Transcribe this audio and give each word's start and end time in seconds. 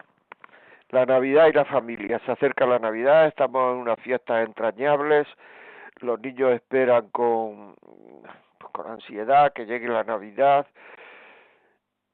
la 0.89 1.05
Navidad 1.05 1.47
y 1.47 1.53
la 1.53 1.65
familia. 1.65 2.19
Se 2.25 2.31
acerca 2.31 2.65
la 2.65 2.79
Navidad, 2.79 3.27
estamos 3.27 3.73
en 3.73 3.81
unas 3.81 3.99
fiestas 3.99 4.45
entrañables, 4.45 5.27
los 5.99 6.19
niños 6.19 6.51
esperan 6.51 7.09
con, 7.09 7.75
con 8.71 8.87
ansiedad 8.87 9.51
que 9.53 9.65
llegue 9.65 9.87
la 9.87 10.03
Navidad 10.03 10.67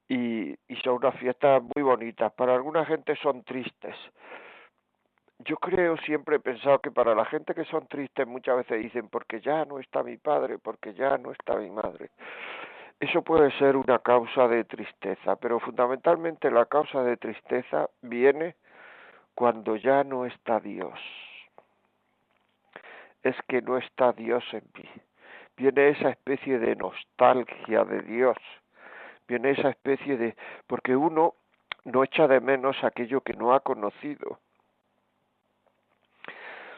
y, 0.07 0.55
y 0.67 0.75
son 0.83 0.95
unas 0.95 1.15
fiestas 1.19 1.61
muy 1.75 1.83
bonitas. 1.83 2.31
Para 2.33 2.55
alguna 2.55 2.85
gente 2.85 3.15
son 3.17 3.43
tristes. 3.43 3.95
Yo 5.39 5.57
creo, 5.57 5.97
siempre 5.97 6.37
he 6.37 6.39
pensado 6.39 6.79
que 6.79 6.91
para 6.91 7.13
la 7.13 7.25
gente 7.25 7.53
que 7.53 7.65
son 7.65 7.85
tristes 7.87 8.25
muchas 8.25 8.57
veces 8.57 8.81
dicen 8.81 9.09
porque 9.09 9.41
ya 9.41 9.65
no 9.65 9.79
está 9.79 10.01
mi 10.01 10.15
padre, 10.17 10.57
porque 10.57 10.93
ya 10.93 11.17
no 11.17 11.31
está 11.31 11.57
mi 11.57 11.69
madre. 11.69 12.11
Eso 13.03 13.21
puede 13.21 13.51
ser 13.59 13.75
una 13.75 13.99
causa 13.99 14.47
de 14.47 14.63
tristeza, 14.63 15.35
pero 15.35 15.59
fundamentalmente 15.59 16.49
la 16.49 16.67
causa 16.67 17.03
de 17.03 17.17
tristeza 17.17 17.89
viene 18.01 18.55
cuando 19.35 19.75
ya 19.75 20.05
no 20.05 20.25
está 20.25 20.61
Dios. 20.61 20.97
Es 23.21 23.35
que 23.49 23.61
no 23.61 23.77
está 23.77 24.13
Dios 24.13 24.41
en 24.53 24.63
mí. 24.77 24.89
Viene 25.57 25.89
esa 25.89 26.11
especie 26.11 26.57
de 26.59 26.77
nostalgia 26.77 27.83
de 27.83 28.03
Dios. 28.03 28.37
Viene 29.27 29.51
esa 29.51 29.71
especie 29.71 30.15
de... 30.15 30.37
porque 30.65 30.95
uno 30.95 31.33
no 31.83 32.05
echa 32.05 32.25
de 32.29 32.39
menos 32.39 32.81
aquello 32.85 33.19
que 33.19 33.33
no 33.33 33.53
ha 33.53 33.59
conocido. 33.59 34.39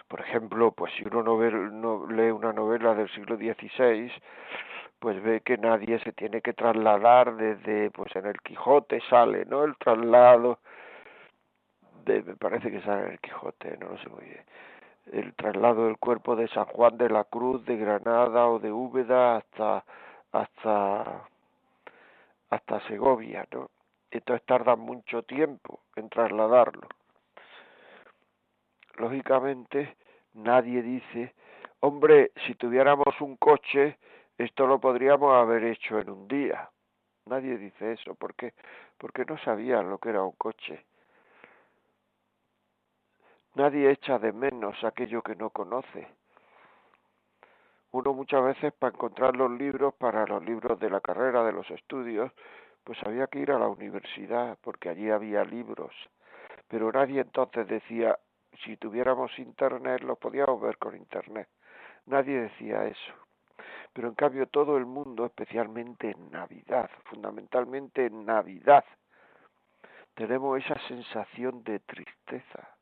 Por 0.07 0.21
ejemplo, 0.21 0.71
pues 0.71 0.93
si 0.93 1.03
uno 1.03 1.23
no, 1.23 2.07
lee 2.07 2.31
una 2.31 2.53
novela 2.53 2.93
del 2.93 3.09
siglo 3.09 3.37
XVI, 3.37 4.11
pues 4.99 5.21
ve 5.23 5.41
que 5.41 5.57
nadie 5.57 5.99
se 5.99 6.13
tiene 6.13 6.41
que 6.41 6.53
trasladar 6.53 7.35
desde, 7.35 7.91
pues 7.91 8.15
en 8.15 8.27
el 8.27 8.39
Quijote 8.41 9.01
sale, 9.09 9.45
¿no? 9.45 9.63
El 9.63 9.75
traslado 9.77 10.59
de, 12.05 12.21
me 12.23 12.35
parece 12.35 12.71
que 12.71 12.81
sale 12.81 13.05
en 13.07 13.11
el 13.13 13.19
Quijote, 13.19 13.77
no 13.77 13.89
lo 13.89 13.97
sé 13.97 14.09
muy 14.09 14.25
bien, 14.25 14.43
el 15.11 15.33
traslado 15.35 15.85
del 15.85 15.97
cuerpo 15.97 16.35
de 16.35 16.47
San 16.49 16.65
Juan 16.65 16.97
de 16.97 17.09
la 17.09 17.23
Cruz 17.23 17.65
de 17.65 17.77
Granada 17.77 18.47
o 18.47 18.59
de 18.59 18.71
Úbeda 18.71 19.37
hasta, 19.37 19.83
hasta, 20.31 21.27
hasta 22.49 22.79
Segovia, 22.87 23.45
¿no? 23.51 23.69
Entonces 24.11 24.45
tarda 24.45 24.75
mucho 24.75 25.23
tiempo 25.23 25.81
en 25.95 26.09
trasladarlo. 26.09 26.87
Lógicamente, 28.97 29.97
nadie 30.33 30.81
dice, 30.81 31.33
hombre, 31.81 32.31
si 32.45 32.55
tuviéramos 32.55 33.19
un 33.21 33.35
coche, 33.37 33.97
esto 34.37 34.67
lo 34.67 34.79
podríamos 34.79 35.33
haber 35.33 35.63
hecho 35.65 35.99
en 35.99 36.09
un 36.09 36.27
día. 36.27 36.69
Nadie 37.25 37.57
dice 37.57 37.93
eso. 37.93 38.15
¿Por 38.15 38.35
qué? 38.35 38.53
Porque 38.97 39.25
no 39.25 39.37
sabían 39.39 39.89
lo 39.89 39.97
que 39.97 40.09
era 40.09 40.23
un 40.23 40.33
coche. 40.33 40.85
Nadie 43.55 43.89
echa 43.91 44.19
de 44.19 44.33
menos 44.33 44.83
aquello 44.83 45.21
que 45.21 45.35
no 45.35 45.49
conoce. 45.49 46.07
Uno 47.91 48.13
muchas 48.13 48.43
veces 48.43 48.73
para 48.73 48.93
encontrar 48.93 49.37
los 49.37 49.49
libros, 49.51 49.93
para 49.93 50.25
los 50.27 50.43
libros 50.43 50.77
de 50.79 50.89
la 50.89 50.99
carrera, 50.99 51.43
de 51.43 51.53
los 51.53 51.69
estudios, 51.71 52.31
pues 52.83 53.01
había 53.03 53.27
que 53.27 53.39
ir 53.39 53.51
a 53.51 53.59
la 53.59 53.69
universidad 53.69 54.57
porque 54.61 54.89
allí 54.89 55.09
había 55.09 55.45
libros. 55.45 55.93
Pero 56.67 56.91
nadie 56.91 57.21
entonces 57.21 57.65
decía, 57.67 58.19
si 58.63 58.77
tuviéramos 58.77 59.37
internet, 59.39 60.01
lo 60.01 60.15
podíamos 60.15 60.61
ver 60.61 60.77
con 60.77 60.95
internet. 60.95 61.47
Nadie 62.05 62.41
decía 62.41 62.85
eso 62.85 63.13
pero 63.95 64.09
en 64.09 64.15
cambio 64.15 64.45
todo 64.47 64.75
el 64.77 64.85
mundo, 64.85 65.25
especialmente 65.25 66.11
en 66.11 66.29
Navidad, 66.29 66.89
fundamentalmente 67.05 68.07
en 68.07 68.25
Navidad, 68.25 68.83
tenemos 70.15 70.59
esa 70.59 70.77
sensación 70.89 71.63
de 71.63 71.79
tristeza, 71.79 72.75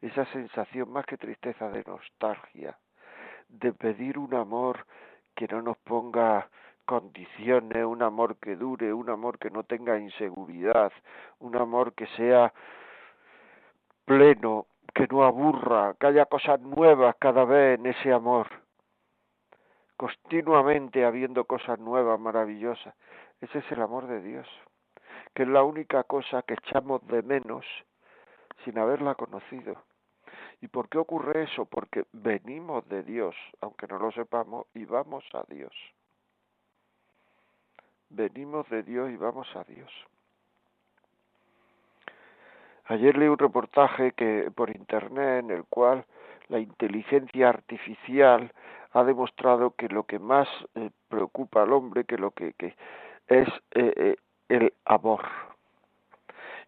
esa 0.00 0.24
sensación 0.32 0.90
más 0.90 1.04
que 1.04 1.18
tristeza 1.18 1.68
de 1.68 1.84
nostalgia, 1.84 2.78
de 3.46 3.74
pedir 3.74 4.16
un 4.16 4.32
amor 4.32 4.86
que 5.34 5.46
no 5.48 5.60
nos 5.60 5.76
ponga 5.76 6.48
condiciones, 6.86 7.84
un 7.84 8.02
amor 8.02 8.36
que 8.38 8.56
dure, 8.56 8.90
un 8.94 9.10
amor 9.10 9.38
que 9.38 9.50
no 9.50 9.64
tenga 9.64 9.98
inseguridad, 9.98 10.92
un 11.40 11.56
amor 11.56 11.92
que 11.92 12.06
sea 12.16 12.54
pleno, 14.06 14.66
que 14.94 15.06
no 15.08 15.24
aburra, 15.24 15.94
que 15.98 16.06
haya 16.06 16.26
cosas 16.26 16.60
nuevas 16.60 17.16
cada 17.18 17.44
vez 17.44 17.78
en 17.78 17.86
ese 17.86 18.12
amor 18.12 18.46
continuamente 19.96 21.04
habiendo 21.04 21.44
cosas 21.44 21.78
nuevas, 21.78 22.18
maravillosas. 22.18 22.94
Ese 23.40 23.58
es 23.58 23.72
el 23.72 23.82
amor 23.82 24.06
de 24.06 24.20
Dios, 24.20 24.48
que 25.34 25.42
es 25.42 25.48
la 25.48 25.62
única 25.62 26.02
cosa 26.04 26.42
que 26.42 26.54
echamos 26.54 27.06
de 27.06 27.22
menos 27.22 27.64
sin 28.64 28.78
haberla 28.78 29.14
conocido. 29.14 29.82
¿Y 30.60 30.68
por 30.68 30.88
qué 30.88 30.98
ocurre 30.98 31.44
eso? 31.44 31.66
Porque 31.66 32.04
venimos 32.12 32.88
de 32.88 33.02
Dios, 33.02 33.34
aunque 33.60 33.86
no 33.86 33.98
lo 33.98 34.10
sepamos, 34.12 34.66
y 34.74 34.84
vamos 34.84 35.24
a 35.34 35.44
Dios. 35.48 35.72
Venimos 38.08 38.68
de 38.70 38.82
Dios 38.82 39.10
y 39.10 39.16
vamos 39.16 39.48
a 39.56 39.64
Dios. 39.64 39.90
Ayer 42.86 43.16
leí 43.16 43.28
un 43.28 43.38
reportaje 43.38 44.12
que 44.12 44.50
por 44.54 44.68
internet 44.70 45.44
en 45.44 45.50
el 45.50 45.64
cual 45.64 46.04
la 46.48 46.58
inteligencia 46.58 47.48
artificial 47.48 48.52
ha 48.92 49.04
demostrado 49.04 49.70
que 49.70 49.88
lo 49.88 50.04
que 50.04 50.18
más 50.18 50.48
eh, 50.74 50.90
preocupa 51.08 51.62
al 51.62 51.72
hombre, 51.72 52.04
que 52.04 52.18
lo 52.18 52.30
que, 52.30 52.52
que 52.52 52.76
es 53.26 53.48
eh, 53.72 53.92
eh, 53.96 54.16
el 54.48 54.72
amor. 54.84 55.22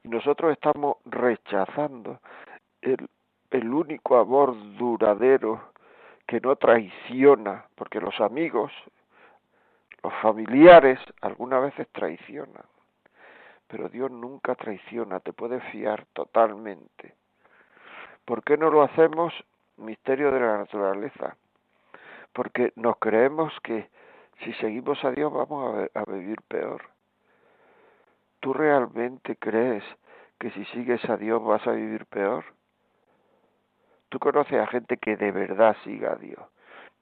Y 0.02 0.08
nosotros 0.08 0.52
estamos 0.52 0.96
rechazando 1.04 2.20
el, 2.80 3.08
el 3.50 3.72
único 3.72 4.16
amor 4.16 4.56
duradero 4.76 5.60
que 6.26 6.40
no 6.40 6.56
traiciona, 6.56 7.66
porque 7.74 8.00
los 8.00 8.18
amigos, 8.20 8.72
los 10.02 10.12
familiares, 10.22 10.98
algunas 11.20 11.62
veces 11.62 11.88
traicionan, 11.92 12.64
pero 13.68 13.88
Dios 13.88 14.10
nunca 14.10 14.54
traiciona, 14.54 15.20
te 15.20 15.32
puede 15.32 15.60
fiar 15.72 16.06
totalmente. 16.12 17.14
¿Por 18.24 18.42
qué 18.42 18.56
no 18.56 18.70
lo 18.70 18.82
hacemos? 18.82 19.32
Misterio 19.76 20.30
de 20.30 20.40
la 20.40 20.58
naturaleza. 20.58 21.36
Porque 22.32 22.72
nos 22.76 22.98
creemos 22.98 23.52
que 23.62 23.88
si 24.44 24.52
seguimos 24.54 25.02
a 25.04 25.10
Dios 25.10 25.32
vamos 25.32 25.88
a, 25.94 26.00
a 26.00 26.04
vivir 26.04 26.40
peor. 26.48 26.82
¿Tú 28.40 28.52
realmente 28.52 29.36
crees 29.36 29.84
que 30.38 30.50
si 30.50 30.64
sigues 30.66 31.04
a 31.08 31.16
Dios 31.16 31.42
vas 31.42 31.66
a 31.66 31.72
vivir 31.72 32.06
peor? 32.06 32.44
Tú 34.08 34.18
conoces 34.18 34.60
a 34.60 34.66
gente 34.66 34.98
que 34.98 35.16
de 35.16 35.32
verdad 35.32 35.76
siga 35.84 36.12
a 36.12 36.16
Dios. 36.16 36.40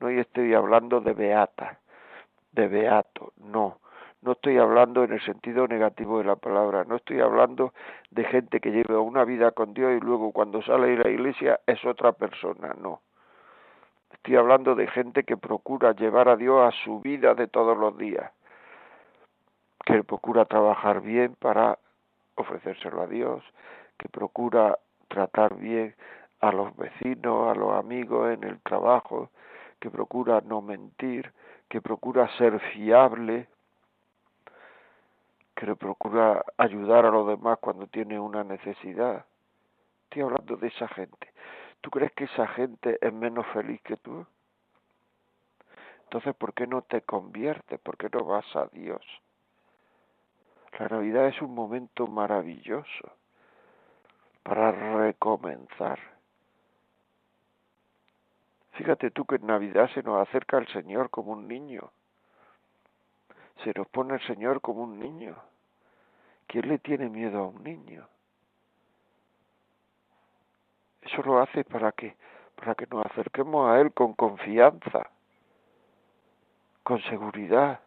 No 0.00 0.08
estoy 0.08 0.54
hablando 0.54 1.00
de 1.00 1.12
beata, 1.12 1.80
de 2.52 2.68
beato, 2.68 3.32
no. 3.36 3.78
No 4.24 4.32
estoy 4.32 4.56
hablando 4.56 5.04
en 5.04 5.12
el 5.12 5.20
sentido 5.20 5.68
negativo 5.68 6.16
de 6.16 6.24
la 6.24 6.36
palabra, 6.36 6.84
no 6.84 6.96
estoy 6.96 7.20
hablando 7.20 7.74
de 8.10 8.24
gente 8.24 8.58
que 8.58 8.70
lleva 8.70 8.98
una 9.00 9.22
vida 9.22 9.50
con 9.50 9.74
Dios 9.74 9.92
y 9.94 10.00
luego 10.00 10.32
cuando 10.32 10.62
sale 10.62 10.96
de 10.96 11.04
la 11.04 11.10
iglesia 11.10 11.60
es 11.66 11.84
otra 11.84 12.12
persona, 12.12 12.74
no. 12.80 13.02
Estoy 14.14 14.36
hablando 14.36 14.74
de 14.74 14.86
gente 14.86 15.24
que 15.24 15.36
procura 15.36 15.92
llevar 15.92 16.30
a 16.30 16.36
Dios 16.36 16.66
a 16.66 16.70
su 16.84 17.02
vida 17.02 17.34
de 17.34 17.48
todos 17.48 17.76
los 17.76 17.98
días, 17.98 18.32
que 19.84 20.02
procura 20.02 20.46
trabajar 20.46 21.02
bien 21.02 21.36
para 21.38 21.78
ofrecérselo 22.36 23.02
a 23.02 23.06
Dios, 23.06 23.44
que 23.98 24.08
procura 24.08 24.78
tratar 25.08 25.56
bien 25.56 25.94
a 26.40 26.50
los 26.50 26.74
vecinos, 26.78 27.54
a 27.54 27.58
los 27.60 27.74
amigos 27.74 28.32
en 28.32 28.44
el 28.44 28.58
trabajo, 28.62 29.28
que 29.80 29.90
procura 29.90 30.40
no 30.46 30.62
mentir, 30.62 31.30
que 31.68 31.82
procura 31.82 32.26
ser 32.38 32.58
fiable, 32.72 33.48
que 35.54 35.66
le 35.66 35.76
procura 35.76 36.44
ayudar 36.56 37.06
a 37.06 37.10
los 37.10 37.26
demás 37.26 37.58
cuando 37.60 37.86
tiene 37.86 38.18
una 38.18 38.44
necesidad. 38.44 39.24
Estoy 40.04 40.22
hablando 40.22 40.56
de 40.56 40.68
esa 40.68 40.88
gente. 40.88 41.32
¿Tú 41.80 41.90
crees 41.90 42.12
que 42.12 42.24
esa 42.24 42.46
gente 42.48 42.98
es 43.00 43.12
menos 43.12 43.46
feliz 43.48 43.80
que 43.82 43.96
tú? 43.96 44.26
Entonces, 46.04 46.34
¿por 46.36 46.54
qué 46.54 46.66
no 46.66 46.82
te 46.82 47.02
conviertes? 47.02 47.80
¿Por 47.80 47.96
qué 47.96 48.08
no 48.12 48.24
vas 48.24 48.46
a 48.54 48.66
Dios? 48.66 49.02
La 50.78 50.88
Navidad 50.88 51.26
es 51.28 51.40
un 51.40 51.54
momento 51.54 52.06
maravilloso 52.06 53.12
para 54.42 54.72
recomenzar. 54.72 55.98
Fíjate 58.72 59.10
tú 59.10 59.24
que 59.24 59.36
en 59.36 59.46
Navidad 59.46 59.88
se 59.94 60.02
nos 60.02 60.26
acerca 60.26 60.58
el 60.58 60.66
Señor 60.68 61.10
como 61.10 61.32
un 61.32 61.46
niño. 61.46 61.90
Se 63.62 63.72
nos 63.74 63.86
pone 63.88 64.14
el 64.14 64.26
Señor 64.26 64.60
como 64.60 64.82
un 64.82 64.98
niño. 64.98 65.36
¿Quién 66.46 66.68
le 66.68 66.78
tiene 66.78 67.08
miedo 67.08 67.38
a 67.38 67.46
un 67.46 67.62
niño? 67.62 68.06
Eso 71.02 71.22
lo 71.22 71.40
hace 71.40 71.64
para 71.64 71.92
que 71.92 72.16
para 72.54 72.74
que 72.74 72.86
nos 72.86 73.04
acerquemos 73.06 73.68
a 73.68 73.80
él 73.80 73.92
con 73.92 74.14
confianza, 74.14 75.10
con 76.82 77.02
seguridad, 77.02 77.80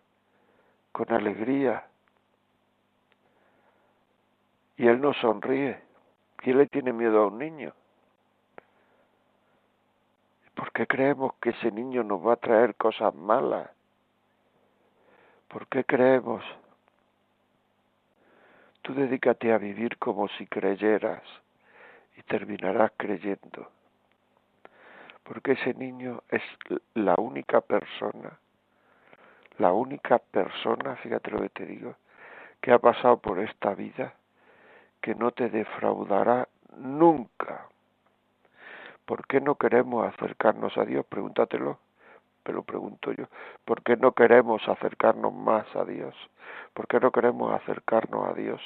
con 0.92 1.12
alegría. 1.12 1.88
Y 4.78 4.88
él 4.88 5.02
nos 5.02 5.18
sonríe. 5.18 5.82
¿Quién 6.36 6.60
le 6.60 6.68
tiene 6.68 6.94
miedo 6.94 7.24
a 7.24 7.28
un 7.28 7.40
niño? 7.40 7.74
¿Por 10.54 10.72
qué 10.72 10.86
creemos 10.86 11.34
que 11.42 11.50
ese 11.50 11.72
niño 11.72 12.04
nos 12.04 12.26
va 12.26 12.34
a 12.34 12.38
traer 12.38 12.76
cosas 12.76 13.14
malas? 13.16 13.70
¿Por 15.58 15.66
qué 15.70 15.84
creemos? 15.86 16.44
Tú 18.84 18.94
dedícate 18.94 19.52
a 19.52 19.58
vivir 19.58 19.98
como 19.98 20.28
si 20.28 20.46
creyeras 20.46 21.24
y 22.16 22.22
terminarás 22.22 22.92
creyendo. 22.96 23.68
Porque 25.24 25.54
ese 25.54 25.74
niño 25.74 26.22
es 26.30 26.44
la 26.94 27.16
única 27.18 27.62
persona, 27.62 28.38
la 29.58 29.74
única 29.74 30.20
persona, 30.20 30.96
fíjate 30.98 31.32
lo 31.32 31.42
que 31.42 31.50
te 31.50 31.66
digo, 31.66 31.96
que 32.62 32.72
ha 32.72 32.78
pasado 32.78 33.18
por 33.18 33.40
esta 33.40 33.74
vida, 33.74 34.14
que 35.02 35.16
no 35.16 35.32
te 35.32 35.50
defraudará 35.50 36.48
nunca. 36.76 37.66
¿Por 39.06 39.26
qué 39.26 39.42
no 39.42 39.56
queremos 39.56 40.06
acercarnos 40.06 40.78
a 40.78 40.86
Dios? 40.86 41.04
Pregúntatelo, 41.08 41.80
pero 42.48 42.64
pregunto 42.64 43.12
yo. 43.12 43.26
¿Por 43.66 43.84
qué 43.84 43.98
no 43.98 44.14
queremos 44.14 44.66
acercarnos 44.70 45.34
más 45.34 45.68
a 45.76 45.84
Dios? 45.84 46.16
¿Por 46.74 46.88
qué 46.88 46.98
no 46.98 47.12
queremos 47.12 47.52
acercarnos 47.52 48.26
a 48.26 48.34
Dios? 48.34 48.62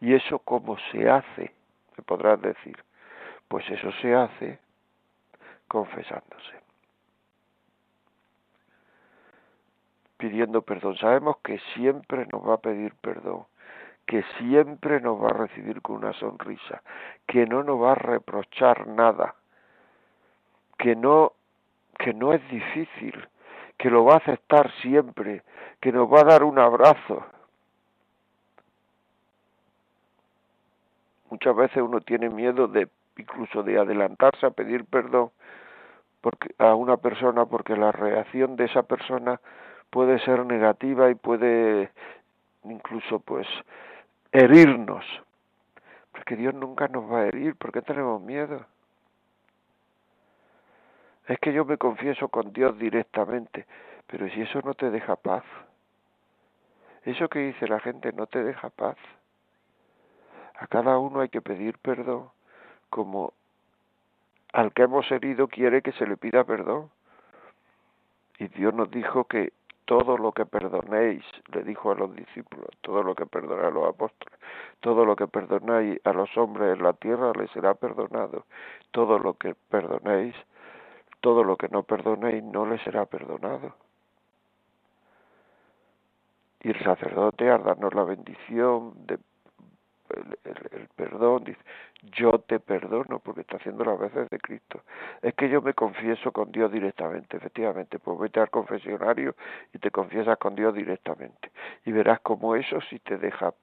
¿Y 0.00 0.14
eso 0.14 0.38
cómo 0.38 0.76
se 0.92 1.10
hace? 1.10 1.52
Me 1.96 2.04
podrás 2.04 2.40
decir. 2.40 2.76
Pues 3.48 3.68
eso 3.68 3.90
se 4.00 4.14
hace 4.14 4.60
confesándose. 5.66 6.54
Pidiendo 10.16 10.62
perdón. 10.62 10.96
Sabemos 10.98 11.38
que 11.38 11.58
siempre 11.74 12.28
nos 12.32 12.48
va 12.48 12.54
a 12.54 12.58
pedir 12.58 12.94
perdón 12.94 13.44
que 14.06 14.24
siempre 14.38 15.00
nos 15.00 15.20
va 15.22 15.28
a 15.28 15.46
recibir 15.46 15.80
con 15.80 15.96
una 15.96 16.12
sonrisa, 16.12 16.82
que 17.26 17.46
no 17.46 17.62
nos 17.62 17.80
va 17.80 17.92
a 17.92 17.94
reprochar 17.94 18.88
nada, 18.88 19.36
que 20.76 20.96
no 20.96 21.34
que 22.02 22.12
no 22.12 22.32
es 22.32 22.46
difícil, 22.50 23.28
que 23.78 23.88
lo 23.88 24.04
va 24.04 24.14
a 24.14 24.16
aceptar 24.18 24.70
siempre, 24.82 25.42
que 25.80 25.92
nos 25.92 26.12
va 26.12 26.20
a 26.20 26.24
dar 26.24 26.42
un 26.42 26.58
abrazo. 26.58 27.24
Muchas 31.30 31.54
veces 31.54 31.76
uno 31.76 32.00
tiene 32.00 32.28
miedo 32.28 32.66
de 32.66 32.88
incluso 33.16 33.62
de 33.62 33.78
adelantarse 33.78 34.46
a 34.46 34.50
pedir 34.50 34.84
perdón 34.84 35.30
porque, 36.20 36.54
a 36.58 36.74
una 36.74 36.96
persona 36.96 37.46
porque 37.46 37.76
la 37.76 37.92
reacción 37.92 38.56
de 38.56 38.64
esa 38.64 38.82
persona 38.82 39.40
puede 39.90 40.18
ser 40.24 40.44
negativa 40.44 41.08
y 41.08 41.14
puede 41.14 41.90
incluso 42.64 43.20
pues 43.20 43.46
herirnos. 44.32 45.04
Porque 46.10 46.34
Dios 46.34 46.52
nunca 46.54 46.88
nos 46.88 47.10
va 47.10 47.20
a 47.20 47.26
herir, 47.26 47.54
¿por 47.54 47.70
qué 47.70 47.80
tenemos 47.80 48.20
miedo? 48.20 48.66
Es 51.32 51.38
que 51.38 51.54
yo 51.54 51.64
me 51.64 51.78
confieso 51.78 52.28
con 52.28 52.52
Dios 52.52 52.78
directamente, 52.78 53.64
pero 54.06 54.28
si 54.28 54.42
eso 54.42 54.60
no 54.66 54.74
te 54.74 54.90
deja 54.90 55.16
paz, 55.16 55.42
eso 57.04 57.26
que 57.30 57.38
dice 57.38 57.66
la 57.66 57.80
gente 57.80 58.12
no 58.12 58.26
te 58.26 58.44
deja 58.44 58.68
paz. 58.68 58.98
A 60.58 60.66
cada 60.66 60.98
uno 60.98 61.20
hay 61.20 61.30
que 61.30 61.40
pedir 61.40 61.78
perdón 61.78 62.28
como 62.90 63.32
al 64.52 64.74
que 64.74 64.82
hemos 64.82 65.10
herido 65.10 65.48
quiere 65.48 65.80
que 65.80 65.92
se 65.92 66.06
le 66.06 66.18
pida 66.18 66.44
perdón. 66.44 66.90
Y 68.38 68.48
Dios 68.48 68.74
nos 68.74 68.90
dijo 68.90 69.24
que 69.24 69.54
todo 69.86 70.18
lo 70.18 70.32
que 70.32 70.44
perdonéis, 70.44 71.24
le 71.50 71.62
dijo 71.62 71.92
a 71.92 71.94
los 71.94 72.14
discípulos, 72.14 72.68
todo 72.82 73.02
lo 73.02 73.14
que 73.14 73.24
perdonéis 73.24 73.68
a 73.68 73.70
los 73.70 73.88
apóstoles, 73.88 74.38
todo 74.80 75.06
lo 75.06 75.16
que 75.16 75.26
perdonéis 75.28 75.98
a 76.04 76.12
los 76.12 76.36
hombres 76.36 76.76
en 76.76 76.82
la 76.82 76.92
tierra 76.92 77.32
les 77.32 77.50
será 77.52 77.72
perdonado, 77.72 78.44
todo 78.90 79.18
lo 79.18 79.32
que 79.32 79.54
perdonéis, 79.70 80.34
todo 81.22 81.44
lo 81.44 81.56
que 81.56 81.68
no 81.68 81.84
perdonéis 81.84 82.42
no 82.42 82.66
les 82.66 82.82
será 82.82 83.06
perdonado. 83.06 83.74
Y 86.60 86.70
el 86.70 86.84
sacerdote 86.84 87.50
al 87.50 87.62
darnos 87.62 87.94
la 87.94 88.04
bendición 88.04 88.92
de 89.06 89.18
el, 90.44 90.88
perdón, 90.94 91.44
dice, 91.44 91.60
yo 92.02 92.38
te 92.40 92.60
perdono 92.60 93.18
porque 93.20 93.42
está 93.42 93.56
haciendo 93.56 93.84
las 93.84 93.98
veces 93.98 94.28
de 94.28 94.38
Cristo. 94.38 94.82
Es 95.22 95.34
que 95.34 95.48
yo 95.48 95.62
me 95.62 95.72
confieso 95.72 96.32
con 96.32 96.52
Dios 96.52 96.70
directamente, 96.70 97.36
efectivamente, 97.36 97.98
pues 97.98 98.18
vete 98.18 98.40
al 98.40 98.50
confesionario 98.50 99.34
y 99.72 99.78
te 99.78 99.90
confiesas 99.90 100.36
con 100.38 100.54
Dios 100.54 100.74
directamente. 100.74 101.50
Y 101.86 101.92
verás 101.92 102.20
cómo 102.20 102.56
eso 102.56 102.78
sí 102.90 102.98
te 102.98 103.16
deja, 103.16 103.54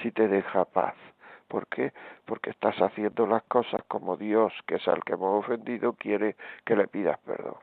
si 0.00 0.12
te 0.12 0.28
deja 0.28 0.64
paz. 0.64 0.94
¿Por 1.52 1.66
qué? 1.66 1.92
Porque 2.24 2.48
estás 2.48 2.74
haciendo 2.80 3.26
las 3.26 3.42
cosas 3.42 3.82
como 3.86 4.16
Dios, 4.16 4.54
que 4.66 4.76
es 4.76 4.88
al 4.88 5.04
que 5.04 5.12
hemos 5.12 5.44
ofendido, 5.44 5.92
quiere 5.92 6.34
que 6.64 6.74
le 6.74 6.88
pidas 6.88 7.18
perdón. 7.26 7.56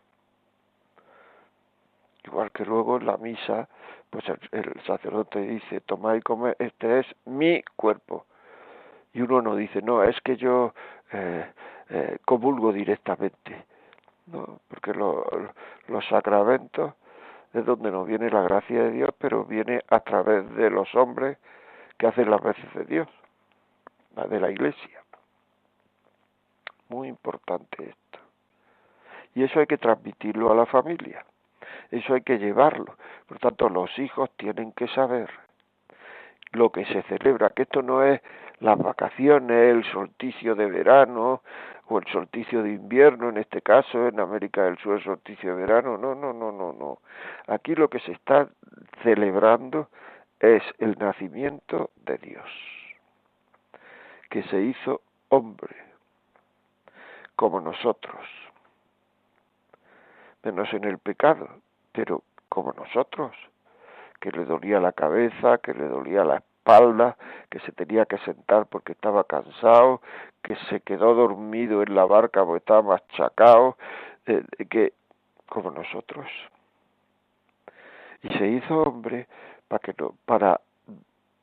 Igual 2.23 2.51
que 2.51 2.65
luego 2.65 2.97
en 2.97 3.07
la 3.07 3.17
misa, 3.17 3.67
pues 4.11 4.25
el, 4.51 4.79
sacerdote 4.85 5.39
dice, 5.39 5.81
toma 5.81 6.15
y 6.15 6.21
come, 6.21 6.55
este 6.59 6.99
es 6.99 7.07
mi 7.25 7.63
cuerpo. 7.75 8.27
Y 9.11 9.21
uno 9.21 9.41
no 9.41 9.55
dice, 9.55 9.81
no, 9.81 10.03
es 10.03 10.21
que 10.21 10.37
yo 10.37 10.75
eh, 11.11 11.51
eh, 11.89 12.19
comulgo 12.25 12.71
directamente. 12.71 13.65
No, 14.27 14.59
porque 14.67 14.93
los 14.93 16.05
sacramentos 16.09 16.93
es 17.55 17.65
donde 17.65 17.89
nos 17.89 18.05
viene 18.05 18.29
la 18.29 18.43
gracia 18.43 18.83
de 18.83 18.91
Dios, 18.91 19.09
pero 19.17 19.45
viene 19.45 19.81
a 19.87 20.01
través 20.01 20.47
de 20.53 20.69
los 20.69 20.93
hombres 20.93 21.39
que 21.97 22.05
hacen 22.05 22.29
las 22.29 22.43
veces 22.43 22.71
de 22.75 22.85
Dios, 22.85 23.07
de 24.27 24.39
la 24.39 24.51
iglesia. 24.51 25.03
Muy 26.89 27.07
importante 27.07 27.89
esto. 27.89 28.19
Y 29.35 29.43
eso 29.43 29.59
hay 29.59 29.67
que 29.67 29.77
transmitirlo 29.77 30.51
a 30.51 30.55
la 30.55 30.65
familia. 30.65 31.25
Eso 31.91 32.13
hay 32.13 32.21
que 32.21 32.37
llevarlo. 32.37 32.95
Por 33.27 33.39
tanto, 33.39 33.69
los 33.69 33.97
hijos 33.99 34.29
tienen 34.37 34.71
que 34.71 34.87
saber 34.87 35.29
lo 36.51 36.71
que 36.71 36.85
se 36.85 37.03
celebra, 37.03 37.51
que 37.51 37.63
esto 37.63 37.81
no 37.81 38.03
es 38.03 38.21
las 38.59 38.77
vacaciones, 38.77 39.75
el 39.75 39.83
solsticio 39.91 40.55
de 40.55 40.65
verano 40.69 41.41
o 41.87 41.99
el 41.99 42.05
solsticio 42.07 42.63
de 42.63 42.71
invierno, 42.71 43.29
en 43.29 43.37
este 43.37 43.61
caso 43.61 44.07
en 44.07 44.19
América 44.19 44.63
del 44.63 44.77
Sur 44.79 44.97
el 44.97 45.03
solsticio 45.03 45.55
de 45.55 45.61
verano, 45.61 45.97
no, 45.97 46.13
no, 46.15 46.33
no, 46.33 46.51
no, 46.51 46.73
no. 46.73 46.99
Aquí 47.47 47.75
lo 47.75 47.89
que 47.89 47.99
se 47.99 48.11
está 48.11 48.47
celebrando 49.03 49.89
es 50.39 50.63
el 50.79 50.97
nacimiento 50.99 51.91
de 52.05 52.17
Dios, 52.17 52.49
que 54.29 54.43
se 54.43 54.61
hizo 54.61 55.01
hombre, 55.29 55.75
como 57.35 57.61
nosotros, 57.61 58.25
menos 60.43 60.71
en 60.73 60.83
el 60.83 60.97
pecado, 60.99 61.49
pero 61.91 62.23
como 62.47 62.73
nosotros, 62.73 63.35
que 64.19 64.31
le 64.31 64.45
dolía 64.45 64.79
la 64.79 64.91
cabeza, 64.91 65.59
que 65.59 65.73
le 65.73 65.87
dolía 65.87 66.23
la 66.23 66.37
espalda, 66.37 67.17
que 67.49 67.59
se 67.61 67.71
tenía 67.71 68.05
que 68.05 68.17
sentar 68.19 68.67
porque 68.67 68.91
estaba 68.91 69.23
cansado, 69.23 70.01
que 70.43 70.55
se 70.69 70.81
quedó 70.81 71.13
dormido 71.13 71.81
en 71.81 71.95
la 71.95 72.05
barca 72.05 72.43
porque 72.45 72.59
estaba 72.59 72.81
machacado, 72.81 73.77
eh, 74.25 74.43
que 74.69 74.93
como 75.47 75.71
nosotros. 75.71 76.27
Y 78.21 78.29
se 78.37 78.47
hizo 78.47 78.81
hombre 78.83 79.27
para 79.67 79.79
que 79.79 79.93
no, 79.97 80.13
para 80.25 80.59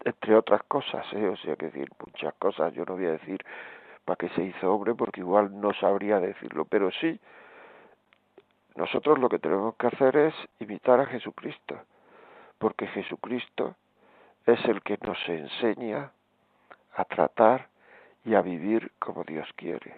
entre 0.07 0.37
otras 0.37 0.63
cosas, 0.69 1.05
¿eh? 1.15 1.29
o 1.29 1.37
sea 1.37 1.57
que 1.57 1.67
decir 1.67 1.89
muchas 1.99 2.33
cosas, 2.35 2.73
yo 2.75 2.85
no 2.85 2.95
voy 2.95 3.07
a 3.07 3.13
decir 3.13 3.45
para 4.05 4.17
que 4.17 4.29
se 4.31 4.45
hizo 4.45 4.73
hombre 4.73 4.95
porque 4.95 5.21
igual 5.21 5.61
no 5.61 5.75
sabría 5.75 6.21
decirlo, 6.21 6.65
pero 6.65 6.93
sí 6.93 7.19
nosotros 8.77 9.19
lo 9.19 9.29
que 9.29 9.41
tenemos 9.41 9.75
que 9.75 9.89
hacer 9.89 10.17
es 10.17 10.35
imitar 10.61 11.01
a 11.01 11.07
Jesucristo, 11.07 11.81
porque 12.59 12.87
Jesucristo 12.87 13.75
es 14.47 14.65
el 14.67 14.81
que 14.83 14.97
nos 15.03 15.19
enseña 15.29 16.13
a 16.95 17.05
tratar 17.05 17.67
y 18.25 18.35
a 18.35 18.43
vivir 18.43 18.93
como 19.01 19.25
Dios 19.25 19.49
quiere. 19.57 19.97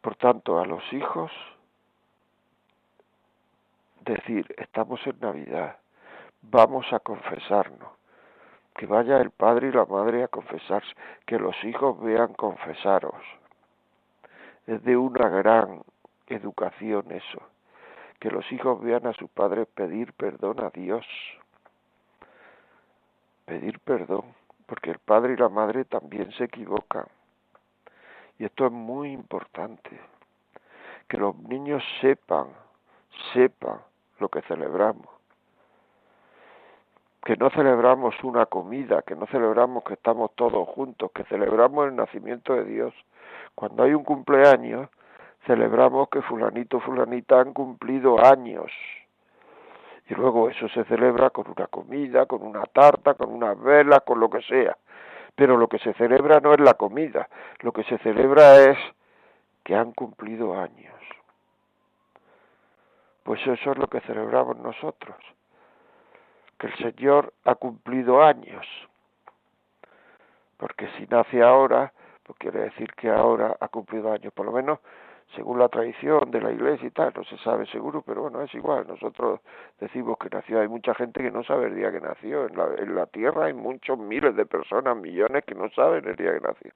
Por 0.00 0.16
tanto, 0.16 0.58
a 0.58 0.66
los 0.66 0.82
hijos 0.92 1.30
decir, 4.00 4.52
estamos 4.58 5.06
en 5.06 5.20
Navidad, 5.20 5.76
vamos 6.42 6.92
a 6.92 6.98
confesarnos, 6.98 7.97
que 8.78 8.86
vaya 8.86 9.20
el 9.20 9.30
padre 9.30 9.68
y 9.68 9.72
la 9.72 9.84
madre 9.84 10.24
a 10.24 10.28
confesarse, 10.28 10.94
que 11.26 11.38
los 11.38 11.54
hijos 11.64 12.00
vean 12.00 12.32
confesaros. 12.32 13.22
Es 14.66 14.82
de 14.84 14.96
una 14.96 15.28
gran 15.28 15.82
educación 16.28 17.10
eso, 17.10 17.42
que 18.20 18.30
los 18.30 18.50
hijos 18.52 18.80
vean 18.80 19.06
a 19.06 19.12
su 19.12 19.28
padre 19.28 19.66
pedir 19.66 20.14
perdón 20.14 20.60
a 20.64 20.70
Dios 20.70 21.04
pedir 23.48 23.80
perdón, 23.80 24.34
porque 24.66 24.90
el 24.90 24.98
padre 24.98 25.32
y 25.32 25.36
la 25.36 25.48
madre 25.48 25.86
también 25.86 26.30
se 26.32 26.44
equivocan. 26.44 27.06
Y 28.38 28.44
esto 28.44 28.66
es 28.66 28.72
muy 28.72 29.10
importante, 29.10 29.98
que 31.08 31.16
los 31.16 31.34
niños 31.34 31.82
sepan, 32.02 32.48
sepan 33.32 33.80
lo 34.20 34.28
que 34.28 34.42
celebramos. 34.42 35.17
Que 37.24 37.36
no 37.36 37.50
celebramos 37.50 38.14
una 38.22 38.46
comida, 38.46 39.02
que 39.02 39.14
no 39.14 39.26
celebramos 39.26 39.84
que 39.84 39.94
estamos 39.94 40.30
todos 40.34 40.68
juntos, 40.68 41.10
que 41.14 41.24
celebramos 41.24 41.88
el 41.88 41.96
nacimiento 41.96 42.54
de 42.54 42.64
Dios. 42.64 42.94
Cuando 43.54 43.82
hay 43.82 43.92
un 43.92 44.04
cumpleaños, 44.04 44.88
celebramos 45.46 46.08
que 46.08 46.22
fulanito, 46.22 46.80
fulanita 46.80 47.40
han 47.40 47.52
cumplido 47.52 48.24
años 48.24 48.70
y 50.08 50.14
luego 50.14 50.48
eso 50.48 50.68
se 50.68 50.84
celebra 50.84 51.30
con 51.30 51.50
una 51.50 51.66
comida, 51.66 52.26
con 52.26 52.42
una 52.42 52.64
tarta, 52.64 53.14
con 53.14 53.30
unas 53.30 53.60
velas, 53.60 54.00
con 54.06 54.18
lo 54.18 54.30
que 54.30 54.40
sea. 54.42 54.76
Pero 55.34 55.56
lo 55.56 55.68
que 55.68 55.78
se 55.78 55.92
celebra 55.94 56.40
no 56.40 56.54
es 56.54 56.60
la 56.60 56.74
comida, 56.74 57.28
lo 57.60 57.72
que 57.72 57.84
se 57.84 57.98
celebra 57.98 58.56
es 58.56 58.78
que 59.62 59.74
han 59.74 59.92
cumplido 59.92 60.58
años. 60.58 60.94
Pues 63.22 63.40
eso 63.46 63.72
es 63.72 63.78
lo 63.78 63.86
que 63.88 64.00
celebramos 64.00 64.56
nosotros, 64.56 65.16
que 66.58 66.66
el 66.66 66.76
Señor 66.76 67.32
ha 67.44 67.54
cumplido 67.54 68.22
años. 68.22 68.66
Porque 70.56 70.88
si 70.98 71.06
nace 71.06 71.42
ahora, 71.42 71.92
pues 72.24 72.38
quiere 72.38 72.60
decir 72.60 72.92
que 72.94 73.08
ahora 73.10 73.56
ha 73.60 73.68
cumplido 73.68 74.12
años, 74.12 74.32
por 74.32 74.46
lo 74.46 74.52
menos 74.52 74.80
según 75.34 75.58
la 75.58 75.68
tradición 75.68 76.30
de 76.30 76.40
la 76.40 76.50
iglesia 76.50 76.88
y 76.88 76.90
tal, 76.90 77.12
no 77.14 77.22
se 77.24 77.36
sabe 77.38 77.66
seguro, 77.66 78.02
pero 78.02 78.22
bueno, 78.22 78.40
es 78.42 78.54
igual. 78.54 78.86
Nosotros 78.88 79.40
decimos 79.78 80.16
que 80.18 80.30
nació, 80.30 80.60
hay 80.60 80.68
mucha 80.68 80.94
gente 80.94 81.20
que 81.20 81.30
no 81.30 81.44
sabe 81.44 81.66
el 81.66 81.76
día 81.76 81.92
que 81.92 82.00
nació. 82.00 82.46
En 82.46 82.56
la, 82.56 82.66
en 82.78 82.94
la 82.94 83.06
tierra 83.06 83.46
hay 83.46 83.52
muchos 83.52 83.98
miles 83.98 84.34
de 84.36 84.46
personas, 84.46 84.96
millones 84.96 85.44
que 85.44 85.54
no 85.54 85.68
saben 85.70 86.08
el 86.08 86.16
día 86.16 86.32
que 86.32 86.40
nació. 86.40 86.72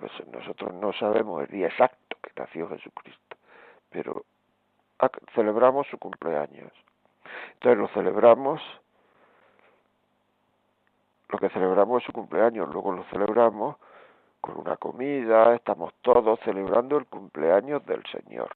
Pues 0.00 0.12
nosotros 0.28 0.74
no 0.74 0.92
sabemos 0.92 1.42
el 1.42 1.48
día 1.48 1.68
exacto 1.68 2.18
que 2.22 2.30
nació 2.36 2.68
Jesucristo, 2.68 3.36
pero 3.90 4.24
celebramos 5.34 5.86
su 5.86 5.98
cumpleaños. 5.98 6.72
Entonces 7.54 7.78
lo 7.78 7.88
celebramos, 7.88 8.60
lo 11.28 11.38
que 11.38 11.48
celebramos 11.50 12.02
es 12.02 12.06
su 12.06 12.12
cumpleaños, 12.12 12.68
luego 12.72 12.92
lo 12.92 13.04
celebramos 13.04 13.76
con 14.40 14.58
una 14.58 14.76
comida, 14.76 15.54
estamos 15.54 15.94
todos 16.02 16.38
celebrando 16.40 16.98
el 16.98 17.06
cumpleaños 17.06 17.84
del 17.86 18.04
Señor. 18.06 18.50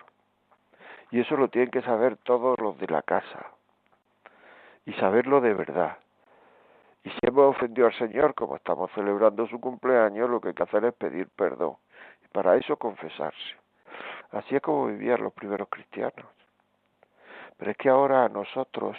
Y 1.11 1.20
eso 1.20 1.37
lo 1.37 1.49
tienen 1.49 1.70
que 1.70 1.80
saber 1.82 2.18
todos 2.18 2.58
los 2.58 2.78
de 2.78 2.87
la 2.88 3.02
casa. 3.02 3.47
Y 4.85 4.92
saberlo 4.94 5.40
de 5.40 5.54
verdad. 5.54 5.97
Y 7.04 7.11
si 7.11 7.18
hemos 7.23 7.56
ofendido 7.56 7.87
al 7.87 7.94
Señor, 7.94 8.35
como 8.35 8.56
estamos 8.56 8.90
celebrando 8.92 9.47
su 9.47 9.61
cumpleaños, 9.61 10.28
lo 10.28 10.40
que 10.40 10.49
hay 10.49 10.54
que 10.54 10.62
hacer 10.64 10.85
es 10.85 10.94
pedir 10.94 11.28
perdón. 11.30 11.76
Y 12.23 12.28
para 12.28 12.56
eso 12.56 12.76
confesarse. 12.76 13.56
Así 14.32 14.56
es 14.56 14.61
como 14.61 14.87
vivían 14.88 15.23
los 15.23 15.32
primeros 15.32 15.68
cristianos. 15.70 16.26
Pero 17.58 17.70
es 17.72 17.76
que 17.76 17.88
ahora 17.88 18.28
nosotros, 18.28 18.96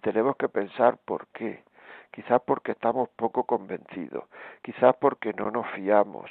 tenemos 0.00 0.36
que 0.36 0.48
pensar 0.48 0.96
por 1.04 1.26
qué, 1.28 1.62
quizás 2.10 2.40
porque 2.42 2.72
estamos 2.72 3.08
poco 3.10 3.44
convencidos, 3.44 4.24
quizás 4.62 4.96
porque 4.96 5.32
no 5.34 5.50
nos 5.50 5.70
fiamos 5.72 6.30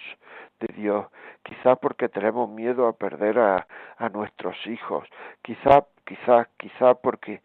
de 0.59 0.73
Dios, 0.73 1.05
quizás 1.43 1.77
porque 1.79 2.09
tenemos 2.09 2.49
miedo 2.49 2.87
a 2.87 2.93
perder 2.93 3.39
a, 3.39 3.67
a 3.97 4.09
nuestros 4.09 4.55
hijos, 4.65 5.07
quizás, 5.43 5.83
quizás, 6.05 6.47
quizás 6.57 6.97
porque, 7.01 7.41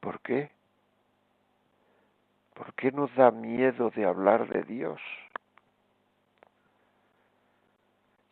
¿por 0.00 0.20
qué? 0.20 0.50
¿Por 2.54 2.74
qué 2.74 2.92
nos 2.92 3.12
da 3.14 3.30
miedo 3.30 3.90
de 3.90 4.04
hablar 4.04 4.46
de 4.48 4.62
Dios? 4.64 5.00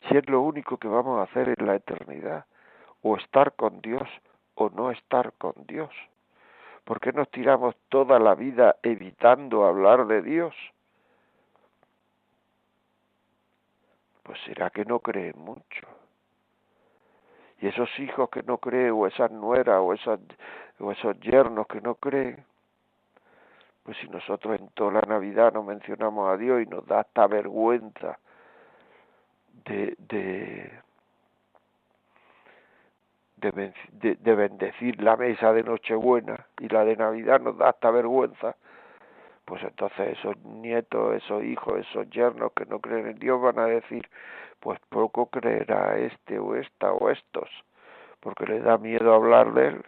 Si 0.09 0.17
es 0.17 0.29
lo 0.29 0.43
único 0.43 0.77
que 0.77 0.89
vamos 0.89 1.19
a 1.19 1.23
hacer 1.23 1.55
en 1.59 1.67
la 1.67 1.77
eternidad, 1.77 2.45
o 3.03 3.17
estar 3.17 3.55
con 3.55 3.81
Dios 3.81 4.07
o 4.61 4.69
no 4.69 4.91
estar 4.91 5.33
con 5.39 5.55
Dios. 5.67 5.91
¿Por 6.85 7.01
qué 7.01 7.13
nos 7.13 7.31
tiramos 7.31 7.75
toda 7.89 8.19
la 8.19 8.35
vida 8.35 8.77
evitando 8.83 9.65
hablar 9.65 10.07
de 10.07 10.21
Dios? 10.21 10.55
Pues 14.23 14.39
será 14.45 14.69
que 14.69 14.85
no 14.85 14.99
creen 15.01 15.39
mucho. 15.39 15.87
Y 17.61 17.69
esos 17.69 17.89
hijos 17.99 18.29
que 18.29 18.43
no 18.43 18.59
creen, 18.59 18.93
o 18.93 19.07
esas 19.07 19.31
nueras, 19.31 19.81
o, 19.81 19.95
esas, 19.95 20.21
o 20.79 20.93
esos 20.93 21.19
yernos 21.21 21.67
que 21.67 21.81
no 21.81 21.95
creen, 21.95 22.45
pues 23.83 23.97
si 23.99 24.09
nosotros 24.09 24.61
en 24.61 24.69
toda 24.69 24.93
la 24.93 25.03
Navidad 25.03 25.55
no 25.55 25.63
mencionamos 25.63 26.31
a 26.31 26.37
Dios 26.37 26.63
y 26.63 26.67
nos 26.67 26.87
da 26.87 27.01
esta 27.01 27.27
vergüenza 27.27 28.19
de, 29.65 29.95
de, 29.99 30.81
de, 33.41 34.35
bendecir 34.35 35.03
la 35.03 35.17
mesa 35.17 35.53
de 35.53 35.63
Nochebuena 35.63 36.47
y 36.59 36.69
la 36.69 36.85
de 36.85 36.97
Navidad 36.97 37.41
nos 37.41 37.59
da 37.59 37.71
hasta 37.71 37.91
vergüenza, 37.91 38.57
pues 39.45 39.63
entonces 39.63 40.19
esos 40.19 40.37
nietos, 40.45 41.15
esos 41.17 41.43
hijos, 41.43 41.81
esos 41.81 42.09
yernos 42.11 42.53
que 42.53 42.67
no 42.67 42.79
creen 42.79 43.09
en 43.09 43.19
Dios 43.19 43.41
van 43.41 43.59
a 43.59 43.67
decir, 43.67 44.09
pues 44.61 44.79
poco 44.89 45.27
creerá 45.27 45.97
este 45.99 46.39
o 46.39 46.55
esta 46.55 46.93
o 46.93 47.11
estos, 47.11 47.49
porque 48.21 48.47
les 48.47 48.63
da 48.63 48.79
miedo 48.79 49.15
hablar 49.15 49.53
de 49.55 49.69
Él. 49.69 49.85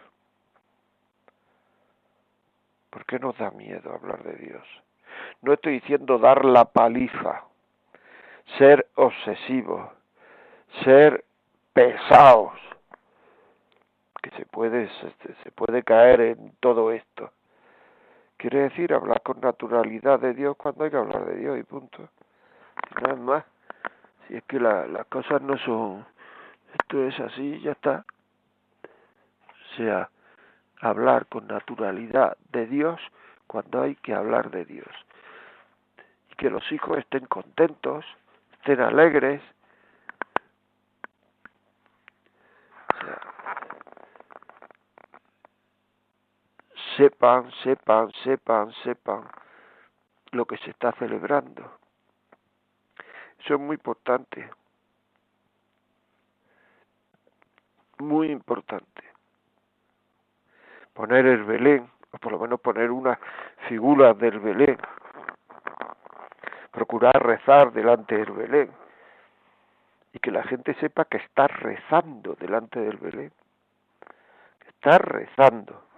¿Por 2.89 3.05
qué 3.05 3.19
nos 3.19 3.37
da 3.37 3.51
miedo 3.51 3.93
hablar 3.93 4.23
de 4.23 4.35
Dios? 4.35 4.67
No 5.41 5.53
estoy 5.53 5.79
diciendo 5.79 6.17
dar 6.19 6.45
la 6.45 6.65
paliza, 6.65 7.43
ser 8.57 8.87
obsesivos, 8.95 9.89
ser 10.83 11.23
pesados, 11.73 12.53
que 14.23 14.31
se 14.31 14.45
puede, 14.45 14.89
se 15.43 15.51
puede 15.51 15.83
caer 15.83 16.21
en 16.21 16.53
todo 16.61 16.91
esto. 16.91 17.31
Quiere 18.37 18.61
decir 18.63 18.93
hablar 18.93 19.21
con 19.21 19.41
naturalidad 19.41 20.19
de 20.19 20.33
Dios 20.33 20.55
cuando 20.57 20.85
hay 20.85 20.91
que 20.91 20.97
hablar 20.97 21.25
de 21.25 21.35
Dios 21.35 21.59
y 21.59 21.63
punto. 21.63 22.09
Nada 23.01 23.15
más. 23.15 23.43
Si 24.27 24.35
es 24.35 24.43
que 24.45 24.59
la, 24.59 24.87
las 24.87 25.05
cosas 25.07 25.41
no 25.41 25.57
son, 25.57 26.05
esto 26.79 27.03
es 27.03 27.19
así, 27.19 27.59
ya 27.59 27.73
está. 27.73 28.05
O 28.83 29.75
sea, 29.75 30.09
hablar 30.79 31.25
con 31.27 31.47
naturalidad 31.47 32.37
de 32.51 32.65
Dios 32.67 33.01
cuando 33.47 33.81
hay 33.81 33.95
que 33.95 34.13
hablar 34.13 34.49
de 34.51 34.63
Dios. 34.65 34.87
Y 36.31 36.35
que 36.35 36.49
los 36.49 36.69
hijos 36.71 36.97
estén 36.97 37.25
contentos, 37.25 38.05
estén 38.53 38.79
alegres. 38.79 39.41
Sepan, 46.97 47.51
sepan, 47.63 48.11
sepan, 48.23 48.71
sepan 48.83 49.23
lo 50.31 50.45
que 50.45 50.57
se 50.57 50.71
está 50.71 50.91
celebrando. 50.93 51.79
Eso 53.39 53.55
es 53.55 53.59
muy 53.59 53.75
importante. 53.75 54.49
Muy 57.99 58.31
importante. 58.31 59.03
Poner 60.93 61.25
el 61.25 61.43
Belén, 61.43 61.89
o 62.11 62.17
por 62.17 62.31
lo 62.31 62.39
menos 62.39 62.59
poner 62.61 62.91
una 62.91 63.19
figura 63.67 64.13
del 64.13 64.39
Belén. 64.39 64.77
Procurar 66.71 67.15
rezar 67.23 67.71
delante 67.71 68.17
del 68.17 68.31
Belén. 68.31 68.71
Y 70.13 70.19
que 70.19 70.31
la 70.31 70.43
gente 70.43 70.73
sepa 70.75 71.05
que 71.05 71.17
está 71.17 71.47
rezando 71.47 72.35
delante 72.35 72.79
del 72.79 72.97
Belén. 72.97 73.31
Que 74.59 74.69
está 74.69 74.97
rezando. 74.97 75.92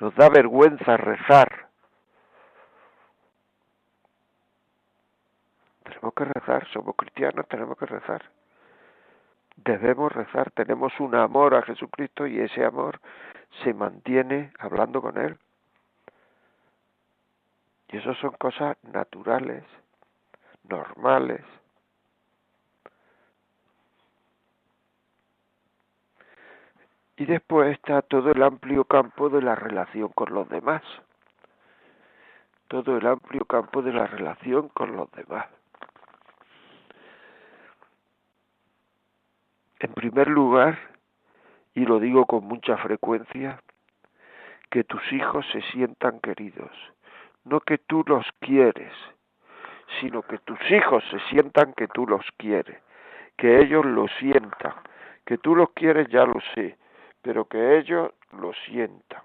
Nos 0.00 0.14
da 0.16 0.28
vergüenza 0.28 0.96
rezar. 0.96 1.68
Tenemos 5.84 6.14
que 6.14 6.24
rezar, 6.24 6.66
somos 6.72 6.96
cristianos, 6.96 7.46
tenemos 7.48 7.78
que 7.78 7.86
rezar. 7.86 8.30
Debemos 9.56 10.12
rezar, 10.12 10.50
tenemos 10.50 10.98
un 10.98 11.14
amor 11.14 11.54
a 11.54 11.62
Jesucristo 11.62 12.26
y 12.26 12.40
ese 12.40 12.64
amor 12.64 13.00
se 13.62 13.72
mantiene 13.72 14.52
hablando 14.58 15.00
con 15.00 15.16
Él. 15.16 15.38
Y 17.88 17.98
eso 17.98 18.14
son 18.14 18.32
cosas 18.32 18.76
naturales, 18.82 19.62
normales. 20.68 21.44
Y 27.16 27.26
después 27.26 27.72
está 27.72 28.02
todo 28.02 28.32
el 28.32 28.42
amplio 28.42 28.84
campo 28.84 29.28
de 29.28 29.40
la 29.40 29.54
relación 29.54 30.08
con 30.08 30.34
los 30.34 30.48
demás. 30.48 30.82
Todo 32.68 32.96
el 32.96 33.06
amplio 33.06 33.44
campo 33.44 33.82
de 33.82 33.92
la 33.92 34.06
relación 34.06 34.68
con 34.70 34.96
los 34.96 35.10
demás. 35.12 35.46
En 39.78 39.92
primer 39.92 40.28
lugar, 40.28 40.78
y 41.74 41.84
lo 41.84 42.00
digo 42.00 42.26
con 42.26 42.44
mucha 42.44 42.76
frecuencia, 42.78 43.60
que 44.70 44.82
tus 44.82 45.12
hijos 45.12 45.46
se 45.52 45.60
sientan 45.72 46.18
queridos. 46.20 46.72
No 47.44 47.60
que 47.60 47.78
tú 47.78 48.02
los 48.06 48.26
quieres, 48.40 48.92
sino 50.00 50.22
que 50.22 50.38
tus 50.38 50.58
hijos 50.70 51.04
se 51.10 51.20
sientan 51.30 51.74
que 51.74 51.86
tú 51.86 52.06
los 52.06 52.24
quieres, 52.38 52.82
que 53.36 53.60
ellos 53.60 53.84
lo 53.84 54.08
sientan, 54.18 54.74
que 55.26 55.38
tú 55.38 55.54
los 55.54 55.70
quieres 55.74 56.08
ya 56.08 56.24
lo 56.24 56.40
sé, 56.54 56.76
pero 57.24 57.46
que 57.46 57.78
ellos 57.78 58.12
lo 58.32 58.52
sientan. 58.66 59.22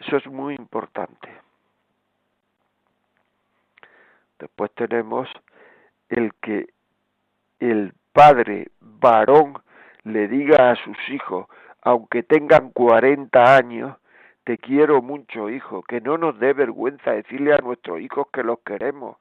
Eso 0.00 0.16
es 0.16 0.26
muy 0.26 0.54
importante. 0.54 1.28
Después 4.38 4.70
tenemos 4.74 5.28
el 6.08 6.32
que 6.40 6.70
el 7.60 7.92
padre 8.12 8.70
varón 8.80 9.58
le 10.04 10.26
diga 10.26 10.70
a 10.70 10.76
sus 10.76 10.96
hijos, 11.10 11.46
aunque 11.82 12.22
tengan 12.22 12.70
40 12.70 13.56
años, 13.56 13.96
te 14.44 14.56
quiero 14.56 15.02
mucho, 15.02 15.50
hijo, 15.50 15.82
que 15.82 16.00
no 16.00 16.16
nos 16.16 16.38
dé 16.38 16.54
vergüenza 16.54 17.10
decirle 17.10 17.52
a 17.52 17.58
nuestros 17.58 18.00
hijos 18.00 18.28
que 18.32 18.42
los 18.42 18.60
queremos. 18.60 19.18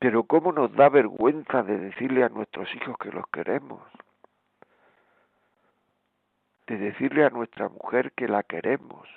Pero 0.00 0.24
¿cómo 0.24 0.50
nos 0.50 0.72
da 0.74 0.88
vergüenza 0.88 1.62
de 1.62 1.78
decirle 1.78 2.24
a 2.24 2.30
nuestros 2.30 2.74
hijos 2.74 2.96
que 2.98 3.12
los 3.12 3.28
queremos? 3.28 3.80
De 6.66 6.76
decirle 6.76 7.24
a 7.24 7.30
nuestra 7.30 7.68
mujer 7.68 8.12
que 8.12 8.28
la 8.28 8.42
queremos, 8.42 9.08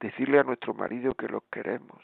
decirle 0.00 0.38
a 0.38 0.44
nuestro 0.44 0.74
marido 0.74 1.14
que 1.14 1.28
los 1.28 1.42
queremos. 1.50 2.02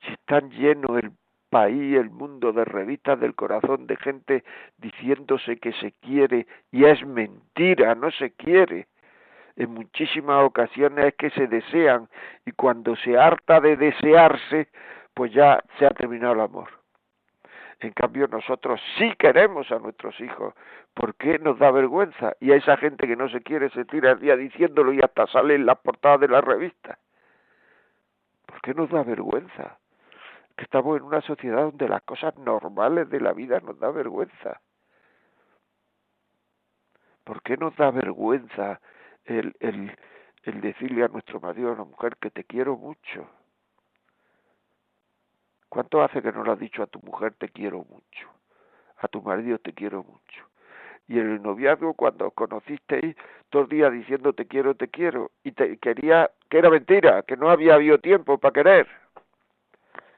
Si 0.00 0.12
están 0.12 0.50
lleno 0.50 0.98
el 0.98 1.12
país, 1.50 1.96
el 1.96 2.10
mundo 2.10 2.52
de 2.52 2.64
revistas 2.64 3.20
del 3.20 3.34
corazón 3.34 3.86
de 3.86 3.96
gente 3.96 4.44
diciéndose 4.78 5.58
que 5.58 5.72
se 5.74 5.92
quiere 5.92 6.46
y 6.70 6.84
es 6.84 7.06
mentira, 7.06 7.94
no 7.94 8.10
se 8.10 8.32
quiere. 8.32 8.88
En 9.56 9.74
muchísimas 9.74 10.44
ocasiones 10.44 11.04
es 11.06 11.14
que 11.14 11.30
se 11.30 11.46
desean 11.46 12.08
y 12.46 12.52
cuando 12.52 12.96
se 12.96 13.18
harta 13.18 13.60
de 13.60 13.76
desearse, 13.76 14.68
pues 15.12 15.30
ya 15.32 15.62
se 15.78 15.84
ha 15.84 15.90
terminado 15.90 16.32
el 16.32 16.40
amor. 16.40 16.81
En 17.82 17.92
cambio, 17.94 18.28
nosotros 18.28 18.80
sí 18.96 19.12
queremos 19.18 19.72
a 19.72 19.78
nuestros 19.80 20.18
hijos. 20.20 20.54
¿Por 20.94 21.16
qué 21.16 21.40
nos 21.40 21.58
da 21.58 21.72
vergüenza? 21.72 22.34
Y 22.38 22.52
a 22.52 22.56
esa 22.56 22.76
gente 22.76 23.08
que 23.08 23.16
no 23.16 23.28
se 23.28 23.40
quiere 23.40 23.70
se 23.70 23.84
tira 23.84 24.12
el 24.12 24.20
día 24.20 24.36
diciéndolo 24.36 24.92
y 24.92 25.00
hasta 25.00 25.26
sale 25.26 25.56
en 25.56 25.66
las 25.66 25.78
portadas 25.80 26.20
de 26.20 26.28
la 26.28 26.40
revista. 26.40 27.00
¿Por 28.46 28.60
qué 28.60 28.72
nos 28.72 28.88
da 28.88 29.02
vergüenza? 29.02 29.78
Que 30.56 30.62
estamos 30.62 30.96
en 30.96 31.02
una 31.02 31.22
sociedad 31.22 31.62
donde 31.62 31.88
las 31.88 32.02
cosas 32.02 32.36
normales 32.38 33.10
de 33.10 33.20
la 33.20 33.32
vida 33.32 33.58
nos 33.58 33.76
da 33.80 33.90
vergüenza. 33.90 34.60
¿Por 37.24 37.42
qué 37.42 37.56
nos 37.56 37.74
da 37.74 37.90
vergüenza 37.90 38.80
el, 39.24 39.56
el, 39.58 39.98
el 40.44 40.60
decirle 40.60 41.02
a 41.02 41.08
nuestro 41.08 41.40
marido 41.40 41.70
o 41.70 41.72
a 41.74 41.78
la 41.78 41.84
mujer 41.84 42.16
que 42.20 42.30
te 42.30 42.44
quiero 42.44 42.76
mucho? 42.76 43.28
¿Cuánto 45.72 46.02
hace 46.02 46.20
que 46.20 46.32
no 46.32 46.44
le 46.44 46.52
has 46.52 46.58
dicho 46.58 46.82
a 46.82 46.86
tu 46.86 47.00
mujer 47.00 47.32
te 47.38 47.48
quiero 47.48 47.78
mucho? 47.78 48.28
A 48.98 49.08
tu 49.08 49.22
marido 49.22 49.56
te 49.56 49.72
quiero 49.72 50.04
mucho. 50.04 50.44
Y 51.08 51.18
en 51.18 51.30
el 51.30 51.42
noviazgo, 51.42 51.94
cuando 51.94 52.26
os 52.26 52.34
conocisteis, 52.34 53.16
todo 53.48 53.62
el 53.62 53.68
día 53.70 53.88
diciendo 53.88 54.34
te 54.34 54.46
quiero, 54.46 54.74
te 54.74 54.88
quiero, 54.88 55.30
y 55.42 55.52
te 55.52 55.78
quería, 55.78 56.30
que 56.50 56.58
era 56.58 56.68
mentira, 56.68 57.22
que 57.22 57.38
no 57.38 57.48
había 57.48 57.76
habido 57.76 57.96
tiempo 57.96 58.36
para 58.36 58.52
querer, 58.52 58.86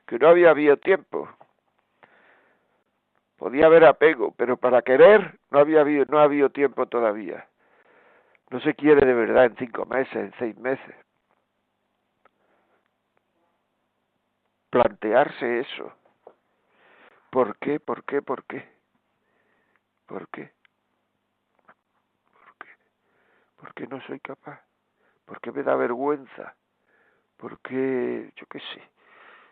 que 0.08 0.18
no 0.18 0.26
había 0.26 0.50
habido 0.50 0.76
tiempo. 0.76 1.28
Podía 3.36 3.66
haber 3.66 3.84
apego, 3.84 4.34
pero 4.36 4.56
para 4.56 4.82
querer 4.82 5.38
no 5.52 5.60
había 5.60 5.82
habido, 5.82 6.04
no 6.08 6.18
ha 6.18 6.24
habido 6.24 6.50
tiempo 6.50 6.86
todavía. 6.86 7.46
No 8.50 8.58
se 8.58 8.74
quiere 8.74 9.06
de 9.06 9.14
verdad 9.14 9.44
en 9.44 9.56
cinco 9.56 9.86
meses, 9.86 10.16
en 10.16 10.32
seis 10.36 10.58
meses. 10.58 11.03
Plantearse 14.74 15.60
eso. 15.60 15.92
¿Por 17.30 17.56
qué? 17.58 17.78
¿Por 17.78 18.02
qué? 18.02 18.22
¿Por 18.22 18.42
qué? 18.42 18.68
¿Por 20.04 20.26
qué? 20.30 20.50
¿Por 22.32 22.58
qué? 22.58 22.68
¿Por 23.56 23.74
qué 23.74 23.86
no 23.86 24.00
soy 24.00 24.18
capaz? 24.18 24.60
¿Por 25.26 25.40
qué 25.40 25.52
me 25.52 25.62
da 25.62 25.76
vergüenza? 25.76 26.56
¿Por 27.36 27.60
qué? 27.60 28.32
Yo 28.34 28.46
qué 28.46 28.58
sé. 28.58 28.82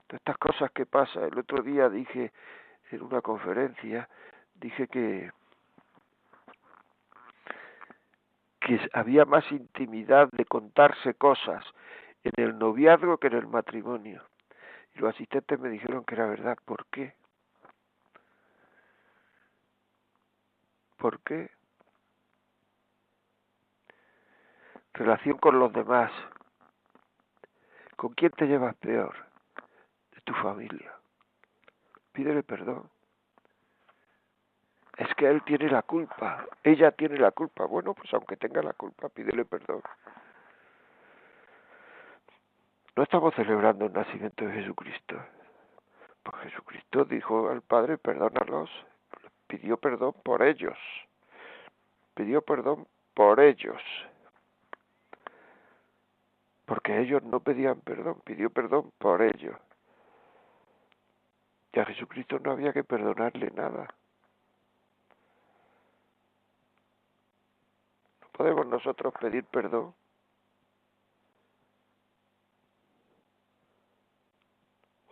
Todas 0.09 0.19
estas 0.23 0.39
cosas 0.39 0.73
que 0.73 0.87
pasan. 0.87 1.23
El 1.23 1.39
otro 1.39 1.63
día 1.63 1.89
dije 1.89 2.33
en 2.91 3.03
una 3.03 3.21
conferencia, 3.21 4.09
dije 4.57 4.89
que 4.89 5.31
que 8.59 8.91
había 8.93 9.25
más 9.25 9.45
intimidad 9.53 10.29
de 10.33 10.45
contarse 10.47 11.15
cosas 11.15 11.65
en 12.25 12.33
el 12.45 12.59
noviazgo 12.59 13.19
que 13.19 13.29
en 13.29 13.35
el 13.35 13.47
matrimonio. 13.47 14.25
Y 14.95 14.99
los 15.01 15.15
asistentes 15.15 15.59
me 15.59 15.69
dijeron 15.69 16.05
que 16.05 16.15
era 16.15 16.27
verdad. 16.27 16.59
¿Por 16.65 16.87
qué? 16.87 17.15
¿Por 20.99 21.21
qué? 21.21 21.51
Relación 24.95 25.39
con 25.39 25.59
los 25.59 25.73
demás. 25.73 26.13
¿Con 27.97 28.15
quién 28.15 28.33
te 28.33 28.47
llevas 28.47 28.77
peor? 28.77 29.15
De 30.15 30.21
tu 30.23 30.35
familia. 30.35 30.93
Pídele 32.13 32.43
perdón. 32.43 32.91
Es 34.97 35.13
que 35.15 35.27
él 35.27 35.43
tiene 35.45 35.71
la 35.71 35.83
culpa, 35.83 36.47
ella 36.63 36.93
tiene 36.93 37.17
la 37.19 37.31
culpa. 37.31 37.65
Bueno, 37.65 37.95
pues 37.95 38.13
aunque 38.13 38.37
tenga 38.37 38.63
la 38.63 38.75
culpa, 38.75 39.09
pídele 39.09 39.45
perdón. 39.45 39.83
No 42.95 43.03
estamos 43.03 43.35
celebrando 43.35 43.87
el 43.87 43.93
nacimiento 43.93 44.45
de 44.45 44.53
Jesucristo. 44.53 45.17
Pues 46.23 46.37
Jesucristo 46.43 47.05
dijo 47.05 47.49
al 47.49 47.63
Padre, 47.63 47.99
perdónalos, 47.99 48.71
pidió 49.47 49.77
perdón 49.77 50.15
por 50.23 50.43
ellos, 50.43 50.79
pidió 52.15 52.43
perdón 52.43 52.87
por 53.15 53.41
ellos, 53.41 53.83
porque 56.67 57.01
ellos 57.01 57.23
no 57.25 57.41
pedían 57.41 57.81
perdón, 57.81 58.21
pidió 58.25 58.51
perdón 58.51 58.93
por 58.99 59.23
ellos. 59.23 59.57
Y 61.73 61.81
a 61.81 61.87
Jesucristo 61.87 62.39
no 62.39 62.53
había 62.53 62.73
que 62.73 62.85
perdonarle 62.85 63.51
nada. 63.51 63.89
podemos 68.33 68.67
nosotros 68.67 69.15
pedir 69.21 69.45
perdón? 69.45 69.95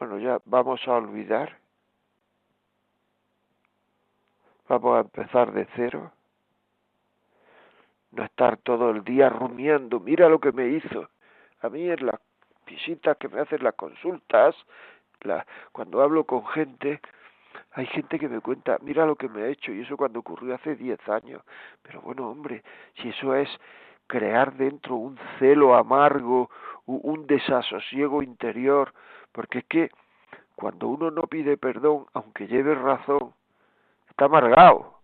Bueno, 0.00 0.18
ya 0.18 0.40
vamos 0.46 0.80
a 0.88 0.92
olvidar. 0.94 1.58
Vamos 4.66 4.96
a 4.96 5.00
empezar 5.00 5.52
de 5.52 5.68
cero. 5.76 6.10
No 8.12 8.24
estar 8.24 8.56
todo 8.56 8.90
el 8.90 9.04
día 9.04 9.28
rumiando, 9.28 10.00
mira 10.00 10.30
lo 10.30 10.40
que 10.40 10.52
me 10.52 10.68
hizo. 10.68 11.10
A 11.60 11.68
mí 11.68 11.86
en 11.90 12.06
las 12.06 12.18
visitas 12.66 13.18
que 13.18 13.28
me 13.28 13.40
hacen 13.40 13.62
las 13.62 13.74
consultas, 13.74 14.56
la, 15.20 15.46
cuando 15.70 16.00
hablo 16.00 16.24
con 16.24 16.46
gente, 16.46 16.98
hay 17.72 17.84
gente 17.86 18.18
que 18.18 18.28
me 18.30 18.40
cuenta, 18.40 18.78
mira 18.80 19.04
lo 19.04 19.16
que 19.16 19.28
me 19.28 19.42
ha 19.42 19.48
hecho, 19.48 19.70
y 19.70 19.82
eso 19.82 19.98
cuando 19.98 20.20
ocurrió 20.20 20.54
hace 20.54 20.76
diez 20.76 21.06
años. 21.10 21.42
Pero 21.82 22.00
bueno, 22.00 22.30
hombre, 22.30 22.62
si 22.94 23.10
eso 23.10 23.34
es 23.34 23.50
crear 24.06 24.54
dentro 24.54 24.94
un 24.94 25.18
celo 25.38 25.74
amargo, 25.74 26.48
un 26.86 27.26
desasosiego 27.26 28.22
interior, 28.22 28.94
porque 29.32 29.60
es 29.60 29.64
que 29.66 29.90
cuando 30.54 30.88
uno 30.88 31.10
no 31.10 31.22
pide 31.22 31.56
perdón, 31.56 32.06
aunque 32.12 32.46
lleve 32.46 32.74
razón, 32.74 33.34
está 34.08 34.26
amargado. 34.26 35.00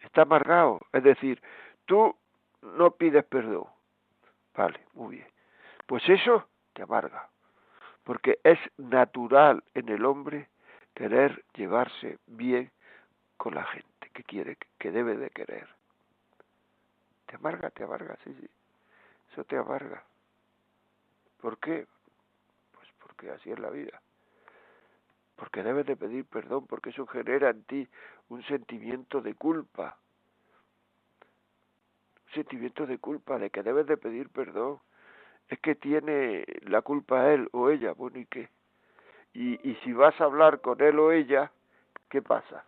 Está 0.00 0.22
amargado. 0.22 0.80
Es 0.92 1.02
decir, 1.02 1.42
tú 1.84 2.16
no 2.62 2.92
pides 2.92 3.24
perdón. 3.24 3.64
Vale, 4.56 4.80
muy 4.94 5.16
bien. 5.16 5.28
Pues 5.86 6.08
eso 6.08 6.46
te 6.72 6.82
amarga 6.82 7.28
porque 8.04 8.40
es 8.42 8.58
natural 8.76 9.62
en 9.74 9.88
el 9.88 10.04
hombre 10.04 10.48
querer 10.94 11.44
llevarse 11.54 12.18
bien 12.26 12.70
con 13.36 13.54
la 13.54 13.64
gente 13.64 14.10
que 14.12 14.24
quiere, 14.24 14.56
que 14.78 14.90
debe 14.90 15.16
de 15.16 15.30
querer. 15.30 15.68
Te 17.26 17.36
amarga, 17.36 17.70
te 17.70 17.84
amarga, 17.84 18.16
sí, 18.24 18.34
sí. 18.34 18.48
Eso 19.30 19.44
te 19.44 19.56
amarga. 19.56 20.02
¿Por 21.40 21.58
qué? 21.58 21.86
Pues 22.72 22.88
porque 23.00 23.30
así 23.30 23.50
es 23.50 23.58
la 23.58 23.70
vida. 23.70 24.00
Porque 25.36 25.62
debes 25.62 25.86
de 25.86 25.96
pedir 25.96 26.26
perdón, 26.26 26.66
porque 26.66 26.90
eso 26.90 27.06
genera 27.06 27.50
en 27.50 27.64
ti 27.64 27.88
un 28.28 28.42
sentimiento 28.44 29.20
de 29.20 29.34
culpa. 29.34 29.96
Un 32.26 32.34
sentimiento 32.34 32.86
de 32.86 32.98
culpa, 32.98 33.38
de 33.38 33.50
que 33.50 33.62
debes 33.62 33.86
de 33.86 33.96
pedir 33.96 34.28
perdón 34.28 34.80
es 35.48 35.58
que 35.58 35.74
tiene 35.74 36.44
la 36.62 36.80
culpa 36.82 37.32
él 37.32 37.48
o 37.52 37.70
ella, 37.70 37.92
bueno, 37.92 38.18
¿y 38.20 38.26
qué? 38.26 38.48
Y, 39.32 39.68
y 39.68 39.74
si 39.82 39.92
vas 39.92 40.18
a 40.20 40.24
hablar 40.24 40.60
con 40.60 40.80
él 40.80 40.98
o 41.00 41.10
ella, 41.10 41.50
¿qué 42.08 42.22
pasa? 42.22 42.64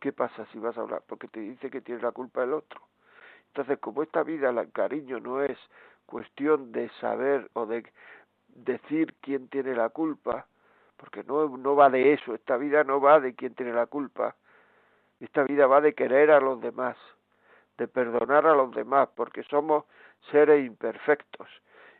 ¿Qué 0.00 0.12
pasa 0.12 0.46
si 0.46 0.58
vas 0.58 0.76
a 0.76 0.80
hablar? 0.80 1.02
Porque 1.06 1.28
te 1.28 1.40
dice 1.40 1.70
que 1.70 1.80
tiene 1.80 2.02
la 2.02 2.10
culpa 2.10 2.42
el 2.42 2.54
otro. 2.54 2.80
Entonces, 3.48 3.78
como 3.78 4.02
esta 4.02 4.22
vida, 4.22 4.50
el 4.50 4.72
cariño 4.72 5.20
no 5.20 5.42
es 5.42 5.58
cuestión 6.10 6.72
de 6.72 6.90
saber 7.00 7.48
o 7.54 7.64
de 7.66 7.84
decir 8.48 9.14
quién 9.20 9.48
tiene 9.48 9.74
la 9.74 9.88
culpa, 9.90 10.46
porque 10.96 11.22
no, 11.22 11.56
no 11.56 11.76
va 11.76 11.88
de 11.88 12.12
eso, 12.12 12.34
esta 12.34 12.56
vida 12.56 12.84
no 12.84 13.00
va 13.00 13.20
de 13.20 13.34
quién 13.34 13.54
tiene 13.54 13.72
la 13.72 13.86
culpa, 13.86 14.34
esta 15.20 15.44
vida 15.44 15.66
va 15.66 15.80
de 15.80 15.94
querer 15.94 16.30
a 16.32 16.40
los 16.40 16.60
demás, 16.60 16.96
de 17.78 17.86
perdonar 17.86 18.46
a 18.46 18.54
los 18.54 18.74
demás, 18.74 19.08
porque 19.14 19.44
somos 19.44 19.84
seres 20.30 20.66
imperfectos. 20.66 21.48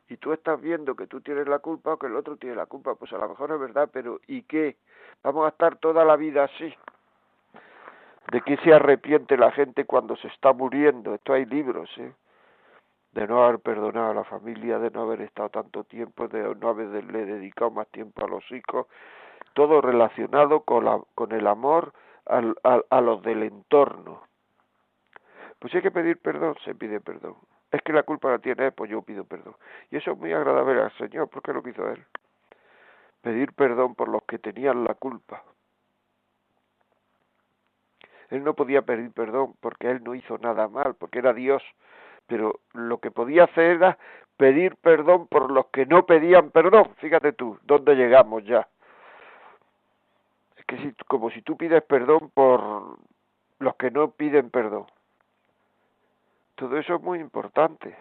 Y 0.08 0.16
tú 0.16 0.32
estás 0.32 0.60
viendo 0.60 0.96
que 0.96 1.06
tú 1.06 1.20
tienes 1.20 1.46
la 1.46 1.60
culpa 1.60 1.94
o 1.94 1.98
que 1.98 2.08
el 2.08 2.16
otro 2.16 2.36
tiene 2.36 2.56
la 2.56 2.66
culpa, 2.66 2.96
pues 2.96 3.12
a 3.12 3.18
lo 3.18 3.28
mejor 3.28 3.52
es 3.52 3.60
verdad, 3.60 3.88
pero 3.92 4.20
¿y 4.26 4.42
qué? 4.42 4.76
Vamos 5.22 5.46
a 5.46 5.50
estar 5.50 5.76
toda 5.76 6.04
la 6.04 6.16
vida 6.16 6.44
así. 6.44 6.74
¿De 8.32 8.40
qué 8.40 8.56
se 8.58 8.74
arrepiente 8.74 9.36
la 9.36 9.52
gente 9.52 9.84
cuando 9.84 10.16
se 10.16 10.26
está 10.28 10.52
muriendo? 10.52 11.14
Esto 11.14 11.32
hay 11.32 11.46
libros, 11.46 11.88
¿eh? 11.98 12.12
De 13.12 13.26
no 13.26 13.44
haber 13.44 13.58
perdonado 13.60 14.10
a 14.10 14.14
la 14.14 14.24
familia, 14.24 14.78
de 14.78 14.90
no 14.90 15.02
haber 15.02 15.22
estado 15.22 15.48
tanto 15.48 15.84
tiempo, 15.84 16.28
de 16.28 16.54
no 16.54 16.68
haberle 16.68 17.24
dedicado 17.24 17.70
más 17.70 17.88
tiempo 17.88 18.24
a 18.24 18.28
los 18.28 18.44
hijos, 18.52 18.86
todo 19.54 19.80
relacionado 19.80 20.60
con, 20.60 20.84
la, 20.84 21.00
con 21.14 21.32
el 21.32 21.46
amor 21.46 21.92
al, 22.26 22.54
a 22.62 23.00
los 23.00 23.22
del 23.22 23.42
entorno. 23.42 24.22
Pues 25.58 25.72
si 25.72 25.78
hay 25.78 25.82
que 25.82 25.90
pedir 25.90 26.18
perdón, 26.18 26.56
se 26.64 26.74
pide 26.74 27.00
perdón. 27.00 27.36
Es 27.70 27.82
que 27.82 27.92
la 27.92 28.02
culpa 28.02 28.30
la 28.30 28.38
tiene 28.38 28.66
él, 28.66 28.72
pues 28.72 28.90
yo 28.90 29.02
pido 29.02 29.24
perdón. 29.24 29.54
Y 29.90 29.96
eso 29.96 30.12
es 30.12 30.18
muy 30.18 30.32
agradable 30.32 30.80
al 30.80 30.92
Señor, 30.96 31.28
porque 31.28 31.52
lo 31.52 31.62
que 31.62 31.70
hizo 31.70 31.88
él. 31.88 32.04
Pedir 33.22 33.52
perdón 33.52 33.94
por 33.94 34.08
los 34.08 34.22
que 34.24 34.38
tenían 34.38 34.84
la 34.84 34.94
culpa. 34.94 35.44
Él 38.30 38.42
no 38.44 38.54
podía 38.54 38.82
pedir 38.82 39.12
perdón 39.12 39.54
porque 39.60 39.90
él 39.90 40.02
no 40.02 40.14
hizo 40.14 40.38
nada 40.38 40.68
mal, 40.68 40.94
porque 40.94 41.18
era 41.18 41.32
Dios. 41.32 41.62
Pero 42.30 42.60
lo 42.74 42.98
que 42.98 43.10
podía 43.10 43.44
hacer 43.44 43.72
era 43.72 43.98
pedir 44.36 44.76
perdón 44.76 45.26
por 45.26 45.50
los 45.50 45.66
que 45.66 45.84
no 45.84 46.06
pedían 46.06 46.52
perdón. 46.52 46.94
Fíjate 46.98 47.32
tú, 47.32 47.58
¿dónde 47.64 47.96
llegamos 47.96 48.44
ya? 48.44 48.68
Es 50.56 50.64
que 50.64 50.76
si, 50.78 50.92
como 51.08 51.28
si 51.30 51.42
tú 51.42 51.56
pides 51.56 51.82
perdón 51.82 52.30
por 52.32 52.98
los 53.58 53.74
que 53.74 53.90
no 53.90 54.12
piden 54.12 54.48
perdón. 54.50 54.86
Todo 56.54 56.78
eso 56.78 56.94
es 56.94 57.02
muy 57.02 57.18
importante. 57.18 57.96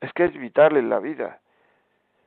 Es 0.00 0.12
que 0.12 0.24
es 0.24 0.32
vital 0.36 0.76
en 0.76 0.90
la 0.90 0.98
vida. 0.98 1.38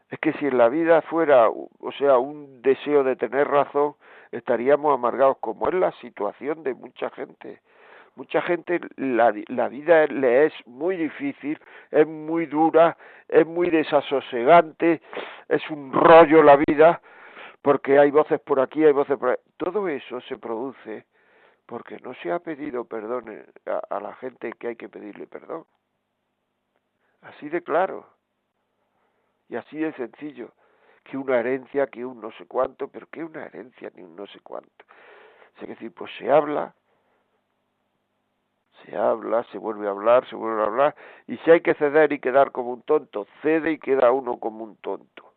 Es 0.09 0.19
que 0.19 0.31
si 0.33 0.45
en 0.45 0.57
la 0.57 0.69
vida 0.69 1.01
fuera, 1.01 1.49
o 1.49 1.91
sea, 1.97 2.17
un 2.17 2.61
deseo 2.61 3.03
de 3.03 3.17
tener 3.17 3.49
razón, 3.49 3.95
estaríamos 4.31 4.93
amargados, 4.93 5.37
como 5.39 5.67
es 5.67 5.73
la 5.73 5.91
situación 5.99 6.63
de 6.63 6.75
mucha 6.75 7.09
gente. 7.09 7.59
Mucha 8.15 8.41
gente, 8.41 8.79
la, 8.95 9.33
la 9.47 9.67
vida 9.67 10.07
le 10.07 10.45
es 10.45 10.53
muy 10.65 10.95
difícil, 10.95 11.59
es 11.91 12.07
muy 12.07 12.45
dura, 12.45 12.97
es 13.27 13.45
muy 13.45 13.69
desasosegante, 13.69 15.01
es 15.49 15.69
un 15.69 15.91
rollo 15.91 16.41
la 16.41 16.55
vida, 16.55 17.01
porque 17.61 17.99
hay 17.99 18.11
voces 18.11 18.39
por 18.39 18.59
aquí, 18.59 18.85
hay 18.85 18.93
voces 18.93 19.17
por 19.17 19.29
ahí. 19.29 19.37
Todo 19.57 19.87
eso 19.89 20.21
se 20.21 20.37
produce 20.37 21.05
porque 21.65 21.97
no 21.99 22.13
se 22.15 22.31
ha 22.31 22.39
pedido 22.39 22.85
perdón 22.85 23.43
a, 23.89 23.99
la 23.99 24.13
gente 24.15 24.53
que 24.53 24.67
hay 24.67 24.75
que 24.75 24.89
pedirle 24.89 25.27
perdón. 25.27 25.65
Así 27.21 27.49
de 27.49 27.63
claro. 27.63 28.07
Y 29.49 29.55
así 29.55 29.77
de 29.77 29.93
sencillo. 29.93 30.51
Que 31.03 31.17
una 31.17 31.39
herencia, 31.39 31.87
que 31.87 32.05
un 32.05 32.21
no 32.21 32.31
sé 32.33 32.45
cuánto, 32.45 32.87
pero 32.87 33.07
que 33.07 33.23
una 33.23 33.45
herencia 33.45 33.91
ni 33.95 34.03
un 34.03 34.15
no 34.15 34.25
sé 34.27 34.39
cuánto. 34.41 34.85
Es 35.59 35.67
decir, 35.67 35.91
pues 35.91 36.11
se 36.17 36.31
habla, 36.31 36.75
se 38.83 38.95
habla, 38.95 39.43
se 39.51 39.57
vuelve 39.57 39.87
a 39.87 39.91
hablar, 39.91 40.27
se 40.29 40.35
vuelve 40.35 40.61
a 40.61 40.65
hablar, 40.65 40.95
y 41.27 41.37
si 41.37 41.51
hay 41.51 41.61
que 41.61 41.73
ceder 41.75 42.11
y 42.11 42.19
quedar 42.19 42.51
como 42.51 42.71
un 42.71 42.81
tonto, 42.81 43.27
cede 43.41 43.71
y 43.71 43.79
queda 43.79 44.11
uno 44.11 44.37
como 44.37 44.63
un 44.63 44.75
tonto. 44.77 45.33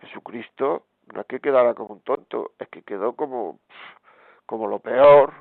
Jesucristo 0.00 0.84
no 1.12 1.20
es 1.20 1.26
que 1.26 1.40
quedara 1.40 1.74
como 1.74 1.94
un 1.94 2.00
tonto, 2.00 2.52
es 2.58 2.68
que 2.68 2.82
quedó 2.82 3.14
como 3.14 3.58
como 4.46 4.66
lo 4.66 4.78
peor, 4.78 5.34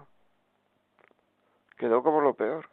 quedó 1.78 2.04
como 2.04 2.20
lo 2.20 2.34
peor. 2.34 2.67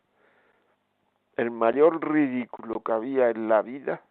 El 1.36 1.52
mayor 1.52 2.04
ridículo 2.04 2.82
que 2.82 2.90
había 2.90 3.30
en 3.30 3.48
la 3.48 3.62
vida, 3.62 4.02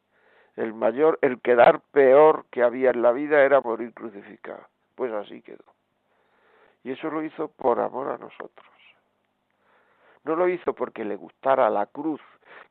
el 0.56 0.74
mayor, 0.74 1.20
el 1.22 1.42
quedar 1.42 1.82
peor 1.92 2.46
que 2.50 2.64
había 2.64 2.92
en 2.92 3.02
la 3.02 3.12
vida 3.12 3.42
era 3.42 3.60
morir 3.60 3.94
crucificado. 3.94 4.66
Pues 4.96 5.12
así 5.12 5.42
quedó. 5.42 5.66
Y 6.84 6.92
eso 6.92 7.10
lo 7.10 7.24
hizo 7.24 7.50
por 7.50 7.80
amor 7.80 8.10
a 8.10 8.18
nosotros. 8.18 8.73
No 10.24 10.36
lo 10.36 10.48
hizo 10.48 10.74
porque 10.74 11.04
le 11.04 11.16
gustara 11.16 11.70
la 11.70 11.86
cruz, 11.88 12.22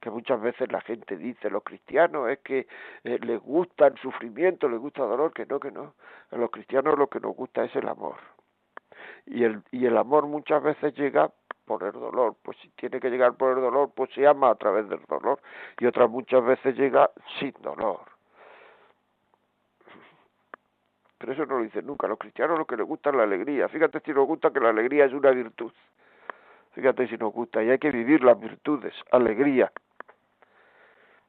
que 0.01 0.11
muchas 0.11 0.41
veces 0.41 0.71
la 0.73 0.81
gente 0.81 1.17
dice, 1.17 1.51
los 1.51 1.62
cristianos 1.62 2.31
es 2.31 2.38
que 2.41 2.67
eh, 3.05 3.19
les 3.23 3.41
gusta 3.41 3.87
el 3.87 3.99
sufrimiento, 3.99 4.69
les 4.69 4.81
gusta 4.81 5.03
el 5.03 5.11
dolor, 5.11 5.33
que 5.33 5.47
no, 5.47 5.61
que 5.61 5.71
no. 5.71 5.95
A 6.31 6.37
los 6.37 6.51
cristianos 6.51 6.99
lo 6.99 7.09
que 7.09 7.21
nos 7.21 7.37
gusta 7.37 7.65
es 7.65 7.75
el 7.77 7.88
amor 7.88 8.17
y 9.27 9.45
el, 9.45 9.62
y 9.71 9.87
el 9.87 9.97
amor 9.97 10.27
muchas 10.27 10.62
veces 10.62 10.95
llega 10.95 11.31
por 11.65 11.83
el 11.85 11.93
dolor, 11.93 12.37
pues 12.43 12.57
si 12.59 12.69
tiene 12.71 13.01
que 13.01 13.11
llegar 13.11 13.35
por 13.35 13.57
el 13.57 13.62
dolor, 13.62 13.93
pues 13.95 14.11
se 14.15 14.27
ama 14.27 14.51
a 14.51 14.55
través 14.57 14.88
del 14.88 15.01
dolor, 15.09 15.41
y 15.79 15.87
otras 15.87 16.11
muchas 16.11 16.45
veces 16.45 16.77
llega 16.77 17.11
sin 17.38 17.53
dolor. 17.61 18.01
Pero 21.19 21.33
eso 21.35 21.47
no 21.47 21.59
lo 21.59 21.65
dicen 21.65 21.87
nunca. 21.87 22.09
A 22.09 22.11
los 22.11 22.19
cristianos 22.19 22.59
lo 22.59 22.65
que 22.65 22.77
les 22.77 22.85
gusta 22.85 23.11
es 23.11 23.17
la 23.17 23.23
alegría. 23.23 23.69
Fíjate 23.69 24.01
si 24.01 24.11
nos 24.11 24.27
gusta 24.27 24.51
que 24.51 24.59
la 24.59 24.71
alegría 24.71 25.05
es 25.05 25.12
una 25.12 25.31
virtud. 25.31 25.73
Fíjate 26.72 27.06
si 27.08 27.16
nos 27.16 27.32
gusta. 27.32 27.62
Y 27.62 27.70
hay 27.70 27.78
que 27.78 27.90
vivir 27.90 28.24
las 28.24 28.38
virtudes. 28.38 28.94
Alegría, 29.11 29.70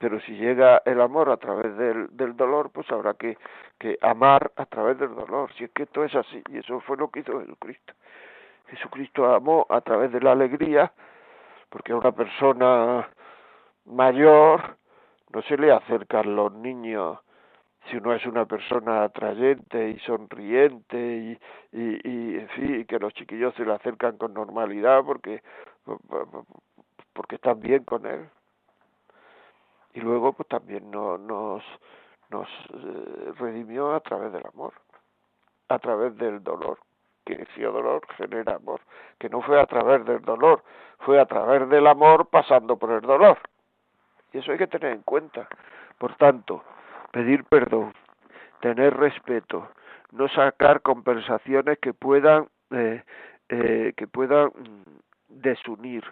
pero 0.03 0.19
si 0.19 0.33
llega 0.33 0.81
el 0.83 0.99
amor 0.99 1.29
a 1.29 1.37
través 1.37 1.77
del, 1.77 2.09
del 2.17 2.35
dolor, 2.35 2.71
pues 2.71 2.91
habrá 2.91 3.13
que, 3.13 3.37
que 3.79 3.97
amar 4.01 4.51
a 4.57 4.65
través 4.65 4.99
del 4.99 5.15
dolor. 5.15 5.49
Si 5.53 5.63
es 5.63 5.71
que 5.71 5.83
esto 5.83 6.03
es 6.03 6.13
así, 6.13 6.43
y 6.49 6.57
eso 6.57 6.81
fue 6.81 6.97
lo 6.97 7.09
que 7.09 7.21
hizo 7.21 7.39
Jesucristo. 7.39 7.93
Jesucristo 8.67 9.33
amó 9.33 9.65
a 9.69 9.79
través 9.79 10.11
de 10.11 10.19
la 10.19 10.33
alegría, 10.33 10.91
porque 11.69 11.93
a 11.93 11.95
una 11.95 12.11
persona 12.11 13.07
mayor 13.85 14.75
no 15.31 15.41
se 15.43 15.55
le 15.55 15.71
acercan 15.71 16.35
los 16.35 16.51
niños 16.51 17.19
si 17.89 17.97
uno 17.97 18.13
es 18.13 18.25
una 18.25 18.45
persona 18.45 19.03
atrayente 19.03 19.89
y 19.89 19.99
sonriente 19.99 20.97
y, 20.97 21.39
y, 21.71 22.09
y 22.09 22.37
en 22.37 22.85
que 22.85 22.99
los 22.99 23.13
chiquillos 23.13 23.53
se 23.55 23.65
le 23.65 23.73
acercan 23.73 24.17
con 24.17 24.33
normalidad 24.33 25.03
porque 25.03 25.43
porque 27.13 27.35
están 27.35 27.59
bien 27.59 27.83
con 27.83 28.05
él. 28.05 28.29
Y 29.93 30.01
luego 30.01 30.33
pues 30.33 30.47
también 30.47 30.89
no, 30.89 31.17
nos 31.17 31.63
nos 32.33 32.47
eh, 32.49 33.33
redimió 33.37 33.93
a 33.93 33.99
través 33.99 34.33
del 34.33 34.43
amor, 34.53 34.73
a 35.69 35.77
través 35.79 36.17
del 36.17 36.43
dolor, 36.43 36.79
que 37.25 37.33
el 37.33 37.63
dolor 37.63 38.01
genera 38.17 38.55
amor, 38.55 38.81
que 39.19 39.29
no 39.29 39.41
fue 39.41 39.61
a 39.61 39.65
través 39.65 40.03
del 40.05 40.21
dolor, 40.21 40.63
fue 40.99 41.19
a 41.19 41.25
través 41.25 41.69
del 41.69 41.85
amor 41.85 42.27
pasando 42.27 42.77
por 42.77 42.91
el 42.91 43.01
dolor. 43.01 43.37
Y 44.31 44.39
eso 44.39 44.51
hay 44.51 44.57
que 44.57 44.67
tener 44.67 44.93
en 44.93 45.03
cuenta. 45.03 45.47
Por 45.99 46.15
tanto, 46.15 46.63
pedir 47.13 47.43
perdón, 47.45 47.93
tener 48.59 48.97
respeto, 48.97 49.69
no 50.11 50.27
sacar 50.29 50.81
conversaciones 50.81 51.77
que 51.79 51.93
puedan 51.93 52.47
eh, 52.71 53.03
eh, 53.49 53.93
que 53.95 54.07
puedan 54.07 54.49
desunir, 55.29 56.03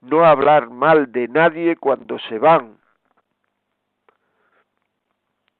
no 0.00 0.24
hablar 0.24 0.68
mal 0.68 1.12
de 1.12 1.28
nadie 1.28 1.76
cuando 1.76 2.18
se 2.18 2.38
van, 2.38 2.78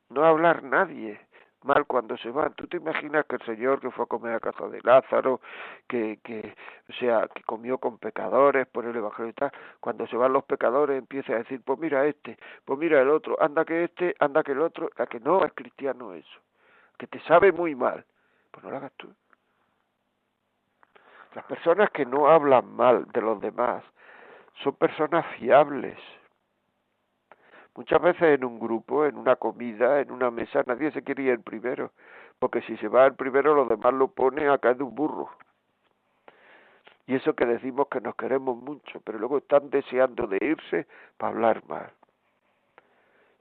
no 0.08 0.24
hablar 0.24 0.64
nadie 0.64 1.20
mal 1.64 1.86
cuando 1.86 2.16
se 2.16 2.30
van. 2.30 2.54
¿Tú 2.54 2.66
te 2.66 2.78
imaginas 2.78 3.26
que 3.26 3.36
el 3.36 3.42
Señor 3.42 3.80
que 3.80 3.90
fue 3.90 4.04
a 4.04 4.08
comer 4.08 4.34
a 4.34 4.40
casa 4.40 4.68
de 4.68 4.80
Lázaro, 4.82 5.40
que, 5.88 6.18
que, 6.22 6.54
o 6.88 6.92
sea, 6.94 7.28
que 7.34 7.42
comió 7.42 7.78
con 7.78 7.98
pecadores 7.98 8.66
por 8.66 8.84
el 8.84 8.96
Evangelio 8.96 9.30
y 9.30 9.34
tal, 9.34 9.52
cuando 9.80 10.06
se 10.06 10.16
van 10.16 10.32
los 10.32 10.44
pecadores 10.44 10.98
empieza 10.98 11.32
a 11.32 11.38
decir, 11.38 11.60
pues 11.64 11.78
mira 11.78 12.06
este, 12.06 12.38
pues 12.64 12.78
mira 12.78 13.00
el 13.00 13.08
otro, 13.08 13.36
anda 13.40 13.64
que 13.64 13.84
este, 13.84 14.14
anda 14.18 14.42
que 14.42 14.52
el 14.52 14.60
otro, 14.60 14.90
a 14.96 15.06
que 15.06 15.20
no 15.20 15.44
es 15.44 15.52
cristiano 15.52 16.14
eso, 16.14 16.40
que 16.98 17.06
te 17.06 17.20
sabe 17.20 17.52
muy 17.52 17.74
mal, 17.74 18.04
pues 18.50 18.64
no 18.64 18.70
lo 18.70 18.76
hagas 18.76 18.92
tú. 18.96 19.12
Las 21.34 21.44
personas 21.44 21.90
que 21.90 22.04
no 22.04 22.28
hablan 22.28 22.74
mal 22.74 23.06
de 23.12 23.20
los 23.20 23.40
demás 23.40 23.84
son 24.64 24.74
personas 24.74 25.24
fiables, 25.36 25.98
Muchas 27.80 28.02
veces 28.02 28.22
en 28.38 28.44
un 28.44 28.60
grupo, 28.60 29.06
en 29.06 29.16
una 29.16 29.36
comida, 29.36 30.02
en 30.02 30.10
una 30.10 30.30
mesa, 30.30 30.62
nadie 30.66 30.90
se 30.90 31.02
quiere 31.02 31.22
ir 31.22 31.40
primero, 31.40 31.92
porque 32.38 32.60
si 32.60 32.76
se 32.76 32.88
va 32.88 33.06
el 33.06 33.14
primero 33.14 33.54
los 33.54 33.70
demás 33.70 33.94
lo 33.94 34.08
ponen 34.08 34.50
a 34.50 34.58
caer 34.58 34.76
de 34.76 34.82
un 34.82 34.94
burro. 34.94 35.30
Y 37.06 37.14
eso 37.14 37.32
que 37.32 37.46
decimos 37.46 37.88
que 37.88 38.02
nos 38.02 38.14
queremos 38.16 38.58
mucho, 38.58 39.00
pero 39.02 39.18
luego 39.18 39.38
están 39.38 39.70
deseando 39.70 40.26
de 40.26 40.36
irse 40.42 40.86
para 41.16 41.32
hablar 41.32 41.62
mal. 41.68 41.90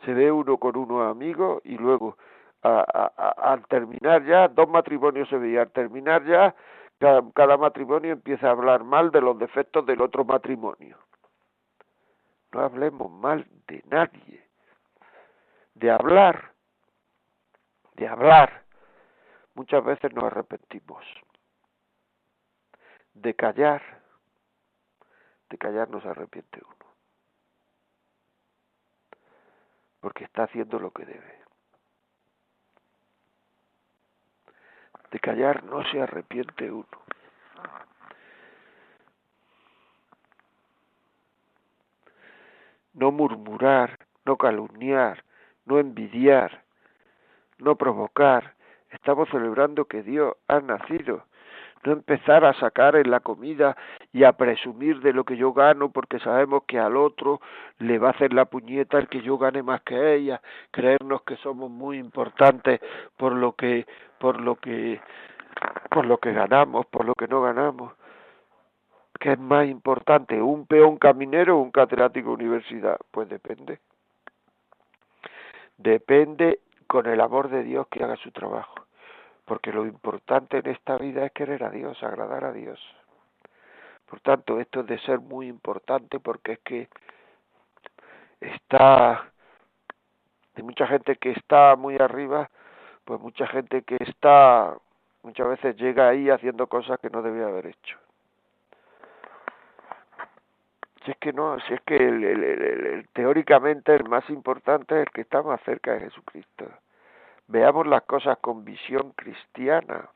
Se 0.06 0.14
ve 0.14 0.32
uno 0.32 0.56
con 0.56 0.78
unos 0.78 1.12
amigos 1.12 1.62
y 1.66 1.78
luego 1.78 2.16
al 2.62 3.68
terminar 3.68 4.24
ya, 4.24 4.48
dos 4.48 4.70
matrimonios 4.70 5.28
se 5.28 5.38
veían, 5.38 5.64
al 5.64 5.72
terminar 5.72 6.24
ya, 6.24 6.56
cada 7.34 7.58
matrimonio 7.58 8.14
empieza 8.14 8.48
a 8.48 8.52
hablar 8.52 8.86
mal 8.86 9.12
de 9.12 9.20
los 9.20 9.38
defectos 9.38 9.86
del 9.86 10.02
otro 10.02 10.24
matrimonio. 10.24 10.96
No 12.52 12.62
hablemos 12.62 13.12
mal 13.12 13.48
de 13.68 13.84
nadie. 13.86 14.44
De 15.76 15.92
hablar, 15.92 16.54
de 17.94 18.08
hablar, 18.08 18.64
muchas 19.54 19.84
veces 19.84 20.14
nos 20.14 20.26
arrepentimos. 20.26 21.06
De 23.14 23.36
callar, 23.36 23.82
de 25.50 25.58
callar 25.58 25.90
nos 25.90 26.06
arrepiente 26.06 26.62
uno. 26.64 26.94
Porque 30.00 30.24
está 30.24 30.44
haciendo 30.44 30.80
lo 30.80 30.92
que 30.92 31.06
debe. 31.06 31.40
De 35.12 35.20
callar 35.20 35.64
no 35.64 35.84
se 35.92 36.02
arrepiente 36.02 36.72
uno. 36.72 36.88
No 42.94 43.12
murmurar, 43.12 43.98
no 44.26 44.38
calumniar, 44.38 45.24
no 45.66 45.80
envidiar, 45.80 46.64
no 47.58 47.76
provocar. 47.76 48.54
Estamos 48.92 49.30
celebrando 49.30 49.86
que 49.86 50.04
Dios 50.04 50.36
ha 50.48 50.60
nacido. 50.60 51.24
No 51.86 51.94
empezar 51.94 52.44
a 52.44 52.54
sacar 52.56 52.98
en 52.98 53.10
la 53.10 53.22
comida 53.22 53.78
y 54.12 54.26
a 54.26 54.34
presumir 54.34 55.00
de 55.00 55.14
lo 55.14 55.24
que 55.24 55.38
yo 55.38 55.54
gano 55.54 55.92
porque 55.92 56.20
sabemos 56.20 56.64
que 56.68 56.78
al 56.78 56.98
otro 56.98 57.40
le 57.78 57.98
va 58.00 58.10
a 58.10 58.12
hacer 58.12 58.34
la 58.34 58.46
puñeta 58.46 58.98
el 58.98 59.08
que 59.08 59.22
yo 59.22 59.38
gane 59.38 59.64
más 59.64 59.82
que 59.84 60.16
ella, 60.16 60.42
creernos 60.72 61.22
que 61.22 61.38
somos 61.38 61.72
muy 61.72 61.98
importantes 61.98 62.82
por 63.16 63.32
lo 63.32 63.54
que 63.54 63.86
por 64.20 64.42
lo 64.42 64.56
que 64.56 65.00
por 65.90 66.06
lo 66.06 66.18
que 66.18 66.34
ganamos, 66.34 66.86
por 66.88 67.06
lo 67.06 67.14
que 67.14 67.28
no 67.28 67.42
ganamos. 67.42 67.94
¿Qué 69.20 69.34
es 69.34 69.40
más 69.40 69.68
importante, 69.68 70.42
un 70.42 70.66
peón 70.66 70.98
caminero 70.98 71.58
o 71.58 71.62
un 71.62 71.72
catedrático 71.72 72.30
de 72.30 72.36
universidad? 72.36 72.98
Pues 73.12 73.28
depende. 73.28 73.80
Depende 75.78 76.62
con 76.88 77.06
el 77.06 77.20
amor 77.20 77.50
de 77.50 77.64
Dios 77.64 77.88
que 77.90 78.04
haga 78.04 78.16
su 78.16 78.32
trabajo. 78.32 78.76
Porque 79.44 79.74
lo 79.74 79.86
importante 79.86 80.60
en 80.60 80.68
esta 80.68 80.98
vida 80.98 81.26
es 81.26 81.34
querer 81.34 81.64
a 81.66 81.70
Dios, 81.70 82.02
agradar 82.02 82.46
a 82.46 82.54
Dios. 82.54 82.80
Por 84.10 84.22
tanto, 84.22 84.60
esto 84.60 84.82
es 84.82 84.88
de 84.88 85.00
ser 85.00 85.20
muy 85.20 85.48
importante 85.48 86.20
porque 86.20 86.54
es 86.54 86.60
que 86.60 86.90
está, 88.40 89.32
hay 90.56 90.64
mucha 90.64 90.88
gente 90.88 91.18
que 91.18 91.32
está 91.32 91.76
muy 91.76 91.98
arriba, 91.98 92.50
pues 93.04 93.20
mucha 93.20 93.46
gente 93.48 93.84
que 93.84 93.98
está, 94.00 94.78
muchas 95.24 95.50
veces 95.50 95.76
llega 95.76 96.08
ahí 96.08 96.30
haciendo 96.30 96.68
cosas 96.68 97.00
que 97.00 97.10
no 97.10 97.22
debía 97.22 97.48
haber 97.48 97.68
hecho. 97.68 97.98
Es 101.10 101.18
que 101.18 101.34
no, 101.34 101.60
si 101.62 101.74
es 101.74 101.82
que 101.82 101.96
el, 101.96 103.10
teóricamente 103.14 103.96
el 103.96 104.08
más 104.08 104.30
importante 104.30 104.94
es 104.94 105.08
el 105.08 105.12
que 105.12 105.22
está 105.22 105.42
más 105.42 105.60
cerca 105.62 105.94
de 105.94 106.02
Jesucristo. 106.02 106.68
Veamos 107.48 107.88
las 107.88 108.04
cosas 108.04 108.38
con 108.38 108.64
visión 108.64 109.14
cristiana. 109.14 110.08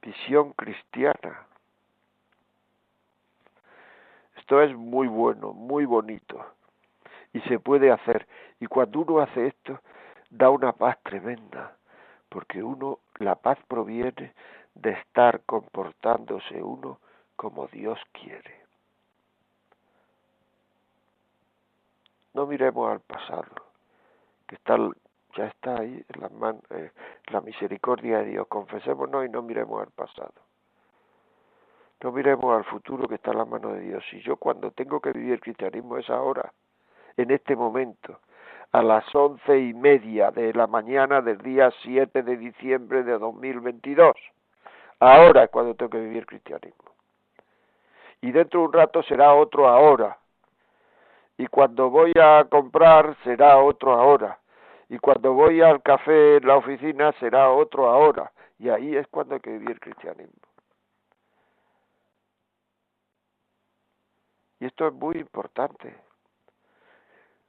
Visión 0.00 0.54
cristiana. 0.54 1.46
Esto 4.38 4.62
es 4.62 4.74
muy 4.74 5.06
bueno, 5.06 5.52
muy 5.52 5.84
bonito. 5.84 6.46
Y 7.34 7.40
se 7.42 7.58
puede 7.58 7.92
hacer. 7.92 8.26
Y 8.58 8.68
cuando 8.68 9.00
uno 9.00 9.18
hace 9.18 9.48
esto, 9.48 9.80
da 10.30 10.48
una 10.48 10.72
paz 10.72 10.96
tremenda. 11.02 11.76
Porque 12.30 12.62
uno, 12.62 13.00
la 13.18 13.34
paz 13.34 13.58
proviene 13.68 14.32
de 14.74 14.92
estar 14.92 15.42
comportándose 15.42 16.62
uno 16.62 17.00
como 17.36 17.66
Dios 17.68 17.98
quiere. 18.12 18.64
No 22.34 22.46
miremos 22.46 22.90
al 22.90 23.00
pasado, 23.00 23.54
que 24.48 24.56
está, 24.56 24.76
ya 25.36 25.46
está 25.46 25.78
ahí 25.78 26.04
la, 26.18 26.56
eh, 26.70 26.90
la 27.28 27.40
misericordia 27.40 28.18
de 28.18 28.26
Dios. 28.26 28.48
Confesémonos 28.48 29.24
y 29.24 29.28
no 29.28 29.42
miremos 29.42 29.82
al 29.82 29.92
pasado. 29.92 30.34
No 32.02 32.10
miremos 32.10 32.56
al 32.56 32.64
futuro 32.64 33.06
que 33.06 33.14
está 33.14 33.30
en 33.30 33.38
la 33.38 33.44
mano 33.44 33.72
de 33.72 33.80
Dios. 33.80 34.04
Y 34.12 34.20
yo 34.20 34.36
cuando 34.36 34.72
tengo 34.72 35.00
que 35.00 35.12
vivir 35.12 35.34
el 35.34 35.40
cristianismo 35.40 35.96
es 35.96 36.10
ahora, 36.10 36.52
en 37.16 37.30
este 37.30 37.54
momento, 37.54 38.18
a 38.72 38.82
las 38.82 39.14
once 39.14 39.56
y 39.56 39.72
media 39.72 40.32
de 40.32 40.52
la 40.52 40.66
mañana 40.66 41.20
del 41.22 41.38
día 41.38 41.70
7 41.82 42.24
de 42.24 42.36
diciembre 42.36 43.04
de 43.04 43.16
2022. 43.16 44.16
Ahora 44.98 45.44
es 45.44 45.50
cuando 45.50 45.76
tengo 45.76 45.90
que 45.90 46.00
vivir 46.00 46.18
el 46.18 46.26
cristianismo 46.26 46.93
y 48.24 48.32
dentro 48.32 48.60
de 48.60 48.66
un 48.68 48.72
rato 48.72 49.02
será 49.02 49.34
otro 49.34 49.68
ahora. 49.68 50.16
Y 51.36 51.46
cuando 51.46 51.90
voy 51.90 52.10
a 52.18 52.42
comprar 52.44 53.14
será 53.22 53.58
otro 53.58 53.92
ahora. 53.92 54.38
Y 54.88 54.98
cuando 54.98 55.34
voy 55.34 55.60
al 55.60 55.82
café 55.82 56.38
en 56.38 56.46
la 56.46 56.56
oficina 56.56 57.12
será 57.20 57.50
otro 57.50 57.86
ahora. 57.86 58.32
Y 58.58 58.70
ahí 58.70 58.96
es 58.96 59.06
cuando 59.08 59.34
hay 59.34 59.42
que 59.42 59.50
vivir 59.50 59.72
el 59.72 59.80
cristianismo. 59.80 60.40
Y 64.58 64.64
esto 64.64 64.88
es 64.88 64.94
muy 64.94 65.16
importante. 65.16 65.94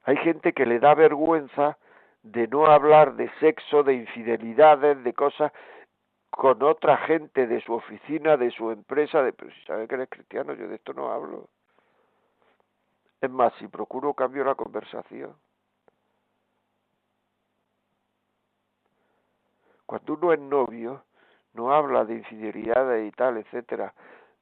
Hay 0.04 0.18
gente 0.18 0.52
que 0.52 0.66
le 0.66 0.80
da 0.80 0.94
vergüenza 0.94 1.78
de 2.22 2.50
no 2.50 2.66
hablar 2.66 3.16
de 3.16 3.32
sexo, 3.40 3.84
de 3.84 3.94
infidelidades, 3.94 5.02
de 5.06 5.14
cosas 5.14 5.54
con 6.36 6.62
otra 6.63 6.98
gente 6.98 7.48
de 7.48 7.62
su 7.62 7.74
oficina, 7.74 8.36
de 8.36 8.52
su 8.52 8.69
empresa, 8.69 9.24
de, 9.24 9.32
pero 9.32 9.52
si 9.54 9.62
sabe 9.62 9.88
que 9.88 9.95
eres 9.95 10.10
cristiano, 10.10 10.54
yo 10.54 10.67
de 10.67 10.76
esto 10.76 10.91
no 10.91 11.10
hablo. 11.10 11.48
Es 13.21 13.30
más, 13.30 13.54
si 13.58 13.69
procuro 13.69 14.13
cambio 14.13 14.43
la 14.43 14.54
conversación. 14.54 15.34
Cuando 19.86 20.13
uno 20.15 20.34
es 20.34 20.39
novio, 20.41 21.06
no 21.54 21.74
habla 21.74 22.04
de 22.04 22.15
infidelidades 22.15 23.08
y 23.08 23.12
tal, 23.15 23.38
etcétera, 23.38 23.93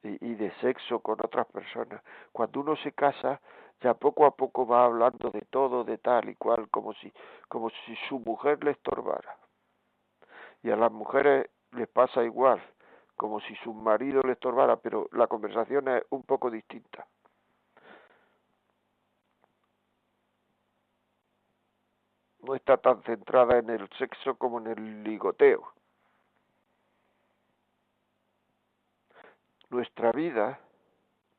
y, 0.02 0.32
y 0.32 0.34
de 0.34 0.52
sexo 0.62 1.00
con 1.00 1.20
otras 1.24 1.46
personas. 1.46 2.02
Cuando 2.32 2.62
uno 2.62 2.76
se 2.78 2.94
casa, 2.94 3.40
ya 3.82 3.94
poco 3.94 4.26
a 4.26 4.36
poco 4.36 4.66
va 4.66 4.86
hablando 4.86 5.30
de 5.30 5.42
todo, 5.42 5.84
de 5.84 6.00
tal 6.00 6.28
y 6.28 6.36
cual, 6.36 6.70
como 6.72 6.96
si, 6.96 7.14
como 7.48 7.70
si 7.70 7.96
su 8.10 8.20
mujer 8.20 8.64
le 8.64 8.72
estorbara. 8.72 9.38
Y 10.64 10.72
a 10.72 10.76
las 10.76 10.92
mujeres 10.92 11.52
les 11.76 11.88
pasa 11.88 12.24
igual, 12.24 12.62
como 13.16 13.40
si 13.42 13.56
su 13.58 13.74
marido 13.74 14.22
le 14.22 14.34
estorbara, 14.34 14.78
pero 14.78 15.08
la 15.12 15.28
conversación 15.28 15.88
es 15.88 16.04
un 16.10 16.24
poco 16.24 16.50
distinta. 16.50 17.08
No 22.40 22.56
está 22.56 22.78
tan 22.78 23.02
centrada 23.04 23.58
en 23.58 23.70
el 23.70 23.88
sexo 23.98 24.36
como 24.36 24.60
en 24.60 24.68
el 24.68 25.04
ligoteo. 25.04 25.74
Nuestra 29.70 30.12
vida, 30.12 30.60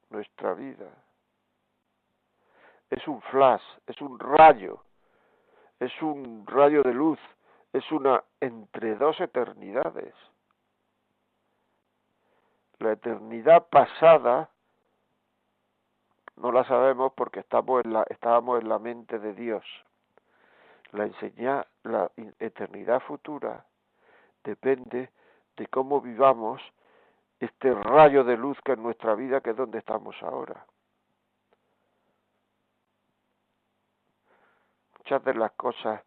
nuestra 0.09 0.55
vida, 0.55 0.91
es 2.91 3.07
un 3.07 3.21
flash, 3.23 3.63
es 3.87 4.01
un 4.01 4.19
rayo, 4.19 4.83
es 5.79 5.93
un 6.03 6.47
rayo 6.47 6.83
de 6.83 6.95
luz, 6.95 7.19
es 7.75 7.91
una 7.91 8.23
entre 8.41 8.95
dos 8.95 9.21
eternidades. 9.21 10.15
La 12.79 12.93
eternidad 12.93 13.67
pasada 13.67 14.49
no 16.37 16.53
la 16.53 16.65
sabemos 16.65 17.13
porque 17.17 17.41
estamos 17.41 17.85
en 17.85 17.93
la, 17.93 18.05
estábamos 18.09 18.63
en 18.63 18.69
la 18.69 18.79
mente 18.79 19.19
de 19.19 19.35
Dios. 19.35 19.65
La 20.93 21.07
enseña 21.07 21.67
la 21.83 22.13
eternidad 22.39 23.01
futura 23.01 23.67
depende 24.45 25.11
de 25.57 25.67
cómo 25.67 26.01
vivamos 26.01 26.63
este 27.41 27.75
rayo 27.75 28.23
de 28.23 28.37
luz 28.37 28.57
que 28.65 28.73
es 28.73 28.79
nuestra 28.79 29.17
vida, 29.17 29.41
que 29.41 29.51
es 29.51 29.57
donde 29.57 29.79
estamos 29.79 30.15
ahora. 30.23 30.65
Muchas 34.99 35.25
de 35.25 35.35
las 35.35 35.51
cosas 35.53 36.01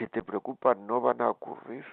que 0.00 0.08
te 0.08 0.22
preocupan 0.22 0.86
no 0.86 1.02
van 1.02 1.20
a 1.20 1.28
ocurrir 1.28 1.84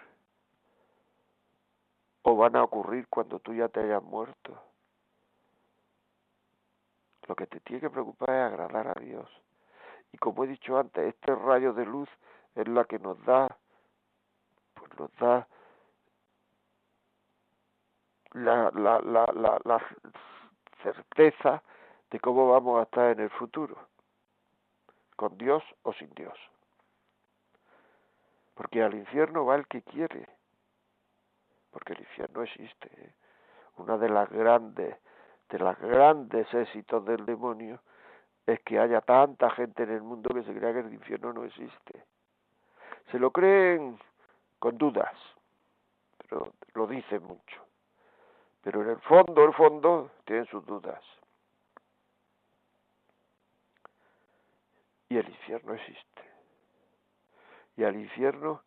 o 2.21 2.37
van 2.37 2.55
a 2.55 2.63
ocurrir 2.63 3.05
cuando 3.09 3.37
tú 3.39 3.53
ya 3.53 3.67
te 3.67 3.81
hayas 3.81 4.01
muerto. 4.01 4.57
Lo 7.27 7.35
que 7.35 7.47
te 7.47 7.59
tiene 7.59 7.81
que 7.81 7.89
preocupar 7.89 8.29
es 8.29 8.53
agradar 8.53 8.97
a 8.97 9.01
Dios. 9.01 9.29
Y 10.13 10.17
como 10.19 10.45
he 10.45 10.47
dicho 10.47 10.77
antes, 10.79 11.05
este 11.05 11.35
rayo 11.35 11.73
de 11.73 11.85
luz 11.85 12.07
es 12.55 12.65
la 12.69 12.85
que 12.85 12.97
nos 12.97 13.21
da, 13.25 13.57
pues 14.75 14.89
nos 14.97 15.13
da 15.17 15.45
la, 18.31 18.71
la, 18.71 19.01
la, 19.01 19.25
la, 19.33 19.59
la 19.65 19.85
certeza 20.81 21.61
de 22.09 22.21
cómo 22.21 22.51
vamos 22.51 22.79
a 22.79 22.83
estar 22.83 23.11
en 23.11 23.19
el 23.19 23.29
futuro, 23.31 23.75
con 25.17 25.37
Dios 25.37 25.61
o 25.83 25.91
sin 25.91 26.09
Dios. 26.11 26.39
Porque 28.57 28.81
al 28.81 28.95
infierno 28.95 29.45
va 29.45 29.55
el 29.55 29.67
que 29.67 29.83
quiere, 29.83 30.27
porque 31.71 31.93
el 31.93 31.99
infierno 31.99 32.41
existe. 32.41 32.89
¿eh? 32.91 33.13
Una 33.77 33.97
de 33.97 34.09
las 34.09 34.27
grandes, 34.31 34.97
de 35.49 35.59
las 35.59 35.79
grandes 35.79 36.51
éxitos 36.51 37.05
del 37.05 37.23
demonio 37.25 37.79
es 38.47 38.59
que 38.61 38.79
haya 38.79 39.01
tanta 39.01 39.51
gente 39.51 39.83
en 39.83 39.91
el 39.91 40.01
mundo 40.01 40.33
que 40.33 40.41
se 40.41 40.55
crea 40.55 40.73
que 40.73 40.79
el 40.79 40.93
infierno 40.93 41.33
no 41.33 41.43
existe. 41.43 42.03
Se 43.11 43.19
lo 43.19 43.29
creen 43.31 43.99
con 44.57 44.77
dudas, 44.77 45.15
pero 46.17 46.53
lo 46.73 46.87
dicen 46.87 47.23
mucho. 47.23 47.61
Pero 48.61 48.81
en 48.81 48.89
el 48.89 48.99
fondo, 49.01 49.43
el 49.43 49.53
fondo, 49.53 50.11
tienen 50.25 50.47
sus 50.47 50.65
dudas. 50.65 51.03
Y 55.09 55.17
el 55.17 55.29
infierno 55.29 55.73
existe. 55.73 56.36
Y 57.77 57.83
al 57.83 57.95
infierno 57.95 58.63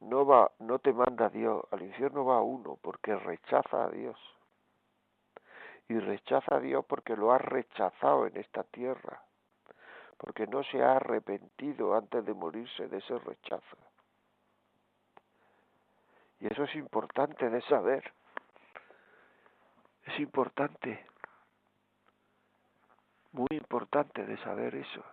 no 0.00 0.24
va, 0.24 0.50
no 0.58 0.78
te 0.78 0.92
manda 0.92 1.28
Dios, 1.28 1.62
al 1.70 1.82
infierno 1.82 2.24
va 2.24 2.40
uno 2.40 2.78
porque 2.80 3.14
rechaza 3.14 3.84
a 3.84 3.90
Dios. 3.90 4.18
Y 5.88 5.98
rechaza 5.98 6.56
a 6.56 6.60
Dios 6.60 6.84
porque 6.86 7.14
lo 7.14 7.32
ha 7.32 7.38
rechazado 7.38 8.26
en 8.26 8.36
esta 8.38 8.64
tierra, 8.64 9.22
porque 10.16 10.46
no 10.46 10.62
se 10.64 10.82
ha 10.82 10.96
arrepentido 10.96 11.94
antes 11.94 12.24
de 12.24 12.32
morirse 12.32 12.88
de 12.88 12.98
ese 12.98 13.18
rechazo. 13.18 13.76
Y 16.40 16.46
eso 16.46 16.64
es 16.64 16.74
importante 16.76 17.50
de 17.50 17.60
saber. 17.62 18.10
Es 20.04 20.18
importante, 20.20 21.04
muy 23.32 23.48
importante 23.50 24.24
de 24.24 24.38
saber 24.38 24.74
eso. 24.74 25.04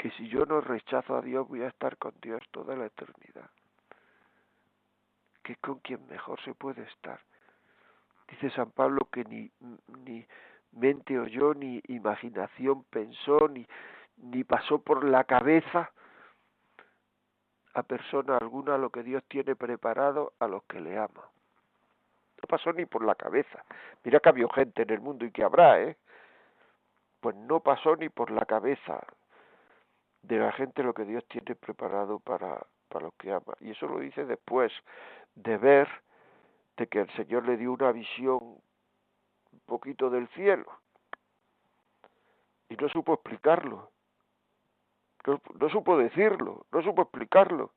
Que 0.00 0.10
si 0.12 0.28
yo 0.28 0.46
no 0.46 0.62
rechazo 0.62 1.14
a 1.14 1.20
Dios 1.20 1.46
voy 1.46 1.62
a 1.62 1.68
estar 1.68 1.98
con 1.98 2.14
Dios 2.22 2.40
toda 2.52 2.74
la 2.74 2.86
eternidad. 2.86 3.50
Que 5.42 5.56
con 5.56 5.80
quien 5.80 6.06
mejor 6.06 6.40
se 6.42 6.54
puede 6.54 6.84
estar. 6.84 7.20
Dice 8.28 8.48
San 8.52 8.70
Pablo 8.70 9.08
que 9.12 9.24
ni, 9.24 9.50
ni 10.06 10.26
mente 10.72 11.18
oyó, 11.18 11.52
ni 11.52 11.82
imaginación 11.88 12.84
pensó, 12.84 13.46
ni, 13.48 13.66
ni 14.16 14.42
pasó 14.42 14.78
por 14.78 15.04
la 15.04 15.24
cabeza 15.24 15.90
a 17.74 17.82
persona 17.82 18.38
alguna 18.38 18.78
lo 18.78 18.88
que 18.88 19.02
Dios 19.02 19.22
tiene 19.28 19.54
preparado 19.54 20.32
a 20.38 20.48
los 20.48 20.62
que 20.62 20.80
le 20.80 20.96
aman. 20.96 21.28
No 22.40 22.46
pasó 22.48 22.72
ni 22.72 22.86
por 22.86 23.04
la 23.04 23.16
cabeza. 23.16 23.62
Mira 24.02 24.18
que 24.18 24.30
había 24.30 24.48
gente 24.54 24.80
en 24.80 24.90
el 24.90 25.00
mundo 25.02 25.26
y 25.26 25.30
que 25.30 25.44
habrá, 25.44 25.78
¿eh? 25.82 25.98
Pues 27.20 27.36
no 27.36 27.60
pasó 27.60 27.96
ni 27.96 28.08
por 28.08 28.30
la 28.30 28.46
cabeza 28.46 29.06
de 30.22 30.38
la 30.38 30.52
gente 30.52 30.82
lo 30.82 30.94
que 30.94 31.04
Dios 31.04 31.24
tiene 31.28 31.54
preparado 31.54 32.18
para, 32.20 32.66
para 32.88 33.06
los 33.06 33.14
que 33.14 33.32
ama. 33.32 33.54
Y 33.60 33.70
eso 33.70 33.86
lo 33.86 34.00
dice 34.00 34.24
después 34.24 34.72
de 35.34 35.56
ver 35.56 35.88
de 36.76 36.86
que 36.86 37.00
el 37.00 37.10
Señor 37.10 37.46
le 37.46 37.56
dio 37.56 37.72
una 37.72 37.92
visión 37.92 38.38
un 39.52 39.60
poquito 39.66 40.10
del 40.10 40.28
cielo. 40.28 40.66
Y 42.68 42.76
no 42.76 42.88
supo 42.88 43.14
explicarlo. 43.14 43.90
No, 45.26 45.40
no 45.58 45.68
supo 45.68 45.98
decirlo, 45.98 46.66
no 46.72 46.82
supo 46.82 47.02
explicarlo. 47.02 47.72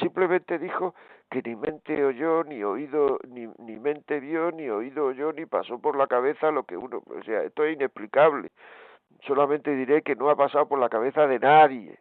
Simplemente 0.00 0.58
dijo 0.58 0.94
que 1.30 1.42
ni 1.42 1.56
mente 1.56 2.04
oyó, 2.04 2.44
ni 2.44 2.62
oído, 2.62 3.18
ni, 3.28 3.46
ni 3.58 3.78
mente 3.78 4.20
vio, 4.20 4.50
ni 4.52 4.68
oído 4.68 5.06
oyó, 5.06 5.32
ni 5.32 5.44
pasó 5.44 5.78
por 5.78 5.96
la 5.96 6.06
cabeza 6.06 6.50
lo 6.50 6.64
que 6.64 6.76
uno... 6.76 7.02
O 7.06 7.22
sea, 7.24 7.42
esto 7.42 7.64
es 7.64 7.74
inexplicable 7.74 8.50
solamente 9.26 9.74
diré 9.74 10.02
que 10.02 10.16
no 10.16 10.30
ha 10.30 10.36
pasado 10.36 10.68
por 10.68 10.78
la 10.78 10.88
cabeza 10.88 11.26
de 11.26 11.38
nadie. 11.38 11.98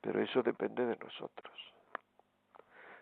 Pero 0.00 0.20
eso 0.20 0.42
depende 0.42 0.84
de 0.84 0.96
nosotros. 0.96 1.52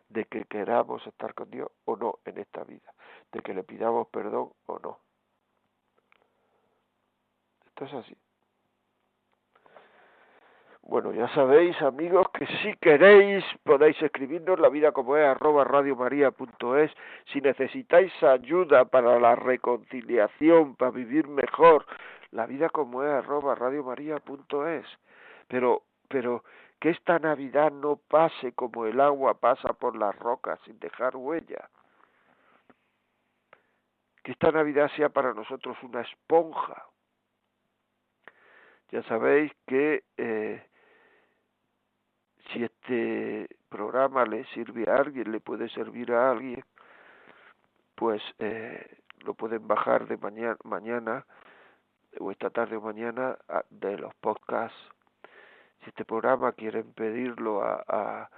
De 0.08 0.24
que 0.26 0.44
queramos 0.44 1.06
estar 1.06 1.34
con 1.34 1.50
Dios 1.50 1.70
o 1.84 1.96
no 1.96 2.18
en 2.24 2.38
esta 2.38 2.64
vida. 2.64 2.92
De 3.32 3.40
que 3.40 3.54
le 3.54 3.62
pidamos 3.62 4.08
perdón 4.08 4.52
o 4.66 4.78
no. 4.78 4.98
Esto 7.66 7.84
es 7.84 7.94
así. 7.94 8.16
Bueno, 10.82 11.12
ya 11.12 11.28
sabéis, 11.28 11.80
amigos, 11.82 12.26
que 12.34 12.46
si 12.46 12.74
queréis 12.78 13.44
podéis 13.62 14.00
escribirnos 14.02 14.58
la 14.58 14.68
vida 14.68 14.90
como 14.90 15.16
es 15.16 15.24
arroba 15.24 15.62
radiomaria.es. 15.62 16.90
Si 17.26 17.40
necesitáis 17.40 18.12
ayuda 18.22 18.86
para 18.86 19.20
la 19.20 19.36
reconciliación, 19.36 20.74
para 20.74 20.90
vivir 20.90 21.28
mejor, 21.28 21.86
la 22.32 22.46
vida 22.46 22.68
como 22.68 23.02
es 23.02 23.10
arroba 23.10 23.54
radiomaria.es. 23.54 24.86
Pero, 25.48 25.82
pero 26.08 26.44
que 26.78 26.90
esta 26.90 27.18
Navidad 27.18 27.70
no 27.72 27.96
pase 27.96 28.52
como 28.52 28.86
el 28.86 29.00
agua 29.00 29.34
pasa 29.34 29.72
por 29.72 29.96
las 29.96 30.16
rocas 30.16 30.58
sin 30.64 30.78
dejar 30.78 31.16
huella. 31.16 31.68
Que 34.22 34.32
esta 34.32 34.50
Navidad 34.50 34.90
sea 34.96 35.08
para 35.08 35.34
nosotros 35.34 35.76
una 35.82 36.02
esponja. 36.02 36.86
Ya 38.90 39.02
sabéis 39.04 39.52
que 39.66 40.04
eh, 40.16 40.66
si 42.52 42.64
este 42.64 43.48
programa 43.68 44.24
le 44.24 44.44
sirve 44.46 44.90
a 44.90 44.96
alguien, 44.96 45.30
le 45.30 45.40
puede 45.40 45.68
servir 45.68 46.12
a 46.12 46.30
alguien, 46.30 46.64
pues 47.94 48.22
eh, 48.38 48.98
lo 49.20 49.34
pueden 49.34 49.66
bajar 49.68 50.08
de 50.08 50.16
mañana, 50.16 50.56
mañana 50.64 51.24
o 52.18 52.30
esta 52.30 52.50
tarde 52.50 52.76
o 52.76 52.80
mañana 52.80 53.36
de 53.70 53.98
los 53.98 54.14
podcasts. 54.16 54.78
Si 55.82 55.90
este 55.90 56.04
programa 56.04 56.52
quieren 56.52 56.92
pedirlo 56.92 57.62
a, 57.62 58.28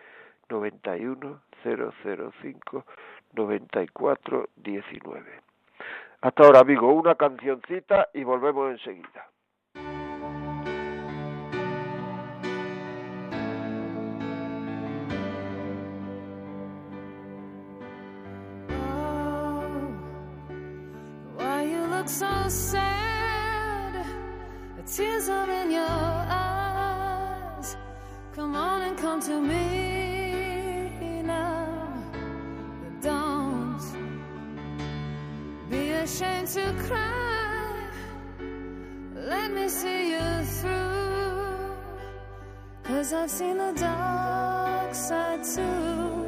91 0.49 1.41
005 1.65 2.85
94 3.33 4.49
19. 4.55 5.25
Hasta 6.21 6.43
ahora, 6.45 6.61
amigo, 6.61 6.93
una 6.93 7.17
cancioncita 7.17 8.09
y 8.15 8.23
volvemos 8.23 8.71
enseguida. 8.71 9.27
so 22.09 22.49
sad. 22.49 22.96
Come 29.17 29.23
to 29.23 29.41
me 29.41 30.93
now. 31.23 32.03
Don't 33.01 33.81
be 35.71 35.91
ashamed 35.93 36.49
to 36.49 36.75
cry. 36.87 37.89
Let 39.14 39.53
me 39.53 39.69
see 39.69 40.12
you 40.12 40.45
through. 40.45 41.77
Cause 42.83 43.12
I've 43.12 43.31
seen 43.31 43.57
the 43.59 43.73
dark 43.73 44.95
side 44.95 45.43
too. 45.45 46.26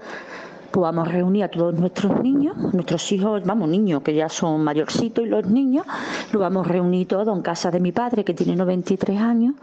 Pues 0.76 0.82
vamos 0.82 1.08
a 1.08 1.10
reunir 1.10 1.42
a 1.42 1.48
todos 1.48 1.72
nuestros 1.72 2.22
niños, 2.22 2.54
nuestros 2.74 3.10
hijos, 3.10 3.42
vamos, 3.46 3.66
niños 3.66 4.02
que 4.02 4.14
ya 4.14 4.28
son 4.28 4.62
mayorcitos 4.62 5.24
y 5.24 5.28
los 5.30 5.46
niños, 5.46 5.86
lo 6.32 6.40
vamos 6.40 6.66
a 6.66 6.70
reunir 6.70 7.08
todos 7.08 7.34
en 7.34 7.40
casa 7.40 7.70
de 7.70 7.80
mi 7.80 7.92
padre 7.92 8.26
que 8.26 8.34
tiene 8.34 8.56
93 8.56 9.18
años 9.18 9.54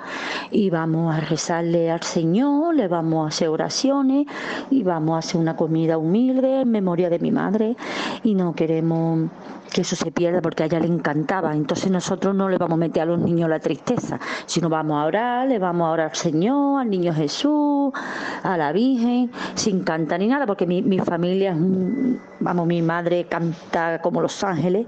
y 0.49 0.71
vamos 0.71 1.13
a 1.13 1.19
rezarle 1.19 1.91
al 1.91 2.01
Señor, 2.01 2.73
le 2.73 2.87
vamos 2.87 3.25
a 3.25 3.27
hacer 3.27 3.49
oraciones 3.49 4.25
y 4.71 4.81
vamos 4.81 5.13
a 5.13 5.19
hacer 5.19 5.39
una 5.39 5.55
comida 5.55 5.99
humilde 5.99 6.61
en 6.61 6.71
memoria 6.71 7.11
de 7.11 7.19
mi 7.19 7.29
madre 7.29 7.75
y 8.23 8.33
no 8.33 8.55
queremos 8.55 9.29
que 9.73 9.81
eso 9.81 9.95
se 9.95 10.11
pierda 10.11 10.41
porque 10.41 10.63
a 10.63 10.65
ella 10.67 10.79
le 10.79 10.87
encantaba. 10.87 11.53
Entonces 11.53 11.91
nosotros 11.91 12.33
no 12.35 12.47
le 12.47 12.57
vamos 12.57 12.75
a 12.75 12.79
meter 12.79 13.03
a 13.03 13.05
los 13.05 13.19
niños 13.19 13.49
la 13.49 13.59
tristeza, 13.59 14.19
sino 14.45 14.69
vamos 14.69 15.01
a 15.01 15.05
orar, 15.05 15.47
le 15.47 15.59
vamos 15.59 15.87
a 15.87 15.91
orar 15.91 16.09
al 16.11 16.15
Señor, 16.15 16.81
al 16.81 16.89
niño 16.89 17.13
Jesús, 17.13 17.91
a 18.43 18.57
la 18.57 18.71
Virgen, 18.71 19.31
sin 19.55 19.83
cantar 19.83 20.19
ni 20.19 20.27
nada, 20.27 20.45
porque 20.45 20.65
mi, 20.65 20.81
mi 20.81 20.99
familia 20.99 21.51
es, 21.51 21.57
vamos, 22.39 22.67
mi 22.67 22.81
madre 22.81 23.25
canta 23.25 23.99
como 24.01 24.21
los 24.21 24.43
ángeles 24.43 24.85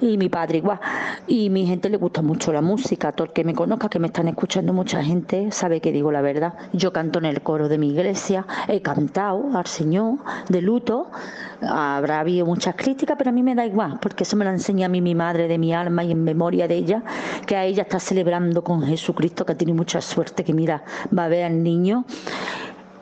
y 0.00 0.16
mi 0.16 0.28
padre 0.28 0.58
igual. 0.58 0.80
Y 1.26 1.50
mi 1.50 1.66
gente 1.66 1.88
le 1.88 1.96
gusta 1.96 2.22
mucho 2.22 2.52
la 2.52 2.60
música, 2.60 3.12
todo 3.12 3.26
el 3.26 3.32
que 3.32 3.44
me 3.44 3.54
conozca, 3.54 3.88
que 3.88 3.98
me 3.98 4.08
están 4.08 4.28
escuchando 4.28 4.72
mucha 4.72 5.02
gente, 5.02 5.50
sabe 5.50 5.80
que 5.80 5.92
digo 5.92 6.12
la 6.12 6.20
verdad. 6.20 6.54
Yo 6.72 6.92
canto 6.92 7.18
en 7.18 7.26
el 7.26 7.42
coro 7.42 7.68
de 7.68 7.78
mi 7.78 7.90
iglesia, 7.90 8.46
he 8.68 8.80
cantado 8.82 9.56
al 9.56 9.66
Señor 9.66 10.18
de 10.48 10.62
luto, 10.62 11.08
habrá 11.60 12.20
habido 12.20 12.46
muchas 12.46 12.74
críticas, 12.76 13.16
pero 13.18 13.30
a 13.30 13.32
mí 13.32 13.42
me 13.42 13.54
da 13.54 13.66
igual, 13.66 13.98
porque 14.00 14.24
eso 14.24 14.36
me 14.36 14.44
lo 14.44 14.50
enseña 14.50 14.86
a 14.86 14.88
mí 14.88 15.00
mi 15.00 15.14
madre 15.14 15.48
de 15.48 15.58
mi 15.58 15.72
alma 15.72 16.04
y 16.04 16.12
en 16.12 16.24
memoria 16.24 16.68
de 16.68 16.76
ella, 16.76 17.02
que 17.46 17.56
a 17.56 17.64
ella 17.64 17.82
está 17.82 18.00
celebrando 18.00 18.62
con 18.62 18.82
Jesucristo, 18.82 19.44
que 19.44 19.54
tiene 19.54 19.74
mucha 19.74 20.00
suerte, 20.00 20.44
que 20.44 20.54
mira, 20.54 20.82
va 21.16 21.24
a 21.24 21.28
ver 21.28 21.44
al 21.44 21.62
niño. 21.62 22.04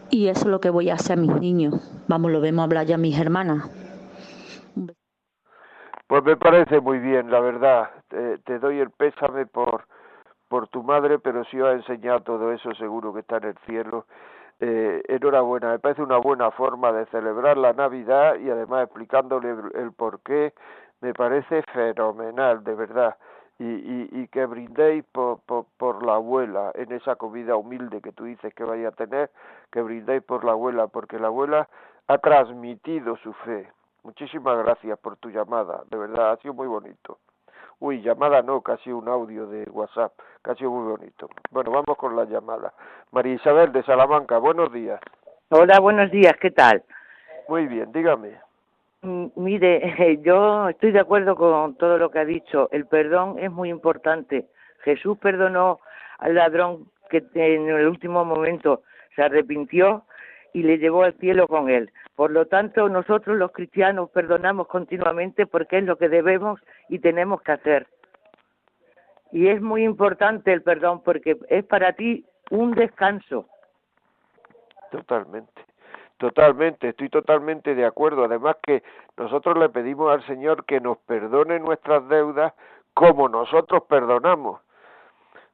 Y 0.08 0.28
eso 0.28 0.42
es 0.42 0.46
lo 0.46 0.60
que 0.60 0.70
voy 0.70 0.88
a 0.88 0.94
hacer 0.94 1.18
a 1.18 1.20
mis 1.20 1.34
niños. 1.40 1.74
Vamos, 2.06 2.30
lo 2.30 2.40
vemos 2.40 2.62
hablar 2.62 2.86
ya 2.86 2.94
a 2.94 2.98
mis 2.98 3.18
hermanas. 3.18 3.64
Pues 6.08 6.22
me 6.24 6.36
parece 6.36 6.80
muy 6.80 6.98
bien, 6.98 7.30
la 7.30 7.40
verdad. 7.40 7.90
Te, 8.08 8.38
te 8.38 8.58
doy 8.58 8.78
el 8.80 8.90
pésame 8.90 9.46
por, 9.46 9.86
por 10.48 10.68
tu 10.68 10.82
madre, 10.82 11.18
pero 11.18 11.44
si 11.44 11.60
os 11.60 11.68
ha 11.68 11.72
enseñado 11.72 12.20
todo 12.22 12.52
eso, 12.52 12.74
seguro 12.74 13.12
que 13.12 13.20
está 13.20 13.38
en 13.38 13.44
el 13.44 13.58
cielo. 13.66 14.06
Eh, 14.60 15.02
enhorabuena, 15.08 15.72
me 15.72 15.78
parece 15.80 16.02
una 16.02 16.18
buena 16.18 16.50
forma 16.52 16.92
de 16.92 17.06
celebrar 17.06 17.58
la 17.58 17.72
Navidad 17.74 18.36
y 18.36 18.48
además 18.50 18.84
explicándole 18.84 19.50
el, 19.50 19.60
el 19.74 19.92
por 19.92 20.20
qué, 20.20 20.54
me 21.00 21.12
parece 21.14 21.62
fenomenal, 21.74 22.64
de 22.64 22.74
verdad. 22.74 23.16
Y, 23.58 23.64
y, 23.64 24.08
y 24.12 24.28
que 24.28 24.46
brindéis 24.46 25.04
por, 25.12 25.40
por, 25.46 25.66
por 25.78 26.04
la 26.06 26.14
abuela 26.14 26.72
en 26.74 26.92
esa 26.92 27.16
comida 27.16 27.56
humilde 27.56 28.00
que 28.02 28.12
tú 28.12 28.24
dices 28.24 28.54
que 28.54 28.64
vaya 28.64 28.88
a 28.88 28.92
tener, 28.92 29.30
que 29.72 29.82
brindéis 29.82 30.22
por 30.22 30.44
la 30.44 30.52
abuela, 30.52 30.86
porque 30.88 31.18
la 31.18 31.28
abuela 31.28 31.68
ha 32.08 32.18
transmitido 32.18 33.16
su 33.18 33.32
fe. 33.34 33.70
Muchísimas 34.06 34.56
gracias 34.58 34.96
por 35.00 35.16
tu 35.16 35.30
llamada, 35.30 35.82
de 35.90 35.98
verdad, 35.98 36.30
ha 36.30 36.36
sido 36.36 36.54
muy 36.54 36.68
bonito. 36.68 37.18
Uy, 37.80 38.02
llamada 38.02 38.40
no, 38.40 38.60
casi 38.60 38.92
un 38.92 39.08
audio 39.08 39.48
de 39.48 39.64
WhatsApp, 39.68 40.12
casi 40.42 40.62
muy 40.64 40.88
bonito. 40.92 41.28
Bueno, 41.50 41.72
vamos 41.72 41.98
con 41.98 42.14
la 42.14 42.24
llamada. 42.24 42.72
María 43.10 43.34
Isabel 43.34 43.72
de 43.72 43.82
Salamanca, 43.82 44.38
buenos 44.38 44.72
días. 44.72 45.00
Hola, 45.48 45.80
buenos 45.80 46.08
días, 46.12 46.34
¿qué 46.40 46.52
tal? 46.52 46.84
Muy 47.48 47.66
bien, 47.66 47.90
dígame. 47.90 48.38
Mm, 49.02 49.26
Mire, 49.34 50.20
yo 50.22 50.68
estoy 50.68 50.92
de 50.92 51.00
acuerdo 51.00 51.34
con 51.34 51.74
todo 51.74 51.98
lo 51.98 52.08
que 52.08 52.20
ha 52.20 52.24
dicho. 52.24 52.68
El 52.70 52.86
perdón 52.86 53.40
es 53.40 53.50
muy 53.50 53.70
importante. 53.70 54.46
Jesús 54.84 55.18
perdonó 55.18 55.80
al 56.18 56.36
ladrón 56.36 56.88
que 57.10 57.24
en 57.34 57.68
el 57.68 57.88
último 57.88 58.24
momento 58.24 58.82
se 59.16 59.24
arrepintió 59.24 60.04
y 60.56 60.62
le 60.62 60.78
llevó 60.78 61.02
al 61.02 61.12
cielo 61.18 61.46
con 61.46 61.68
él. 61.68 61.92
Por 62.14 62.30
lo 62.30 62.46
tanto, 62.46 62.88
nosotros 62.88 63.36
los 63.36 63.52
cristianos 63.52 64.08
perdonamos 64.08 64.68
continuamente 64.68 65.46
porque 65.46 65.76
es 65.76 65.84
lo 65.84 65.96
que 65.96 66.08
debemos 66.08 66.58
y 66.88 66.98
tenemos 67.00 67.42
que 67.42 67.52
hacer. 67.52 67.86
Y 69.32 69.48
es 69.48 69.60
muy 69.60 69.84
importante 69.84 70.54
el 70.54 70.62
perdón 70.62 71.02
porque 71.04 71.36
es 71.50 71.62
para 71.66 71.92
ti 71.92 72.24
un 72.50 72.70
descanso. 72.70 73.50
Totalmente, 74.90 75.62
totalmente, 76.16 76.88
estoy 76.88 77.10
totalmente 77.10 77.74
de 77.74 77.84
acuerdo. 77.84 78.24
Además 78.24 78.56
que 78.62 78.82
nosotros 79.18 79.58
le 79.58 79.68
pedimos 79.68 80.10
al 80.10 80.24
Señor 80.24 80.64
que 80.64 80.80
nos 80.80 80.96
perdone 81.00 81.60
nuestras 81.60 82.08
deudas 82.08 82.54
como 82.94 83.28
nosotros 83.28 83.82
perdonamos. 83.90 84.62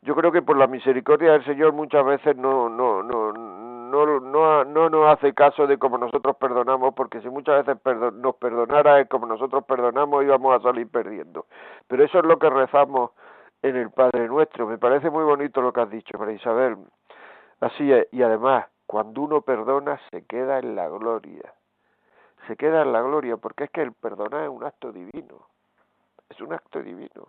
Yo 0.02 0.14
creo 0.14 0.30
que 0.30 0.42
por 0.42 0.56
la 0.56 0.68
misericordia 0.68 1.32
del 1.32 1.44
Señor 1.44 1.72
muchas 1.72 2.04
veces 2.04 2.36
no 2.36 2.68
no 2.68 3.02
no 3.02 3.61
no 3.92 4.20
no, 4.20 4.64
no 4.64 4.88
nos 4.88 5.06
hace 5.08 5.34
caso 5.34 5.66
de 5.66 5.78
como 5.78 5.98
nosotros 5.98 6.36
perdonamos, 6.36 6.94
porque 6.94 7.20
si 7.20 7.28
muchas 7.28 7.66
veces 7.66 7.80
nos 8.14 8.36
perdonara 8.36 9.04
como 9.04 9.26
nosotros 9.26 9.64
perdonamos 9.64 10.24
íbamos 10.24 10.58
a 10.58 10.62
salir 10.62 10.88
perdiendo. 10.88 11.46
Pero 11.86 12.04
eso 12.04 12.18
es 12.18 12.24
lo 12.24 12.38
que 12.38 12.48
rezamos 12.48 13.10
en 13.62 13.76
el 13.76 13.90
Padre 13.90 14.28
Nuestro. 14.28 14.66
Me 14.66 14.78
parece 14.78 15.10
muy 15.10 15.24
bonito 15.24 15.60
lo 15.60 15.72
que 15.72 15.80
has 15.82 15.90
dicho, 15.90 16.18
María 16.18 16.36
Isabel. 16.36 16.76
Así 17.60 17.92
es, 17.92 18.08
y 18.10 18.22
además, 18.22 18.66
cuando 18.86 19.20
uno 19.20 19.42
perdona 19.42 20.00
se 20.10 20.24
queda 20.26 20.58
en 20.58 20.74
la 20.74 20.88
gloria. 20.88 21.52
Se 22.46 22.56
queda 22.56 22.82
en 22.82 22.92
la 22.92 23.02
gloria, 23.02 23.36
porque 23.36 23.64
es 23.64 23.70
que 23.70 23.82
el 23.82 23.92
perdonar 23.92 24.44
es 24.44 24.48
un 24.48 24.64
acto 24.64 24.90
divino. 24.90 25.46
Es 26.28 26.40
un 26.40 26.52
acto 26.52 26.82
divino. 26.82 27.28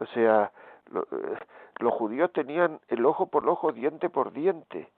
O 0.00 0.06
sea, 0.06 0.50
eh, 0.94 1.36
los 1.78 1.92
judíos 1.94 2.32
tenían 2.32 2.80
el 2.88 3.06
ojo 3.06 3.26
por 3.26 3.48
ojo, 3.48 3.72
diente 3.72 4.10
por 4.10 4.32
diente. 4.32 4.90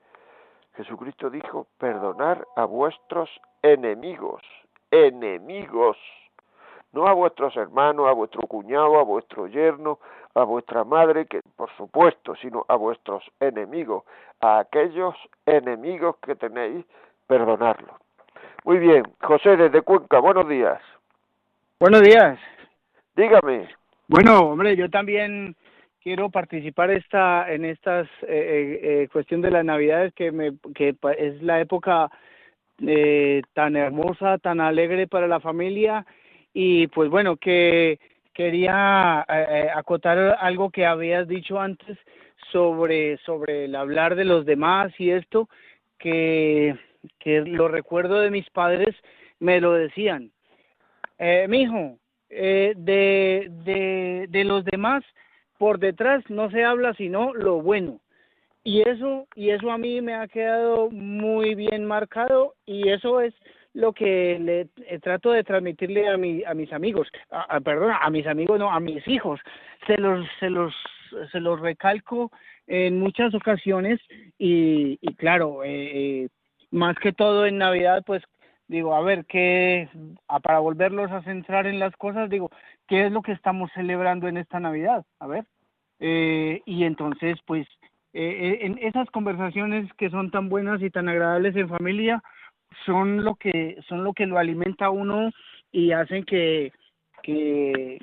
Jesucristo 0.75 1.31
dijo, 1.31 1.67
perdonar 1.79 2.47
a 2.57 2.65
vuestros 2.65 3.29
enemigos, 3.63 4.43
enemigos, 4.91 5.97
no 6.93 7.07
a 7.07 7.13
vuestros 7.13 7.57
hermanos, 7.57 8.09
a 8.09 8.13
vuestro 8.13 8.43
cuñado, 8.43 8.99
a 8.99 9.03
vuestro 9.03 9.47
yerno, 9.47 9.99
a 10.35 10.45
vuestra 10.45 10.85
madre, 10.85 11.27
que 11.27 11.41
por 11.57 11.71
supuesto, 11.77 12.35
sino 12.37 12.65
a 12.69 12.77
vuestros 12.77 13.23
enemigos, 13.41 14.05
a 14.41 14.61
aquellos 14.61 15.15
enemigos 15.47 16.17
que 16.19 16.35
tenéis, 16.35 16.85
perdonarlos. 17.27 17.97
Muy 18.65 18.79
bien, 18.79 19.03
José 19.23 19.57
desde 19.57 19.83
Cuenca, 19.83 20.21
buenos 20.21 20.49
días. 20.49 20.81
Buenos 21.81 22.03
días. 22.03 22.39
Dígame. 23.17 23.69
Bueno, 24.09 24.41
hombre, 24.41 24.77
yo 24.77 24.89
también 24.89 25.57
quiero 26.03 26.31
participar 26.31 26.91
esta 26.91 27.53
en 27.53 27.65
estas 27.65 28.09
eh, 28.23 28.81
eh, 28.83 29.09
cuestión 29.13 29.41
de 29.41 29.51
las 29.51 29.65
navidades 29.65 30.13
que 30.15 30.33
me 30.33 30.53
que 30.75 30.95
es 31.19 31.43
la 31.43 31.61
época 31.61 32.11
eh, 32.85 33.43
tan 33.55 33.77
hermosa 33.77 34.39
tan 34.39 34.61
alegre 34.61 35.07
para 35.07 35.27
la 35.27 35.41
familia. 35.41 36.05
Y 36.55 36.89
pues 36.89 37.09
bueno 37.09 37.37
que 37.37 37.99
quería 38.35 39.25
eh, 39.29 39.69
acotar 39.75 40.37
algo 40.41 40.71
que 40.71 40.87
habías 40.87 41.29
dicho 41.29 41.61
antes 41.61 41.99
sobre 42.51 43.19
sobre 43.19 43.67
el 43.67 43.77
hablar 43.77 44.17
de 44.17 44.25
los 44.25 44.45
demás 44.45 44.93
y 44.99 45.11
esto 45.11 45.49
que 45.99 46.77
que 47.19 47.41
lo 47.43 47.69
recuerdo 47.69 48.21
de 48.21 48.31
mis 48.31 48.49
padres 48.51 48.95
me 49.39 49.61
lo 49.61 49.73
decían. 49.73 50.31
Eh, 51.19 51.47
mijo 51.49 51.99
eh, 52.31 52.75
de 52.77 53.49
de 53.65 54.27
de 54.29 54.45
los 54.45 54.65
demás 54.65 55.05
por 55.63 55.79
detrás 55.79 56.29
no 56.29 56.51
se 56.51 56.65
habla 56.65 56.93
sino 56.95 57.33
lo 57.35 57.63
bueno. 57.63 58.01
Y 58.65 58.81
eso 58.81 59.29
y 59.37 59.51
eso 59.51 59.71
a 59.71 59.79
mí 59.79 60.01
me 60.01 60.15
ha 60.15 60.27
quedado 60.27 60.91
muy 60.91 61.55
bien 61.55 61.85
marcado 61.85 62.55
y 62.67 62.89
eso 62.89 63.21
es 63.21 63.33
lo 63.73 63.93
que 63.93 64.41
le 64.41 64.63
eh, 64.85 64.99
trato 64.99 65.31
de 65.31 65.45
transmitirle 65.45 66.09
a 66.09 66.17
mi 66.17 66.43
a 66.43 66.53
mis 66.53 66.73
amigos 66.73 67.07
perdón 67.63 67.93
a 67.93 68.11
mis 68.11 68.27
amigos 68.27 68.59
no 68.59 68.73
a 68.73 68.81
mis 68.81 69.07
hijos. 69.07 69.39
Se 69.87 69.97
los 69.99 70.27
se 70.41 70.51
los 70.51 70.75
se 71.31 71.39
los 71.39 71.61
recalco 71.61 72.33
en 72.67 72.99
muchas 72.99 73.33
ocasiones 73.33 74.01
y, 74.39 74.99
y 75.01 75.15
claro 75.15 75.63
eh, 75.63 76.25
eh, 76.25 76.29
más 76.73 76.97
que 76.97 77.13
todo 77.13 77.47
en 77.47 77.59
navidad 77.59 78.03
pues 78.05 78.25
digo 78.67 78.97
a 78.97 79.03
ver 79.03 79.27
qué 79.27 79.89
a, 80.27 80.41
para 80.41 80.59
volverlos 80.59 81.13
a 81.13 81.23
centrar 81.23 81.69
en 81.69 81.79
las 81.79 81.95
cosas 81.97 82.29
digo 82.29 82.51
qué 82.93 83.07
es 83.07 83.11
lo 83.13 83.23
que 83.23 83.33
estamos 83.33 83.71
celebrando 83.73 84.29
en 84.29 84.37
esta 84.37 84.61
navidad 84.61 85.07
a 85.19 85.27
ver 85.27 85.47
eh, 85.99 86.61
y 86.67 86.85
entonces 86.85 87.39
pues 87.47 87.67
eh, 88.13 88.59
en 88.61 88.77
esas 88.83 89.09
conversaciones 89.09 89.91
que 89.95 90.11
son 90.11 90.31
tan 90.31 90.51
buenas 90.51 90.83
y 90.83 90.91
tan 90.91 91.09
agradables 91.09 91.57
en 91.57 91.71
familia 91.71 92.23
son 92.85 93.25
lo 93.25 93.37
que 93.37 93.79
son 93.89 94.05
lo 94.05 94.13
que 94.13 94.27
lo 94.27 94.37
alimenta 94.37 94.87
a 94.87 94.91
uno 94.91 95.31
y 95.71 95.93
hacen 95.93 96.25
que 96.25 96.71
que 97.23 97.99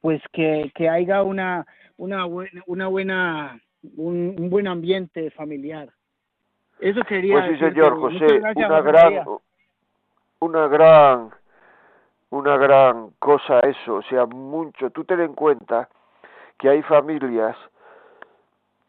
pues 0.00 0.20
que 0.32 0.72
que 0.74 0.88
haya 0.88 1.22
una 1.22 1.64
una 1.96 2.24
buena 2.24 2.62
una 2.66 2.88
buena 2.88 3.60
un, 3.96 4.34
un 4.36 4.50
buen 4.50 4.66
ambiente 4.66 5.30
familiar 5.30 5.88
eso 6.80 7.00
quería 7.02 7.34
pues 7.46 7.60
sí 7.60 7.64
señor 7.64 7.96
José 8.00 8.40
gracias, 8.40 8.66
una 8.66 8.78
José 8.78 8.88
gran 8.90 9.04
María. 9.04 9.24
una 10.40 10.66
gran 10.66 11.30
una 12.30 12.56
gran 12.56 13.10
cosa 13.18 13.60
eso 13.60 13.96
o 13.96 14.02
sea 14.02 14.26
mucho 14.26 14.90
tú 14.90 15.04
ten 15.04 15.20
en 15.20 15.34
cuenta 15.34 15.88
que 16.58 16.68
hay 16.68 16.82
familias 16.82 17.56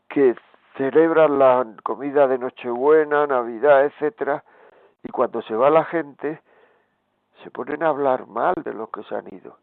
que 0.09 0.35
celebran 0.77 1.39
la 1.39 1.65
comida 1.83 2.27
de 2.27 2.37
Nochebuena, 2.37 3.27
Navidad, 3.27 3.85
etcétera, 3.85 4.43
y 5.03 5.09
cuando 5.09 5.41
se 5.43 5.55
va 5.55 5.69
la 5.69 5.85
gente 5.85 6.41
se 7.43 7.51
ponen 7.51 7.81
a 7.83 7.89
hablar 7.89 8.27
mal 8.27 8.53
de 8.63 8.73
los 8.73 8.89
que 8.89 9.03
se 9.03 9.15
han 9.15 9.33
ido. 9.33 9.57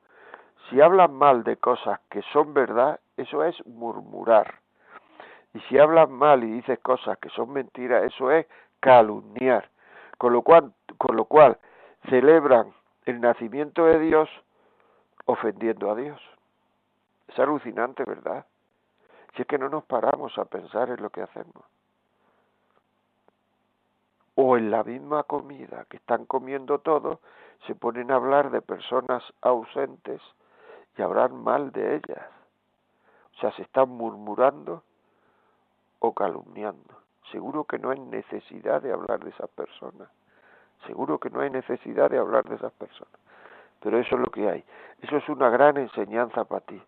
Si 0.68 0.80
hablan 0.80 1.14
mal 1.14 1.44
de 1.44 1.56
cosas 1.56 2.00
que 2.10 2.22
son 2.32 2.52
verdad, 2.52 2.98
eso 3.16 3.44
es 3.44 3.54
murmurar. 3.66 4.54
Y 5.54 5.60
si 5.60 5.78
hablan 5.78 6.12
mal 6.12 6.42
y 6.42 6.50
dices 6.50 6.78
cosas 6.80 7.18
que 7.18 7.28
son 7.30 7.52
mentiras, 7.52 8.04
eso 8.04 8.30
es 8.30 8.46
calumniar. 8.80 9.68
Con 10.18 10.32
lo 10.32 10.42
cual, 10.42 10.72
con 10.98 11.16
lo 11.16 11.24
cual 11.26 11.56
celebran 12.10 12.72
el 13.08 13.20
nacimiento 13.22 13.86
de 13.86 13.98
Dios 14.00 14.28
ofendiendo 15.24 15.90
a 15.90 15.94
Dios. 15.94 16.20
Es 17.28 17.38
alucinante, 17.38 18.04
¿verdad? 18.04 18.44
Si 19.34 19.42
es 19.42 19.48
que 19.48 19.58
no 19.58 19.68
nos 19.70 19.84
paramos 19.84 20.36
a 20.36 20.44
pensar 20.44 20.90
en 20.90 21.02
lo 21.02 21.10
que 21.10 21.22
hacemos. 21.22 21.64
o 24.40 24.56
en 24.56 24.70
la 24.70 24.84
misma 24.84 25.24
comida 25.24 25.84
que 25.90 25.96
están 25.96 26.24
comiendo 26.24 26.78
todos, 26.78 27.18
se 27.66 27.74
ponen 27.74 28.12
a 28.12 28.14
hablar 28.14 28.52
de 28.52 28.62
personas 28.62 29.20
ausentes 29.40 30.22
y 30.96 31.02
hablan 31.02 31.42
mal 31.42 31.72
de 31.72 31.96
ellas. 31.96 32.24
O 33.34 33.40
sea, 33.40 33.50
se 33.56 33.62
están 33.62 33.88
murmurando 33.88 34.84
o 35.98 36.14
calumniando. 36.14 37.02
Seguro 37.32 37.64
que 37.64 37.80
no 37.80 37.90
hay 37.90 37.98
necesidad 37.98 38.80
de 38.80 38.92
hablar 38.92 39.24
de 39.24 39.30
esas 39.30 39.50
personas. 39.50 40.08
Seguro 40.86 41.18
que 41.18 41.30
no 41.30 41.40
hay 41.40 41.50
necesidad 41.50 42.10
de 42.10 42.18
hablar 42.18 42.44
de 42.44 42.56
esas 42.56 42.72
personas. 42.72 43.14
Pero 43.80 43.98
eso 43.98 44.16
es 44.16 44.20
lo 44.20 44.30
que 44.30 44.48
hay. 44.48 44.64
Eso 45.02 45.16
es 45.16 45.28
una 45.28 45.50
gran 45.50 45.76
enseñanza 45.76 46.44
para 46.44 46.64
ti, 46.64 46.80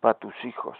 para 0.00 0.14
tus 0.14 0.34
hijos. 0.44 0.76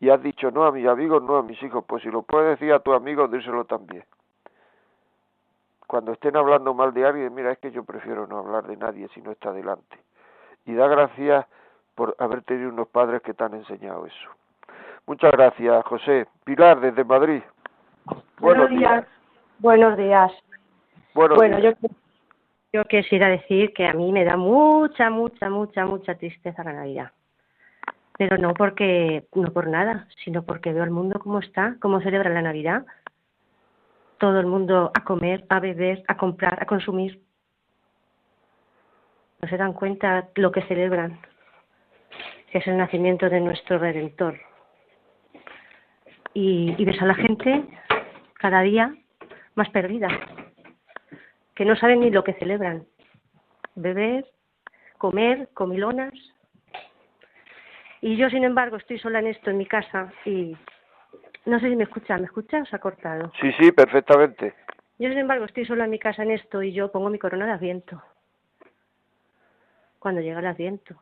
Y 0.00 0.10
has 0.10 0.22
dicho 0.22 0.50
no 0.50 0.64
a 0.64 0.72
mis 0.72 0.86
amigos, 0.86 1.22
no 1.22 1.36
a 1.36 1.42
mis 1.42 1.62
hijos. 1.62 1.84
Pues 1.86 2.02
si 2.02 2.10
lo 2.10 2.22
puedes 2.22 2.58
decir 2.58 2.72
a 2.72 2.80
tu 2.80 2.92
amigo, 2.92 3.28
díselo 3.28 3.64
también. 3.64 4.04
Cuando 5.86 6.12
estén 6.12 6.36
hablando 6.36 6.74
mal 6.74 6.94
de 6.94 7.06
alguien, 7.06 7.34
mira, 7.34 7.52
es 7.52 7.58
que 7.58 7.70
yo 7.70 7.84
prefiero 7.84 8.26
no 8.26 8.38
hablar 8.38 8.66
de 8.66 8.76
nadie 8.76 9.08
si 9.08 9.20
no 9.20 9.32
está 9.32 9.52
delante. 9.52 9.98
Y 10.64 10.74
da 10.74 10.86
gracias 10.88 11.46
por 11.94 12.16
haber 12.18 12.42
tenido 12.42 12.70
unos 12.70 12.88
padres 12.88 13.22
que 13.22 13.34
te 13.34 13.44
han 13.44 13.54
enseñado 13.54 14.06
eso. 14.06 14.30
Muchas 15.06 15.32
gracias, 15.32 15.84
José. 15.84 16.26
Pilar, 16.44 16.80
desde 16.80 17.04
Madrid. 17.04 17.42
Buenos, 18.38 18.70
días. 18.70 19.06
Buenos 19.58 19.96
días. 19.96 20.32
Bueno, 21.14 21.58
yo 21.58 21.72
yo 22.72 22.84
quisiera 22.86 23.28
decir 23.28 23.74
que 23.74 23.86
a 23.86 23.92
mí 23.92 24.12
me 24.12 24.24
da 24.24 24.38
mucha, 24.38 25.10
mucha, 25.10 25.50
mucha, 25.50 25.84
mucha 25.84 26.14
tristeza 26.14 26.64
la 26.64 26.72
Navidad. 26.72 27.12
Pero 28.16 28.38
no 28.38 28.54
porque, 28.54 29.26
no 29.34 29.52
por 29.52 29.68
nada, 29.68 30.08
sino 30.24 30.42
porque 30.42 30.72
veo 30.72 30.84
el 30.84 30.90
mundo 30.90 31.20
como 31.20 31.40
está, 31.40 31.76
cómo 31.80 32.00
celebra 32.00 32.30
la 32.30 32.40
Navidad. 32.40 32.86
Todo 34.16 34.40
el 34.40 34.46
mundo 34.46 34.90
a 34.94 35.04
comer, 35.04 35.44
a 35.50 35.60
beber, 35.60 36.02
a 36.08 36.16
comprar, 36.16 36.62
a 36.62 36.66
consumir. 36.66 37.20
No 39.42 39.48
se 39.48 39.56
dan 39.58 39.74
cuenta 39.74 40.30
lo 40.36 40.50
que 40.50 40.62
celebran, 40.62 41.20
que 42.50 42.58
es 42.58 42.66
el 42.66 42.78
nacimiento 42.78 43.28
de 43.28 43.40
nuestro 43.40 43.78
Redentor. 43.78 44.40
Y, 46.32 46.74
y 46.78 46.84
ves 46.86 47.02
a 47.02 47.06
la 47.06 47.14
gente 47.14 47.64
cada 48.38 48.62
día 48.62 48.94
más 49.56 49.68
perdida 49.70 50.08
que 51.54 51.64
no 51.64 51.76
saben 51.76 52.00
ni 52.00 52.10
lo 52.10 52.24
que 52.24 52.34
celebran. 52.34 52.86
Beber, 53.74 54.26
comer, 54.98 55.48
comilonas. 55.54 56.12
Y 58.00 58.16
yo, 58.16 58.30
sin 58.30 58.44
embargo, 58.44 58.76
estoy 58.76 58.98
sola 58.98 59.20
en 59.20 59.28
esto 59.28 59.50
en 59.50 59.58
mi 59.58 59.66
casa 59.66 60.12
y 60.24 60.56
no 61.44 61.60
sé 61.60 61.68
si 61.68 61.76
me 61.76 61.84
escucha, 61.84 62.18
¿me 62.18 62.26
escucha 62.26 62.62
o 62.62 62.66
se 62.66 62.76
ha 62.76 62.80
cortado? 62.80 63.32
Sí, 63.40 63.52
sí, 63.58 63.72
perfectamente. 63.72 64.54
Yo, 64.98 65.08
sin 65.08 65.18
embargo, 65.18 65.44
estoy 65.44 65.64
sola 65.64 65.84
en 65.84 65.90
mi 65.90 65.98
casa 65.98 66.22
en 66.22 66.32
esto 66.32 66.62
y 66.62 66.72
yo 66.72 66.92
pongo 66.92 67.10
mi 67.10 67.18
corona 67.18 67.46
de 67.46 67.52
asiento 67.52 68.02
cuando 70.02 70.20
llega 70.20 70.40
el 70.40 70.46
asiento. 70.46 70.96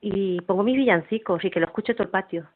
Y 0.00 0.42
pongo 0.42 0.62
mis 0.62 0.76
villancicos 0.76 1.42
y 1.44 1.50
que 1.50 1.58
lo 1.58 1.66
escuche 1.66 1.94
todo 1.94 2.04
el 2.04 2.10
patio, 2.10 2.46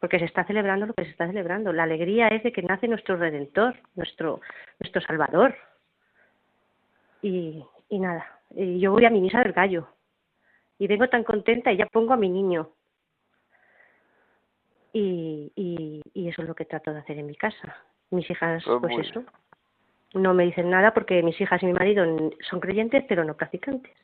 porque 0.00 0.20
se 0.20 0.24
está 0.24 0.44
celebrando 0.44 0.86
lo 0.86 0.94
que 0.94 1.04
se 1.04 1.10
está 1.10 1.26
celebrando. 1.26 1.72
La 1.72 1.82
alegría 1.82 2.28
es 2.28 2.44
de 2.44 2.52
que 2.52 2.62
nace 2.62 2.86
nuestro 2.86 3.16
Redentor, 3.16 3.74
nuestro, 3.96 4.40
nuestro 4.78 5.02
Salvador, 5.02 5.54
y, 7.22 7.64
y 7.88 7.98
nada, 7.98 8.40
y 8.50 8.78
yo 8.80 8.92
voy 8.92 9.04
a 9.04 9.10
mi 9.10 9.20
misa 9.20 9.38
del 9.38 9.52
gallo 9.52 9.88
y 10.78 10.86
vengo 10.88 11.08
tan 11.08 11.24
contenta 11.24 11.72
y 11.72 11.76
ya 11.76 11.86
pongo 11.86 12.12
a 12.12 12.16
mi 12.16 12.28
niño. 12.28 12.70
Y, 14.92 15.52
y, 15.54 16.02
y 16.12 16.28
eso 16.28 16.42
es 16.42 16.48
lo 16.48 16.54
que 16.54 16.64
trato 16.64 16.92
de 16.92 16.98
hacer 16.98 17.18
en 17.18 17.26
mi 17.26 17.36
casa. 17.36 17.76
Mis 18.10 18.28
hijas, 18.28 18.62
pues, 18.64 18.80
pues 18.80 19.08
eso, 19.08 19.24
no 20.14 20.34
me 20.34 20.44
dicen 20.44 20.68
nada 20.68 20.92
porque 20.92 21.22
mis 21.22 21.40
hijas 21.40 21.62
y 21.62 21.66
mi 21.66 21.72
marido 21.72 22.04
son 22.50 22.60
creyentes 22.60 23.04
pero 23.08 23.24
no 23.24 23.36
practicantes. 23.36 23.96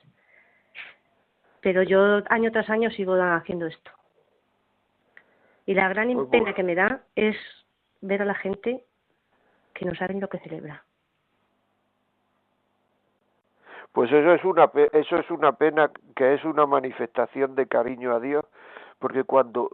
Pero 1.60 1.82
yo 1.82 2.22
año 2.30 2.52
tras 2.52 2.70
año 2.70 2.90
sigo 2.90 3.14
haciendo 3.14 3.66
esto. 3.66 3.90
Y 5.66 5.74
la 5.74 5.88
gran 5.88 6.12
pues 6.14 6.28
pena 6.28 6.54
que 6.54 6.62
me 6.62 6.74
da 6.74 7.02
es 7.14 7.36
ver 8.00 8.22
a 8.22 8.24
la 8.24 8.34
gente 8.34 8.84
que 9.74 9.84
no 9.84 9.94
saben 9.94 10.20
lo 10.20 10.28
que 10.28 10.38
celebra. 10.38 10.84
Pues 13.92 14.12
eso 14.12 14.32
es 14.32 14.44
una 14.44 14.70
eso 14.92 15.16
es 15.16 15.30
una 15.30 15.52
pena 15.52 15.90
que 16.14 16.34
es 16.34 16.44
una 16.44 16.66
manifestación 16.66 17.54
de 17.54 17.66
cariño 17.66 18.14
a 18.14 18.20
Dios, 18.20 18.44
porque 18.98 19.24
cuando 19.24 19.70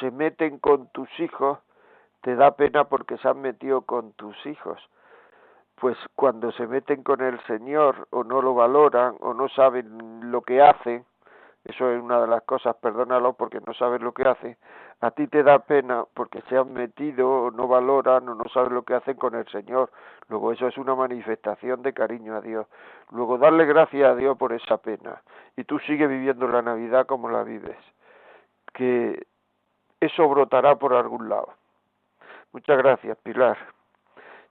se 0.00 0.10
meten 0.10 0.58
con 0.58 0.88
tus 0.88 1.08
hijos 1.20 1.58
te 2.22 2.34
da 2.34 2.56
pena 2.56 2.84
porque 2.84 3.18
se 3.18 3.28
han 3.28 3.40
metido 3.40 3.82
con 3.82 4.12
tus 4.12 4.34
hijos. 4.46 4.80
Pues 5.76 5.96
cuando 6.14 6.52
se 6.52 6.66
meten 6.66 7.02
con 7.02 7.20
el 7.20 7.38
Señor 7.44 8.08
o 8.10 8.24
no 8.24 8.40
lo 8.40 8.54
valoran 8.54 9.16
o 9.20 9.34
no 9.34 9.48
saben 9.48 10.30
lo 10.32 10.40
que 10.42 10.62
hacen, 10.62 11.04
eso 11.64 11.90
es 11.90 12.02
una 12.02 12.20
de 12.20 12.28
las 12.28 12.42
cosas, 12.44 12.76
perdónalo 12.76 13.34
porque 13.34 13.60
no 13.66 13.74
sabes 13.74 14.00
lo 14.00 14.12
que 14.12 14.22
hace, 14.22 14.56
a 15.00 15.10
ti 15.10 15.26
te 15.26 15.42
da 15.42 15.58
pena 15.58 16.04
porque 16.14 16.42
se 16.48 16.56
han 16.56 16.72
metido 16.72 17.50
no 17.50 17.68
valoran 17.68 18.28
o 18.28 18.34
no 18.34 18.44
saben 18.52 18.74
lo 18.74 18.82
que 18.82 18.94
hacen 18.94 19.16
con 19.16 19.34
el 19.34 19.46
Señor. 19.48 19.90
Luego 20.28 20.52
eso 20.52 20.66
es 20.68 20.78
una 20.78 20.94
manifestación 20.94 21.82
de 21.82 21.92
cariño 21.92 22.34
a 22.36 22.40
Dios. 22.40 22.66
Luego 23.10 23.38
darle 23.38 23.66
gracias 23.66 24.10
a 24.10 24.14
Dios 24.14 24.36
por 24.38 24.52
esa 24.52 24.78
pena. 24.78 25.22
Y 25.56 25.64
tú 25.64 25.78
sigues 25.80 26.08
viviendo 26.08 26.48
la 26.48 26.62
Navidad 26.62 27.06
como 27.06 27.28
la 27.28 27.42
vives. 27.44 27.76
Que 28.72 29.26
eso 30.00 30.28
brotará 30.28 30.76
por 30.76 30.94
algún 30.94 31.28
lado. 31.28 31.52
Muchas 32.52 32.78
gracias, 32.78 33.18
Pilar. 33.18 33.58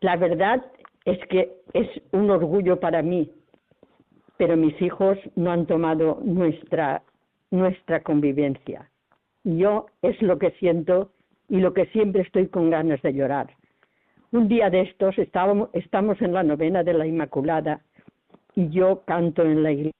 la 0.00 0.16
verdad 0.16 0.62
es 1.06 1.18
que 1.28 1.50
es 1.72 1.88
un 2.12 2.30
orgullo 2.30 2.78
para 2.78 3.00
mí, 3.00 3.32
pero 4.36 4.58
mis 4.58 4.80
hijos 4.82 5.16
no 5.36 5.50
han 5.50 5.64
tomado 5.66 6.20
nuestra 6.22 7.02
nuestra 7.50 8.02
convivencia. 8.02 8.90
Yo 9.42 9.86
es 10.02 10.20
lo 10.20 10.38
que 10.38 10.50
siento 10.60 11.12
y 11.48 11.58
lo 11.58 11.72
que 11.72 11.86
siempre 11.86 12.22
estoy 12.22 12.48
con 12.48 12.70
ganas 12.70 13.00
de 13.02 13.12
llorar. 13.12 13.48
Un 14.30 14.48
día 14.48 14.68
de 14.68 14.82
estos 14.82 15.18
estábamos, 15.18 15.70
estamos 15.72 16.20
en 16.20 16.34
la 16.34 16.42
novena 16.42 16.82
de 16.82 16.92
la 16.92 17.06
Inmaculada 17.06 17.80
y 18.54 18.68
yo 18.68 19.02
canto 19.06 19.42
en 19.42 19.62
la 19.62 19.72
iglesia. 19.72 19.94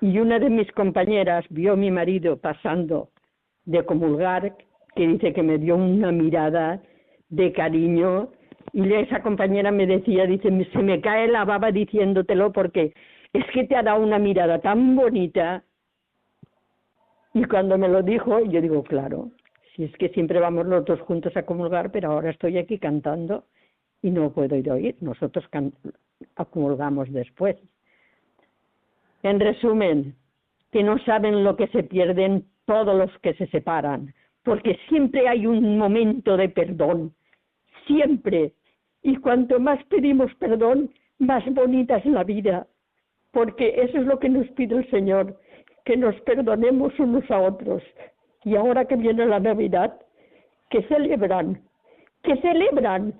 Y 0.00 0.18
una 0.18 0.38
de 0.38 0.50
mis 0.50 0.70
compañeras 0.72 1.44
vio 1.50 1.74
a 1.74 1.76
mi 1.76 1.90
marido 1.90 2.36
pasando 2.36 3.10
de 3.64 3.84
comulgar, 3.84 4.56
que 4.96 5.06
dice 5.06 5.32
que 5.32 5.42
me 5.42 5.58
dio 5.58 5.76
una 5.76 6.12
mirada 6.12 6.82
de 7.28 7.52
cariño 7.52 8.28
y 8.72 8.92
esa 8.92 9.22
compañera 9.22 9.70
me 9.70 9.86
decía, 9.86 10.26
dice, 10.26 10.50
se 10.72 10.78
me 10.82 11.00
cae 11.00 11.28
la 11.28 11.44
baba 11.44 11.70
diciéndotelo 11.70 12.52
porque 12.52 12.92
es 13.32 13.44
que 13.52 13.64
te 13.64 13.76
ha 13.76 13.82
dado 13.82 14.02
una 14.02 14.18
mirada 14.18 14.60
tan 14.60 14.96
bonita 14.96 15.62
y 17.32 17.44
cuando 17.44 17.78
me 17.78 17.88
lo 17.88 18.02
dijo, 18.02 18.40
yo 18.40 18.60
digo, 18.60 18.82
claro, 18.82 19.30
si 19.74 19.84
es 19.84 19.92
que 19.96 20.08
siempre 20.10 20.40
vamos 20.40 20.66
los 20.66 20.84
dos 20.84 21.00
juntos 21.00 21.36
a 21.36 21.44
comulgar, 21.44 21.90
pero 21.90 22.12
ahora 22.12 22.30
estoy 22.30 22.58
aquí 22.58 22.78
cantando 22.78 23.44
y 24.02 24.10
no 24.10 24.30
puedo 24.30 24.54
ir 24.56 24.70
a 24.70 24.74
oír, 24.74 24.96
nosotros 25.00 25.44
comulgamos 26.50 27.12
después. 27.12 27.56
En 29.22 29.40
resumen, 29.40 30.14
que 30.70 30.82
no 30.82 30.98
saben 30.98 31.42
lo 31.44 31.56
que 31.56 31.68
se 31.68 31.82
pierden 31.82 32.44
todos 32.66 32.96
los 32.96 33.18
que 33.18 33.34
se 33.34 33.46
separan, 33.48 34.14
porque 34.42 34.78
siempre 34.88 35.26
hay 35.28 35.46
un 35.46 35.78
momento 35.78 36.36
de 36.36 36.48
perdón, 36.48 37.14
siempre. 37.86 38.52
Y 39.02 39.16
cuanto 39.16 39.58
más 39.58 39.82
pedimos 39.84 40.34
perdón, 40.36 40.90
más 41.18 41.44
bonita 41.54 41.96
es 41.96 42.06
la 42.06 42.24
vida. 42.24 42.66
porque 43.34 43.82
eso 43.82 43.98
es 43.98 44.06
lo 44.06 44.18
que 44.18 44.28
nos 44.28 44.46
pide 44.52 44.76
el 44.76 44.90
Señor, 44.90 45.38
que 45.84 45.96
nos 45.96 46.14
perdonemos 46.22 46.98
unos 46.98 47.28
a 47.30 47.40
otros. 47.40 47.82
Y 48.44 48.56
ahora 48.56 48.84
que 48.84 48.96
viene 48.96 49.26
la 49.26 49.40
Navidad, 49.40 49.98
que 50.70 50.82
celebran, 50.84 51.62
que 52.22 52.36
celebran, 52.36 53.14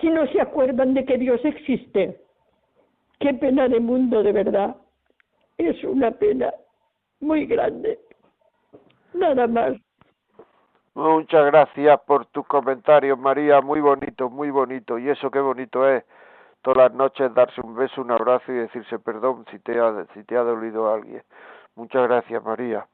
si 0.00 0.08
no 0.10 0.26
se 0.28 0.40
acuerdan 0.40 0.94
de 0.94 1.04
que 1.04 1.18
Dios 1.18 1.40
existe. 1.44 2.20
Qué 3.20 3.34
pena 3.34 3.68
de 3.68 3.80
mundo, 3.80 4.22
de 4.22 4.32
verdad. 4.32 4.76
Es 5.56 5.82
una 5.84 6.10
pena 6.10 6.52
muy 7.20 7.46
grande. 7.46 7.98
Nada 9.14 9.46
más. 9.46 9.74
Muchas 10.94 11.46
gracias 11.46 12.00
por 12.02 12.26
tus 12.26 12.46
comentarios, 12.46 13.18
María. 13.18 13.60
Muy 13.60 13.80
bonito, 13.80 14.30
muy 14.30 14.50
bonito. 14.50 14.98
Y 14.98 15.08
eso 15.08 15.30
qué 15.30 15.40
bonito 15.40 15.88
es. 15.88 16.04
Todas 16.62 16.90
las 16.90 16.94
noches 16.94 17.34
darse 17.34 17.60
un 17.60 17.74
beso, 17.74 18.00
un 18.00 18.10
abrazo 18.10 18.52
y 18.52 18.56
decirse 18.56 18.98
perdón 18.98 19.44
si 19.50 19.58
te 19.58 19.78
ha, 19.78 20.06
si 20.14 20.24
te 20.24 20.36
ha 20.36 20.42
dolido 20.42 20.88
a 20.88 20.94
alguien. 20.94 21.22
Muchas 21.74 22.08
gracias, 22.08 22.42
María. 22.42 22.86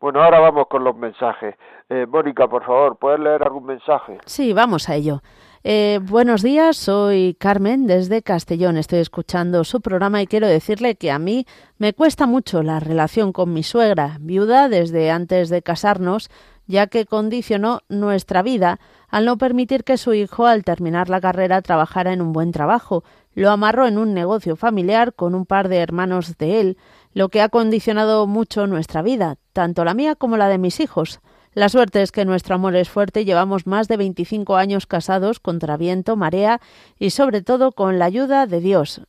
Bueno, 0.00 0.22
ahora 0.22 0.38
vamos 0.38 0.68
con 0.68 0.84
los 0.84 0.96
mensajes. 0.96 1.56
Eh, 1.88 2.06
Mónica, 2.06 2.46
por 2.46 2.64
favor, 2.64 2.96
¿puedes 2.98 3.18
leer 3.18 3.42
algún 3.42 3.66
mensaje? 3.66 4.18
Sí, 4.26 4.52
vamos 4.52 4.88
a 4.88 4.94
ello. 4.94 5.22
Eh, 5.64 5.98
buenos 6.00 6.42
días, 6.42 6.76
soy 6.76 7.36
Carmen 7.38 7.88
desde 7.88 8.22
Castellón. 8.22 8.76
Estoy 8.76 9.00
escuchando 9.00 9.64
su 9.64 9.80
programa 9.80 10.22
y 10.22 10.28
quiero 10.28 10.46
decirle 10.46 10.94
que 10.94 11.10
a 11.10 11.18
mí 11.18 11.46
me 11.78 11.94
cuesta 11.94 12.28
mucho 12.28 12.62
la 12.62 12.78
relación 12.78 13.32
con 13.32 13.52
mi 13.52 13.64
suegra, 13.64 14.18
viuda 14.20 14.68
desde 14.68 15.10
antes 15.10 15.48
de 15.48 15.62
casarnos, 15.62 16.30
ya 16.68 16.86
que 16.86 17.04
condicionó 17.04 17.80
nuestra 17.88 18.42
vida 18.42 18.78
al 19.08 19.24
no 19.24 19.36
permitir 19.36 19.82
que 19.82 19.96
su 19.96 20.14
hijo, 20.14 20.46
al 20.46 20.62
terminar 20.62 21.08
la 21.08 21.20
carrera, 21.20 21.60
trabajara 21.60 22.12
en 22.12 22.22
un 22.22 22.32
buen 22.32 22.52
trabajo. 22.52 23.02
Lo 23.34 23.50
amarró 23.50 23.86
en 23.86 23.98
un 23.98 24.14
negocio 24.14 24.54
familiar 24.54 25.12
con 25.14 25.34
un 25.34 25.44
par 25.44 25.68
de 25.68 25.78
hermanos 25.78 26.38
de 26.38 26.60
él, 26.60 26.76
lo 27.14 27.28
que 27.28 27.42
ha 27.42 27.48
condicionado 27.48 28.26
mucho 28.26 28.66
nuestra 28.66 29.02
vida, 29.02 29.36
tanto 29.52 29.84
la 29.84 29.94
mía 29.94 30.14
como 30.14 30.36
la 30.36 30.48
de 30.48 30.58
mis 30.58 30.80
hijos. 30.80 31.20
La 31.54 31.68
suerte 31.68 32.02
es 32.02 32.12
que 32.12 32.24
nuestro 32.24 32.54
amor 32.54 32.76
es 32.76 32.88
fuerte 32.90 33.24
llevamos 33.24 33.66
más 33.66 33.88
de 33.88 33.96
25 33.96 34.56
años 34.56 34.86
casados 34.86 35.40
contra 35.40 35.76
viento, 35.76 36.14
marea 36.14 36.60
y 36.98 37.10
sobre 37.10 37.42
todo 37.42 37.72
con 37.72 37.98
la 37.98 38.04
ayuda 38.04 38.46
de 38.46 38.60
Dios. 38.60 39.06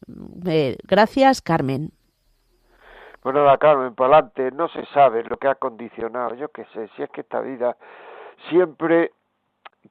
Eh, 0.47 0.77
gracias, 0.87 1.41
Carmen. 1.41 1.91
Bueno, 3.21 3.45
la 3.45 3.57
Carmen, 3.57 3.93
para 3.93 4.17
adelante, 4.17 4.49
no 4.51 4.69
se 4.69 4.85
sabe 4.87 5.23
lo 5.23 5.37
que 5.37 5.47
ha 5.49 5.55
condicionado. 5.55 6.35
Yo 6.35 6.49
qué 6.49 6.65
sé, 6.73 6.89
si 6.95 7.03
es 7.03 7.09
que 7.11 7.21
esta 7.21 7.41
vida 7.41 7.75
siempre 8.49 9.11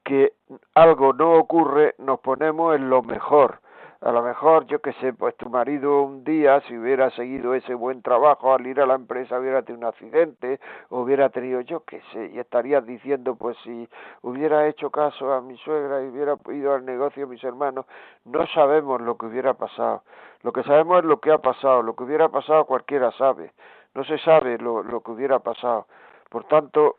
que 0.05 0.33
algo 0.75 1.13
no 1.13 1.35
ocurre 1.35 1.95
nos 1.99 2.21
ponemos 2.21 2.75
en 2.75 2.89
lo 2.89 3.03
mejor 3.03 3.61
a 4.01 4.13
lo 4.13 4.23
mejor, 4.23 4.67
yo 4.67 4.81
qué 4.81 4.93
sé, 4.95 5.13
pues 5.13 5.37
tu 5.37 5.51
marido 5.51 6.03
un 6.03 6.23
día, 6.23 6.61
si 6.69 6.77
hubiera 6.79 7.11
seguido 7.11 7.55
ese 7.55 7.75
buen 7.75 8.01
trabajo 8.01 8.55
al 8.55 8.65
ir 8.65 8.81
a 8.81 8.87
la 8.87 8.95
empresa, 8.95 9.41
hubiera 9.41 9.63
tenido 9.63 9.89
un 9.89 9.93
accidente, 9.93 10.61
hubiera 10.91 11.31
tenido, 11.31 11.61
yo 11.63 11.81
qué 11.85 12.01
sé, 12.13 12.31
y 12.33 12.39
estarías 12.39 12.87
diciendo, 12.87 13.35
pues 13.35 13.57
si 13.65 13.89
hubiera 14.23 14.69
hecho 14.69 14.91
caso 14.91 15.33
a 15.33 15.41
mi 15.41 15.57
suegra 15.59 16.05
y 16.05 16.09
hubiera 16.09 16.37
ido 16.51 16.75
al 16.75 16.85
negocio 16.85 17.27
mis 17.27 17.43
hermanos, 17.43 17.87
no 18.25 18.47
sabemos 18.49 19.01
lo 19.01 19.17
que 19.17 19.27
hubiera 19.27 19.55
pasado. 19.55 20.05
Lo 20.43 20.53
que 20.53 20.63
sabemos 20.63 20.99
es 21.01 21.05
lo 21.05 21.19
que 21.19 21.33
ha 21.33 21.39
pasado, 21.39 21.83
lo 21.83 21.97
que 21.97 22.05
hubiera 22.05 22.29
pasado 22.29 22.67
cualquiera 22.67 23.11
sabe, 23.13 23.53
no 23.95 24.05
se 24.05 24.19
sabe 24.19 24.59
lo, 24.59 24.85
lo 24.85 25.01
que 25.01 25.11
hubiera 25.11 25.41
pasado. 25.41 25.89
Por 26.31 26.45
tanto, 26.45 26.99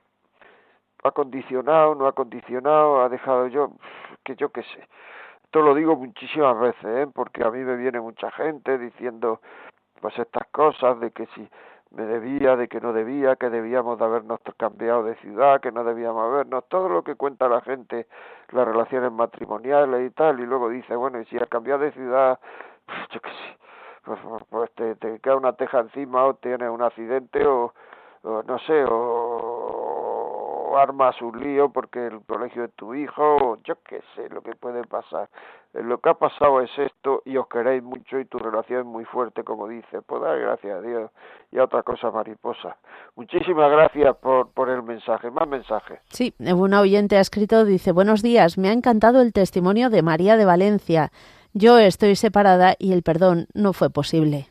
ha 1.03 1.11
condicionado, 1.11 1.95
no 1.95 2.07
ha 2.07 2.11
condicionado, 2.11 3.01
ha 3.01 3.07
dejado 3.07 3.47
yo, 3.47 3.71
que 4.25 4.35
yo 4.35 4.49
qué 4.49 4.63
sé 4.63 4.85
esto 5.49 5.63
lo 5.63 5.73
digo 5.73 5.95
muchísimas 5.95 6.59
veces, 6.59 6.85
¿eh? 6.85 7.07
porque 7.11 7.43
a 7.43 7.49
mí 7.49 7.57
me 7.63 7.75
viene 7.75 7.99
mucha 7.99 8.29
gente 8.29 8.77
diciendo 8.77 9.41
pues 9.99 10.13
estas 10.19 10.47
cosas 10.51 10.99
de 10.99 11.09
que 11.09 11.25
si 11.33 11.49
me 11.89 12.03
debía, 12.03 12.55
de 12.55 12.67
que 12.67 12.79
no 12.79 12.93
debía, 12.93 13.35
que 13.35 13.49
debíamos 13.49 13.97
de 13.97 14.05
habernos 14.05 14.39
cambiado 14.57 15.01
de 15.01 15.15
ciudad, 15.15 15.59
que 15.59 15.71
no 15.71 15.83
debíamos 15.83 16.23
habernos, 16.23 16.67
todo 16.67 16.87
lo 16.87 17.03
que 17.03 17.15
cuenta 17.15 17.49
la 17.49 17.61
gente, 17.61 18.05
las 18.51 18.67
relaciones 18.67 19.11
matrimoniales 19.11 20.11
y 20.11 20.13
tal, 20.13 20.39
y 20.39 20.45
luego 20.45 20.69
dice, 20.69 20.95
bueno, 20.95 21.19
y 21.19 21.25
si 21.25 21.37
has 21.37 21.49
cambiado 21.49 21.79
de 21.79 21.93
ciudad, 21.93 22.37
yo 23.11 23.19
qué 23.19 23.29
sé, 23.31 23.57
pues, 24.05 24.19
pues 24.51 24.71
te, 24.75 24.95
te 24.97 25.19
queda 25.19 25.35
una 25.35 25.53
teja 25.53 25.79
encima 25.79 26.25
o 26.25 26.35
tienes 26.35 26.69
un 26.69 26.83
accidente 26.83 27.43
o 27.43 27.73
no 28.21 28.59
sé, 28.67 28.85
o 28.87 29.48
armas 30.77 31.21
un 31.21 31.39
lío 31.39 31.69
porque 31.69 32.07
el 32.07 32.21
colegio 32.21 32.63
de 32.63 32.67
tu 32.69 32.93
hijo, 32.93 33.57
yo 33.63 33.75
qué 33.83 34.01
sé 34.15 34.29
lo 34.29 34.41
que 34.41 34.55
puede 34.55 34.83
pasar. 34.83 35.29
Eh, 35.73 35.83
lo 35.83 35.99
que 35.99 36.09
ha 36.09 36.13
pasado 36.13 36.61
es 36.61 36.71
esto 36.77 37.21
y 37.25 37.37
os 37.37 37.47
queréis 37.47 37.83
mucho 37.83 38.19
y 38.19 38.25
tu 38.25 38.39
relación 38.39 38.81
es 38.81 38.85
muy 38.85 39.05
fuerte, 39.05 39.43
como 39.43 39.67
dice. 39.67 40.01
Pues 40.01 40.21
dar 40.21 40.39
gracias 40.39 40.77
a 40.77 40.81
Dios 40.81 41.11
y 41.51 41.59
a 41.59 41.63
otra 41.63 41.83
cosa 41.83 42.11
mariposa. 42.11 42.77
Muchísimas 43.15 43.71
gracias 43.71 44.15
por, 44.17 44.51
por 44.51 44.69
el 44.69 44.83
mensaje. 44.83 45.31
Más 45.31 45.47
mensajes. 45.47 45.99
Sí, 46.09 46.33
una 46.39 46.81
oyente 46.81 47.17
ha 47.17 47.21
escrito, 47.21 47.65
dice, 47.65 47.91
buenos 47.91 48.21
días, 48.21 48.57
me 48.57 48.69
ha 48.69 48.73
encantado 48.73 49.21
el 49.21 49.33
testimonio 49.33 49.89
de 49.89 50.01
María 50.01 50.37
de 50.37 50.45
Valencia. 50.45 51.11
Yo 51.53 51.77
estoy 51.79 52.15
separada 52.15 52.75
y 52.77 52.93
el 52.93 53.03
perdón 53.03 53.47
no 53.53 53.73
fue 53.73 53.89
posible. 53.89 54.47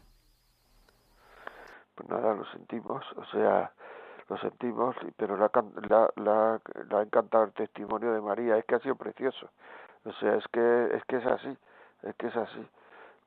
Pues 1.94 2.08
nada, 2.08 2.34
lo 2.34 2.44
sentimos. 2.46 3.04
O 3.16 3.24
sea, 3.26 3.72
lo 4.28 4.36
sentimos, 4.38 4.94
pero 5.16 5.36
la, 5.36 5.50
ha 5.50 7.02
encantado 7.02 7.44
el 7.44 7.52
testimonio 7.52 8.12
de 8.12 8.20
María, 8.20 8.58
es 8.58 8.64
que 8.66 8.74
ha 8.74 8.80
sido 8.80 8.94
precioso. 8.94 9.48
O 10.04 10.12
sea, 10.12 10.34
es 10.36 10.46
que, 10.48 10.96
es 10.96 11.04
que 11.04 11.16
es 11.16 11.26
así, 11.26 11.56
es 12.02 12.14
que 12.16 12.26
es 12.26 12.36
así. 12.36 12.68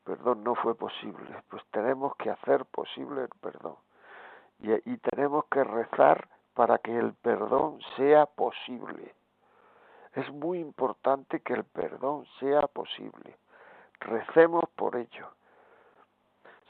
Perdón 0.03 0.43
no 0.43 0.55
fue 0.55 0.75
posible, 0.75 1.43
pues 1.49 1.63
tenemos 1.71 2.15
que 2.17 2.29
hacer 2.29 2.65
posible 2.65 3.23
el 3.23 3.29
perdón. 3.41 3.75
Y, 4.59 4.73
y 4.91 4.97
tenemos 4.97 5.45
que 5.45 5.63
rezar 5.63 6.27
para 6.53 6.77
que 6.77 6.95
el 6.95 7.13
perdón 7.13 7.79
sea 7.97 8.27
posible. 8.27 9.15
Es 10.13 10.29
muy 10.31 10.59
importante 10.59 11.39
que 11.39 11.53
el 11.53 11.63
perdón 11.63 12.25
sea 12.39 12.67
posible. 12.67 13.37
Recemos 13.99 14.65
por 14.75 14.95
ello. 14.95 15.29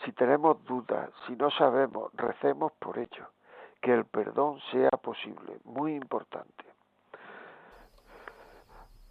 Si 0.06 0.12
tenemos 0.14 0.64
dudas, 0.66 1.10
si 1.28 1.36
no 1.36 1.50
sabemos, 1.52 2.12
recemos 2.14 2.72
por 2.74 2.98
ello 2.98 3.28
que 3.82 3.94
el 3.94 4.06
perdón 4.06 4.60
sea 4.72 4.92
posible, 4.92 5.58
muy 5.66 5.96
importante. 5.96 6.72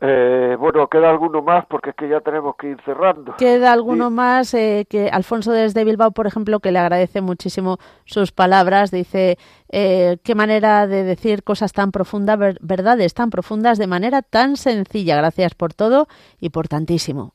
Eh, 0.02 0.56
bueno, 0.58 0.86
queda 0.86 1.10
alguno 1.10 1.42
más 1.42 1.66
porque 1.66 1.90
es 1.90 1.96
que 1.96 2.08
ya 2.08 2.20
tenemos 2.20 2.56
que 2.56 2.68
ir 2.68 2.80
cerrando. 2.86 3.34
Queda 3.36 3.70
alguno 3.70 4.10
más 4.10 4.54
eh, 4.54 4.86
que 4.88 5.10
Alfonso 5.10 5.52
desde 5.52 5.84
Bilbao, 5.84 6.12
por 6.12 6.26
ejemplo, 6.26 6.60
que 6.60 6.72
le 6.72 6.78
agradece 6.78 7.20
muchísimo 7.20 7.76
sus 8.06 8.32
palabras. 8.32 8.90
Dice, 8.90 9.36
eh, 9.68 10.16
qué 10.24 10.34
manera 10.34 10.86
de 10.86 11.04
decir 11.04 11.44
cosas 11.44 11.74
tan 11.74 11.92
profundas, 11.92 12.38
verdades 12.62 13.12
tan 13.12 13.28
profundas 13.28 13.76
de 13.76 13.88
manera 13.88 14.22
tan 14.22 14.56
sencilla. 14.56 15.16
Gracias 15.16 15.54
por 15.54 15.74
todo 15.74 16.06
y 16.40 16.48
por 16.48 16.66
tantísimo. 16.66 17.34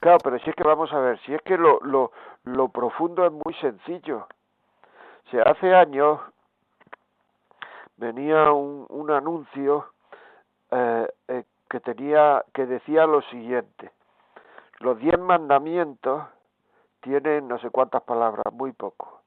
Claro, 0.00 0.18
pero 0.22 0.38
si 0.40 0.50
es 0.50 0.56
que 0.56 0.64
vamos 0.64 0.92
a 0.92 0.98
ver, 0.98 1.18
si 1.24 1.32
es 1.32 1.40
que 1.40 1.56
lo, 1.56 1.80
lo, 1.80 2.12
lo 2.44 2.68
profundo 2.68 3.24
es 3.24 3.32
muy 3.32 3.54
sencillo 3.62 4.26
hace 5.42 5.74
años 5.74 6.20
venía 7.96 8.52
un, 8.52 8.86
un 8.88 9.10
anuncio 9.10 9.86
eh, 10.70 11.08
eh, 11.28 11.44
que 11.68 11.80
tenía 11.80 12.44
que 12.52 12.66
decía 12.66 13.06
lo 13.06 13.22
siguiente: 13.22 13.92
los 14.80 14.98
diez 14.98 15.18
mandamientos 15.18 16.24
tienen 17.00 17.48
no 17.48 17.58
sé 17.58 17.70
cuántas 17.70 18.02
palabras, 18.02 18.52
muy 18.52 18.72
poco, 18.72 19.22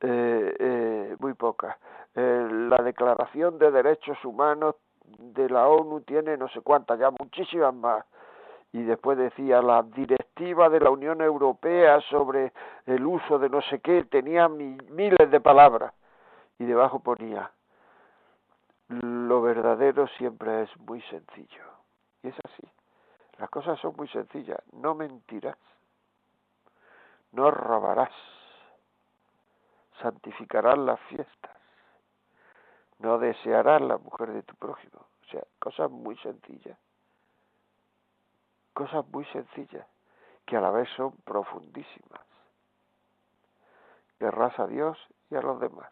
eh, 0.00 1.16
muy 1.18 1.34
pocas. 1.34 1.76
la 2.14 2.78
Declaración 2.82 3.58
de 3.58 3.70
Derechos 3.70 4.24
Humanos 4.24 4.76
de 5.04 5.48
la 5.48 5.68
ONU 5.68 6.02
tiene 6.02 6.36
no 6.36 6.48
sé 6.48 6.60
cuántas, 6.60 6.98
ya 6.98 7.10
muchísimas 7.10 7.74
más 7.74 8.04
y 8.72 8.82
después 8.82 9.16
decía 9.16 9.62
la 9.62 9.82
directiva 9.82 10.68
de 10.68 10.80
la 10.80 10.90
Unión 10.90 11.20
Europea 11.20 12.00
sobre 12.02 12.52
el 12.86 13.04
uso 13.06 13.38
de 13.38 13.48
no 13.48 13.62
sé 13.62 13.80
qué, 13.80 14.04
tenía 14.04 14.48
miles 14.48 15.30
de 15.30 15.40
palabras 15.40 15.92
y 16.58 16.64
debajo 16.64 17.00
ponía 17.00 17.50
lo 18.88 19.42
verdadero 19.42 20.06
siempre 20.16 20.62
es 20.62 20.76
muy 20.78 21.02
sencillo. 21.02 21.64
Y 22.22 22.28
es 22.28 22.36
así. 22.44 22.66
Las 23.38 23.50
cosas 23.50 23.78
son 23.80 23.94
muy 23.96 24.08
sencillas. 24.08 24.58
No 24.72 24.94
mentirás. 24.94 25.58
No 27.32 27.50
robarás. 27.50 28.12
Santificarás 30.00 30.78
las 30.78 30.98
fiestas. 31.00 31.56
No 32.98 33.18
desearás 33.18 33.80
la 33.82 33.98
mujer 33.98 34.32
de 34.32 34.42
tu 34.42 34.54
prójimo. 34.56 34.98
O 34.98 35.30
sea, 35.30 35.42
cosas 35.58 35.90
muy 35.90 36.16
sencillas 36.18 36.78
cosas 38.78 39.04
muy 39.12 39.24
sencillas 39.32 39.84
que 40.46 40.56
a 40.56 40.60
la 40.60 40.70
vez 40.70 40.88
son 40.96 41.10
profundísimas. 41.24 42.22
Querrás 44.20 44.56
a 44.60 44.68
Dios 44.68 44.96
y 45.32 45.34
a 45.34 45.42
los 45.42 45.58
demás. 45.58 45.90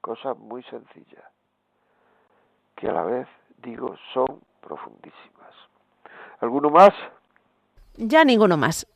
Cosas 0.00 0.38
muy 0.38 0.62
sencillas 0.62 1.24
que 2.74 2.88
a 2.88 2.92
la 2.92 3.02
vez, 3.02 3.28
digo, 3.58 3.94
son 4.14 4.40
profundísimas. 4.62 5.54
¿Alguno 6.40 6.70
más? 6.70 6.94
Ya 7.96 8.24
ninguno 8.24 8.56
más. 8.56 8.86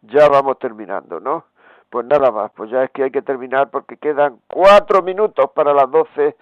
ya 0.00 0.30
vamos 0.30 0.58
terminando, 0.58 1.20
¿no? 1.20 1.44
Pues 1.90 2.06
nada 2.06 2.30
más, 2.30 2.50
pues 2.52 2.70
ya 2.70 2.84
es 2.84 2.90
que 2.90 3.04
hay 3.04 3.10
que 3.10 3.20
terminar 3.20 3.70
porque 3.70 3.98
quedan 3.98 4.40
cuatro 4.46 5.02
minutos 5.02 5.50
para 5.54 5.74
las 5.74 5.90
doce. 5.90 6.36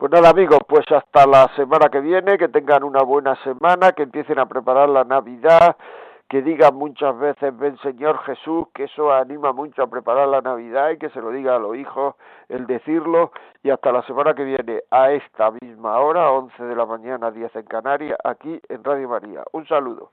Pues 0.00 0.10
nada 0.12 0.30
amigos, 0.30 0.60
pues 0.66 0.90
hasta 0.92 1.26
la 1.26 1.54
semana 1.56 1.90
que 1.90 2.00
viene, 2.00 2.38
que 2.38 2.48
tengan 2.48 2.84
una 2.84 3.02
buena 3.02 3.36
semana, 3.44 3.92
que 3.92 4.04
empiecen 4.04 4.38
a 4.38 4.46
preparar 4.46 4.88
la 4.88 5.04
Navidad, 5.04 5.76
que 6.26 6.40
digan 6.40 6.74
muchas 6.74 7.18
veces, 7.18 7.54
ven 7.58 7.76
Señor 7.82 8.16
Jesús, 8.20 8.68
que 8.72 8.84
eso 8.84 9.12
anima 9.12 9.52
mucho 9.52 9.82
a 9.82 9.88
preparar 9.88 10.26
la 10.28 10.40
Navidad 10.40 10.88
y 10.88 10.96
que 10.96 11.10
se 11.10 11.20
lo 11.20 11.30
diga 11.30 11.56
a 11.56 11.58
los 11.58 11.76
hijos 11.76 12.14
el 12.48 12.66
decirlo. 12.66 13.32
Y 13.62 13.68
hasta 13.68 13.92
la 13.92 14.00
semana 14.04 14.32
que 14.32 14.44
viene, 14.44 14.80
a 14.90 15.12
esta 15.12 15.50
misma 15.60 16.00
hora, 16.00 16.30
11 16.30 16.64
de 16.64 16.74
la 16.74 16.86
mañana, 16.86 17.30
10 17.30 17.56
en 17.56 17.66
Canarias, 17.66 18.18
aquí 18.24 18.58
en 18.70 18.82
Radio 18.82 19.06
María. 19.06 19.42
Un 19.52 19.68
saludo. 19.68 20.12